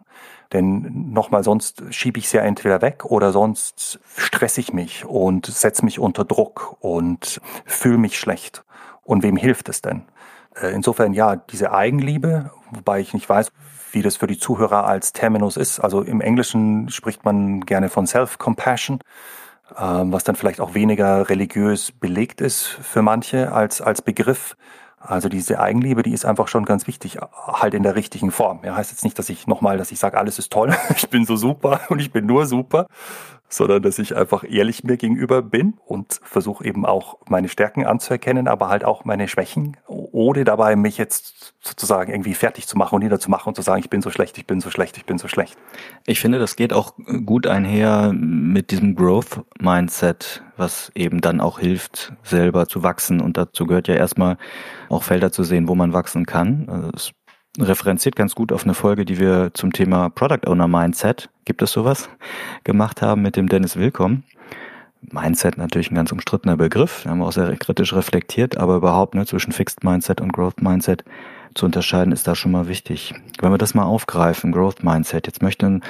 Denn 0.54 1.12
nochmal, 1.12 1.44
sonst 1.44 1.84
schiebe 1.94 2.18
ich 2.18 2.28
es 2.28 2.32
ja 2.32 2.44
entweder 2.44 2.82
weg 2.82 3.04
oder 3.04 3.34
sonst 3.34 4.00
stress 4.16 4.58
ich 4.58 4.72
mich 4.72 5.04
und 5.04 5.48
setze 5.48 5.84
mich 5.84 6.00
unter 6.00 6.24
Druck 6.24 6.78
und 6.80 7.42
fühle 7.66 7.98
mich 7.98 8.18
schlecht. 8.18 8.64
Und 9.04 9.22
wem 9.22 9.36
hilft 9.36 9.68
es 9.68 9.82
denn? 9.82 10.04
Äh, 10.56 10.68
insofern 10.68 11.12
ja, 11.12 11.36
diese 11.36 11.74
Eigenliebe, 11.74 12.52
wobei 12.70 13.02
ich 13.02 13.14
nicht 13.14 13.28
weiß, 13.28 13.52
wie 13.92 14.02
das 14.02 14.16
für 14.16 14.28
die 14.28 14.38
Zuhörer 14.38 14.86
als 14.86 15.12
Terminus 15.12 15.58
ist. 15.58 15.82
Also 15.82 16.04
im 16.04 16.22
Englischen 16.22 16.88
spricht 16.88 17.26
man 17.26 17.66
gerne 17.66 17.90
von 17.90 18.08
Self-Compassion, 18.08 19.00
was 19.76 20.24
dann 20.24 20.36
vielleicht 20.36 20.62
auch 20.62 20.74
weniger 20.74 21.30
religiös 21.30 21.92
belegt 21.92 22.42
ist 22.42 22.68
für 22.68 23.02
manche 23.02 23.52
als, 23.52 23.82
als 23.82 24.02
Begriff. 24.02 24.56
Also 25.00 25.30
diese 25.30 25.60
Eigenliebe, 25.60 26.04
die 26.04 26.14
ist 26.14 26.26
einfach 26.26 26.48
schon 26.48 26.64
ganz 26.64 26.86
wichtig, 26.86 27.18
halt 27.18 27.74
in 27.74 27.82
der 27.82 27.96
richtigen 27.96 28.30
Form. 28.32 28.60
Ja, 28.64 28.76
heißt 28.76 28.92
jetzt 28.92 29.04
nicht, 29.04 29.18
dass 29.18 29.30
ich 29.30 29.48
nochmal, 29.48 29.78
dass 29.78 29.92
ich 29.92 29.98
sage, 29.98 30.18
alles 30.18 30.38
ist 30.38 30.52
toll, 30.52 30.76
ich 30.96 31.10
bin 31.10 31.26
so 31.26 31.36
super 31.36 31.82
und 31.90 32.00
ich 32.00 32.12
bin 32.12 32.28
nur 32.28 32.46
super, 32.46 32.88
sondern 33.54 33.82
dass 33.84 34.00
ich 34.00 34.16
einfach 34.16 34.44
ehrlich 34.48 34.84
mir 34.84 34.98
gegenüber 34.98 35.42
bin 35.42 35.76
und 35.86 36.20
versuche 36.24 36.66
eben 36.66 36.86
auch 36.86 37.18
meine 37.28 37.50
Stärken 37.50 37.86
anzuerkennen, 37.86 38.48
aber 38.48 38.70
halt 38.70 38.84
auch 38.84 39.06
meine 39.06 39.28
Schwächen, 39.28 39.78
ohne 39.88 40.44
dabei 40.44 40.76
mich 40.76 40.98
jetzt 40.98 41.54
sozusagen 41.60 42.12
irgendwie 42.12 42.34
fertig 42.34 42.68
zu 42.68 42.78
machen 42.78 42.96
und 42.96 43.04
niederzumachen 43.04 43.50
und 43.50 43.56
zu 43.56 43.62
sagen, 43.62 43.82
ich 43.82 43.90
bin 43.90 44.02
so 44.02 44.10
schlecht, 44.10 44.38
ich 44.38 44.48
bin 44.48 44.62
so 44.62 44.70
schlecht, 44.70 44.98
ich 44.98 45.06
bin 45.06 45.18
so 45.18 45.28
schlecht. 45.28 45.58
Ich 46.06 46.20
finde, 46.20 46.40
das 46.40 46.56
geht 46.56 46.74
auch 46.74 46.94
gut 47.26 47.46
einher 47.46 48.12
mit 48.14 48.72
diesem 48.72 48.96
Growth 48.96 49.42
Mindset, 49.60 50.44
was 50.58 50.92
eben 50.96 51.22
dann 51.22 51.42
auch 51.42 51.60
hilft, 51.60 52.14
selber 52.24 52.68
zu 52.68 52.84
wachsen. 52.84 53.22
Und 53.22 53.38
dazu 53.38 53.66
gehört 53.66 53.88
ja 53.88 53.96
erstmal 53.96 54.38
auch 54.90 55.04
Felder 55.04 55.32
zu 55.32 55.44
sehen, 55.44 55.68
wo 55.68 55.76
man 55.76 55.94
wachsen 55.94 56.26
kann. 56.26 56.68
Also 56.70 57.12
referenziert 57.60 58.16
ganz 58.16 58.36
gut 58.36 58.52
auf 58.52 58.64
eine 58.64 58.74
Folge, 58.74 59.06
die 59.06 59.20
wir 59.20 59.52
zum 59.54 59.74
Thema 59.74 60.10
Product 60.10 60.48
Owner 60.48 60.68
Mindset, 60.68 61.30
gibt 61.46 61.62
es 61.62 61.72
sowas, 61.72 62.10
gemacht 62.64 63.02
haben 63.02 63.22
mit 63.22 63.36
dem 63.36 63.50
Dennis 63.50 63.76
Willkommen. 63.76 64.24
Mindset 65.02 65.58
natürlich 65.58 65.92
ein 65.92 65.96
ganz 65.96 66.12
umstrittener 66.12 66.58
Begriff, 66.58 67.06
haben 67.06 67.20
wir 67.20 67.26
auch 67.26 67.32
sehr 67.32 67.56
kritisch 67.58 67.94
reflektiert, 67.94 68.58
aber 68.58 68.76
überhaupt 68.76 69.16
ne, 69.16 69.26
zwischen 69.26 69.52
Fixed 69.52 69.84
Mindset 69.84 70.22
und 70.22 70.32
Growth 70.32 70.62
Mindset 70.62 71.04
zu 71.56 71.66
unterscheiden, 71.66 72.14
ist 72.14 72.28
da 72.28 72.36
schon 72.36 72.52
mal 72.52 72.68
wichtig. 72.68 73.14
Wenn 73.42 73.52
wir 73.52 73.58
das 73.58 73.74
mal 73.74 73.84
aufgreifen, 73.84 74.52
Growth 74.52 74.84
Mindset, 74.84 75.28
jetzt 75.28 75.42
möchte 75.42 75.66
eine 75.66 75.82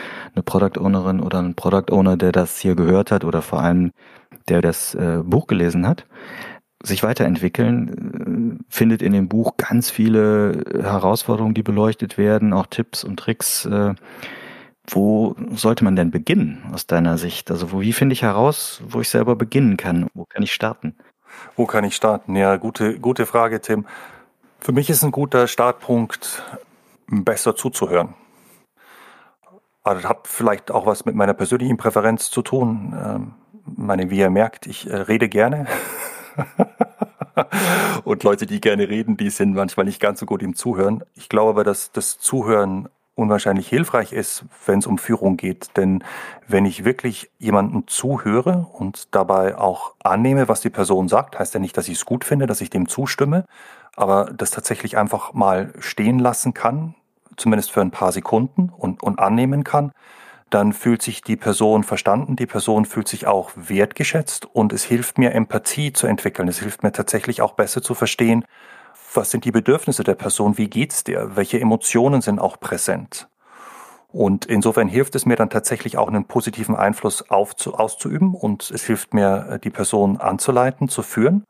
Product 0.43 0.79
Ownerin 0.79 1.19
oder 1.19 1.39
ein 1.39 1.55
Product 1.55 1.91
Owner, 1.91 2.17
der 2.17 2.31
das 2.31 2.57
hier 2.57 2.75
gehört 2.75 3.11
hat 3.11 3.23
oder 3.23 3.41
vor 3.41 3.61
allem 3.61 3.91
der 4.47 4.61
das 4.61 4.95
äh, 4.95 5.19
Buch 5.23 5.45
gelesen 5.45 5.87
hat, 5.87 6.05
sich 6.83 7.03
weiterentwickeln, 7.03 8.59
äh, 8.59 8.63
findet 8.69 9.01
in 9.01 9.13
dem 9.13 9.27
Buch 9.27 9.57
ganz 9.57 9.89
viele 9.89 10.63
Herausforderungen, 10.81 11.53
die 11.53 11.63
beleuchtet 11.63 12.17
werden, 12.17 12.53
auch 12.53 12.67
Tipps 12.67 13.03
und 13.03 13.17
Tricks. 13.17 13.65
Äh, 13.65 13.95
wo 14.87 15.35
sollte 15.53 15.83
man 15.83 15.95
denn 15.95 16.11
beginnen 16.11 16.63
aus 16.73 16.87
deiner 16.87 17.17
Sicht? 17.17 17.51
Also 17.51 17.71
wo, 17.71 17.81
wie 17.81 17.93
finde 17.93 18.13
ich 18.13 18.23
heraus, 18.23 18.81
wo 18.87 18.99
ich 18.99 19.09
selber 19.09 19.35
beginnen 19.35 19.77
kann? 19.77 20.07
Wo 20.13 20.25
kann 20.25 20.43
ich 20.43 20.51
starten? 20.51 20.95
Wo 21.55 21.65
kann 21.65 21.83
ich 21.83 21.95
starten? 21.95 22.35
Ja, 22.35 22.57
gute, 22.57 22.99
gute 22.99 23.25
Frage, 23.25 23.61
Tim. 23.61 23.85
Für 24.59 24.73
mich 24.73 24.89
ist 24.89 25.03
ein 25.03 25.11
guter 25.11 25.47
Startpunkt, 25.47 26.43
besser 27.07 27.55
zuzuhören. 27.55 28.15
Aber 29.83 29.95
das 29.95 30.05
hat 30.05 30.27
vielleicht 30.27 30.71
auch 30.71 30.85
was 30.85 31.05
mit 31.05 31.15
meiner 31.15 31.33
persönlichen 31.33 31.77
Präferenz 31.77 32.29
zu 32.29 32.41
tun. 32.41 32.93
Ähm, 32.93 33.33
meine, 33.65 34.09
wie 34.09 34.19
ihr 34.19 34.29
merkt, 34.29 34.67
ich 34.67 34.89
äh, 34.89 34.95
rede 34.95 35.29
gerne. 35.29 35.67
und 38.03 38.23
Leute, 38.23 38.45
die 38.45 38.61
gerne 38.61 38.89
reden, 38.89 39.17
die 39.17 39.29
sind 39.29 39.53
manchmal 39.53 39.85
nicht 39.85 39.99
ganz 39.99 40.19
so 40.19 40.25
gut 40.25 40.43
im 40.43 40.55
Zuhören. 40.55 41.03
Ich 41.15 41.29
glaube 41.29 41.51
aber, 41.51 41.63
dass 41.63 41.91
das 41.91 42.19
Zuhören 42.19 42.89
unwahrscheinlich 43.15 43.67
hilfreich 43.67 44.13
ist, 44.13 44.45
wenn 44.65 44.79
es 44.79 44.87
um 44.87 44.97
Führung 44.97 45.37
geht. 45.37 45.77
Denn 45.77 46.03
wenn 46.47 46.65
ich 46.65 46.85
wirklich 46.85 47.29
jemandem 47.39 47.87
zuhöre 47.87 48.67
und 48.73 49.13
dabei 49.13 49.57
auch 49.57 49.95
annehme, 50.03 50.47
was 50.47 50.61
die 50.61 50.69
Person 50.69 51.07
sagt, 51.07 51.37
heißt 51.37 51.53
ja 51.53 51.59
nicht, 51.59 51.77
dass 51.77 51.87
ich 51.87 51.97
es 51.97 52.05
gut 52.05 52.25
finde, 52.25 52.47
dass 52.47 52.61
ich 52.61 52.69
dem 52.69 52.87
zustimme, 52.87 53.45
aber 53.95 54.31
das 54.35 54.51
tatsächlich 54.51 54.97
einfach 54.97 55.33
mal 55.33 55.73
stehen 55.79 56.19
lassen 56.19 56.53
kann, 56.53 56.95
zumindest 57.37 57.71
für 57.71 57.81
ein 57.81 57.91
paar 57.91 58.11
Sekunden 58.11 58.69
und, 58.69 59.03
und 59.03 59.19
annehmen 59.19 59.63
kann, 59.63 59.91
dann 60.51 60.73
fühlt 60.73 61.01
sich 61.01 61.21
die 61.21 61.37
Person 61.37 61.83
verstanden, 61.83 62.35
die 62.35 62.45
Person 62.45 62.85
fühlt 62.85 63.07
sich 63.07 63.25
auch 63.25 63.51
wertgeschätzt 63.55 64.45
und 64.45 64.73
es 64.73 64.83
hilft 64.83 65.17
mir, 65.17 65.31
Empathie 65.31 65.93
zu 65.93 66.07
entwickeln. 66.07 66.47
Es 66.47 66.59
hilft 66.59 66.83
mir 66.83 66.91
tatsächlich 66.91 67.41
auch 67.41 67.53
besser 67.53 67.81
zu 67.81 67.95
verstehen, 67.95 68.45
was 69.13 69.31
sind 69.31 69.45
die 69.45 69.51
Bedürfnisse 69.51 70.03
der 70.03 70.15
Person, 70.15 70.57
wie 70.57 70.69
geht's 70.69 71.03
dir, 71.03 71.35
welche 71.35 71.59
Emotionen 71.59 72.21
sind 72.21 72.39
auch 72.39 72.59
präsent. 72.59 73.27
Und 74.09 74.45
insofern 74.45 74.89
hilft 74.89 75.15
es 75.15 75.25
mir 75.25 75.37
dann 75.37 75.49
tatsächlich 75.49 75.97
auch 75.97 76.09
einen 76.09 76.25
positiven 76.25 76.75
Einfluss 76.75 77.29
auf, 77.29 77.55
auszuüben 77.65 78.35
und 78.35 78.69
es 78.69 78.83
hilft 78.83 79.13
mir, 79.13 79.59
die 79.63 79.69
Person 79.69 80.17
anzuleiten, 80.17 80.89
zu 80.89 81.01
führen. 81.01 81.45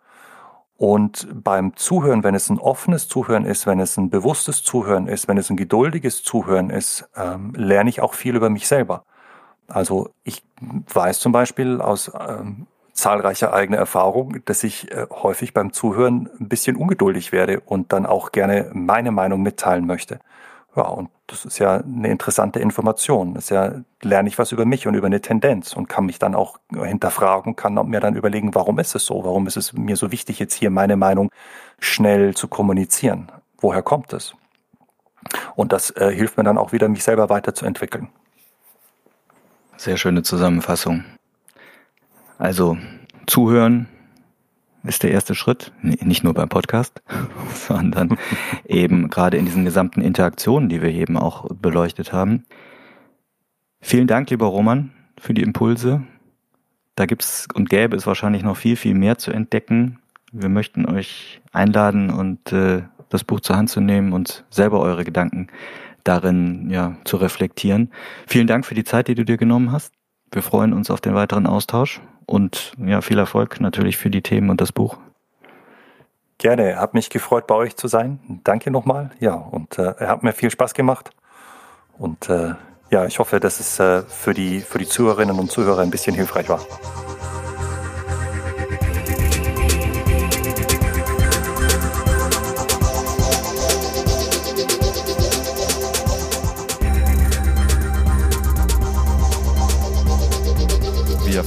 Und 0.81 1.27
beim 1.31 1.75
Zuhören, 1.75 2.23
wenn 2.23 2.33
es 2.33 2.49
ein 2.49 2.57
offenes 2.57 3.07
Zuhören 3.07 3.45
ist, 3.45 3.67
wenn 3.67 3.79
es 3.79 3.97
ein 3.97 4.09
bewusstes 4.09 4.63
Zuhören 4.63 5.05
ist, 5.05 5.27
wenn 5.27 5.37
es 5.37 5.51
ein 5.51 5.55
geduldiges 5.55 6.23
Zuhören 6.23 6.71
ist, 6.71 7.07
ähm, 7.15 7.53
lerne 7.55 7.91
ich 7.91 8.01
auch 8.01 8.15
viel 8.15 8.35
über 8.35 8.49
mich 8.49 8.67
selber. 8.67 9.03
Also 9.67 10.09
ich 10.23 10.43
weiß 10.59 11.19
zum 11.19 11.33
Beispiel 11.33 11.81
aus 11.81 12.11
ähm, 12.19 12.65
zahlreicher 12.93 13.53
eigener 13.53 13.77
Erfahrung, 13.77 14.37
dass 14.45 14.63
ich 14.63 14.91
äh, 14.91 15.05
häufig 15.11 15.53
beim 15.53 15.71
Zuhören 15.71 16.31
ein 16.39 16.49
bisschen 16.49 16.75
ungeduldig 16.75 17.31
werde 17.31 17.59
und 17.59 17.93
dann 17.93 18.07
auch 18.07 18.31
gerne 18.31 18.71
meine 18.73 19.11
Meinung 19.11 19.43
mitteilen 19.43 19.85
möchte. 19.85 20.19
Ja, 20.75 20.87
und 20.87 21.11
das 21.31 21.45
ist 21.45 21.59
ja 21.59 21.77
eine 21.77 22.09
interessante 22.09 22.59
Information. 22.59 23.33
Das 23.33 23.45
ist 23.45 23.49
ja, 23.51 23.73
lerne 24.01 24.27
ich 24.27 24.37
was 24.37 24.51
über 24.51 24.65
mich 24.65 24.85
und 24.85 24.95
über 24.95 25.07
eine 25.07 25.21
Tendenz 25.21 25.73
und 25.73 25.87
kann 25.87 26.05
mich 26.05 26.19
dann 26.19 26.35
auch 26.35 26.59
hinterfragen, 26.69 27.55
kann 27.55 27.73
mir 27.87 28.01
dann 28.01 28.15
überlegen, 28.15 28.53
warum 28.53 28.79
ist 28.79 28.95
es 28.95 29.05
so? 29.05 29.23
Warum 29.23 29.47
ist 29.47 29.55
es 29.55 29.71
mir 29.71 29.95
so 29.95 30.11
wichtig, 30.11 30.39
jetzt 30.39 30.53
hier 30.53 30.69
meine 30.69 30.97
Meinung 30.97 31.31
schnell 31.79 32.35
zu 32.35 32.49
kommunizieren? 32.49 33.31
Woher 33.59 33.81
kommt 33.81 34.11
es? 34.11 34.35
Und 35.55 35.71
das 35.71 35.91
äh, 35.91 36.11
hilft 36.13 36.35
mir 36.37 36.43
dann 36.43 36.57
auch 36.57 36.73
wieder, 36.73 36.89
mich 36.89 37.03
selber 37.03 37.29
weiterzuentwickeln. 37.29 38.09
Sehr 39.77 39.95
schöne 39.95 40.23
Zusammenfassung. 40.23 41.05
Also 42.37 42.77
zuhören, 43.25 43.87
ist 44.83 45.03
der 45.03 45.11
erste 45.11 45.35
Schritt, 45.35 45.71
nicht 45.81 46.23
nur 46.23 46.33
beim 46.33 46.49
Podcast, 46.49 47.01
sondern 47.53 48.17
eben 48.65 49.09
gerade 49.09 49.37
in 49.37 49.45
diesen 49.45 49.65
gesamten 49.65 50.01
Interaktionen, 50.01 50.69
die 50.69 50.81
wir 50.81 50.89
eben 50.89 51.17
auch 51.17 51.47
beleuchtet 51.53 52.13
haben. 52.13 52.45
Vielen 53.79 54.07
Dank, 54.07 54.29
lieber 54.29 54.47
Roman, 54.47 54.91
für 55.19 55.33
die 55.33 55.41
Impulse. 55.41 56.03
Da 56.95 57.05
gibt's 57.05 57.47
und 57.53 57.69
gäbe 57.69 57.95
es 57.95 58.05
wahrscheinlich 58.05 58.43
noch 58.43 58.57
viel, 58.57 58.75
viel 58.75 58.93
mehr 58.93 59.17
zu 59.17 59.31
entdecken. 59.31 59.99
Wir 60.31 60.49
möchten 60.49 60.85
euch 60.85 61.41
einladen 61.51 62.09
und 62.09 62.51
äh, 62.53 62.83
das 63.09 63.23
Buch 63.23 63.41
zur 63.41 63.57
Hand 63.57 63.69
zu 63.69 63.81
nehmen 63.81 64.13
und 64.13 64.45
selber 64.49 64.79
eure 64.79 65.03
Gedanken 65.03 65.47
darin 66.03 66.69
ja 66.69 66.95
zu 67.03 67.17
reflektieren. 67.17 67.91
Vielen 68.27 68.47
Dank 68.47 68.65
für 68.65 68.75
die 68.75 68.83
Zeit, 68.83 69.07
die 69.07 69.15
du 69.15 69.25
dir 69.25 69.37
genommen 69.37 69.71
hast. 69.71 69.93
Wir 70.31 70.41
freuen 70.41 70.73
uns 70.73 70.89
auf 70.89 71.01
den 71.01 71.13
weiteren 71.13 71.45
Austausch 71.45 72.01
und 72.25 72.73
ja, 72.77 73.01
viel 73.01 73.17
Erfolg 73.19 73.59
natürlich 73.59 73.97
für 73.97 74.09
die 74.09 74.21
Themen 74.21 74.49
und 74.49 74.61
das 74.61 74.71
Buch. 74.71 74.97
Gerne, 76.37 76.77
hat 76.77 76.93
mich 76.93 77.09
gefreut, 77.09 77.45
bei 77.45 77.55
euch 77.55 77.75
zu 77.75 77.87
sein. 77.87 78.41
Danke 78.43 78.71
nochmal. 78.71 79.11
Ja, 79.19 79.35
und 79.35 79.77
äh, 79.77 79.93
hat 79.99 80.23
mir 80.23 80.33
viel 80.33 80.49
Spaß 80.49 80.73
gemacht. 80.73 81.11
Und 81.97 82.29
äh, 82.29 82.55
ja, 82.89 83.05
ich 83.05 83.19
hoffe, 83.19 83.39
dass 83.39 83.59
es 83.59 83.79
äh, 83.79 84.01
für, 84.01 84.33
die, 84.33 84.61
für 84.61 84.79
die 84.79 84.87
Zuhörerinnen 84.87 85.37
und 85.37 85.51
Zuhörer 85.51 85.81
ein 85.81 85.91
bisschen 85.91 86.15
hilfreich 86.15 86.49
war. 86.49 86.61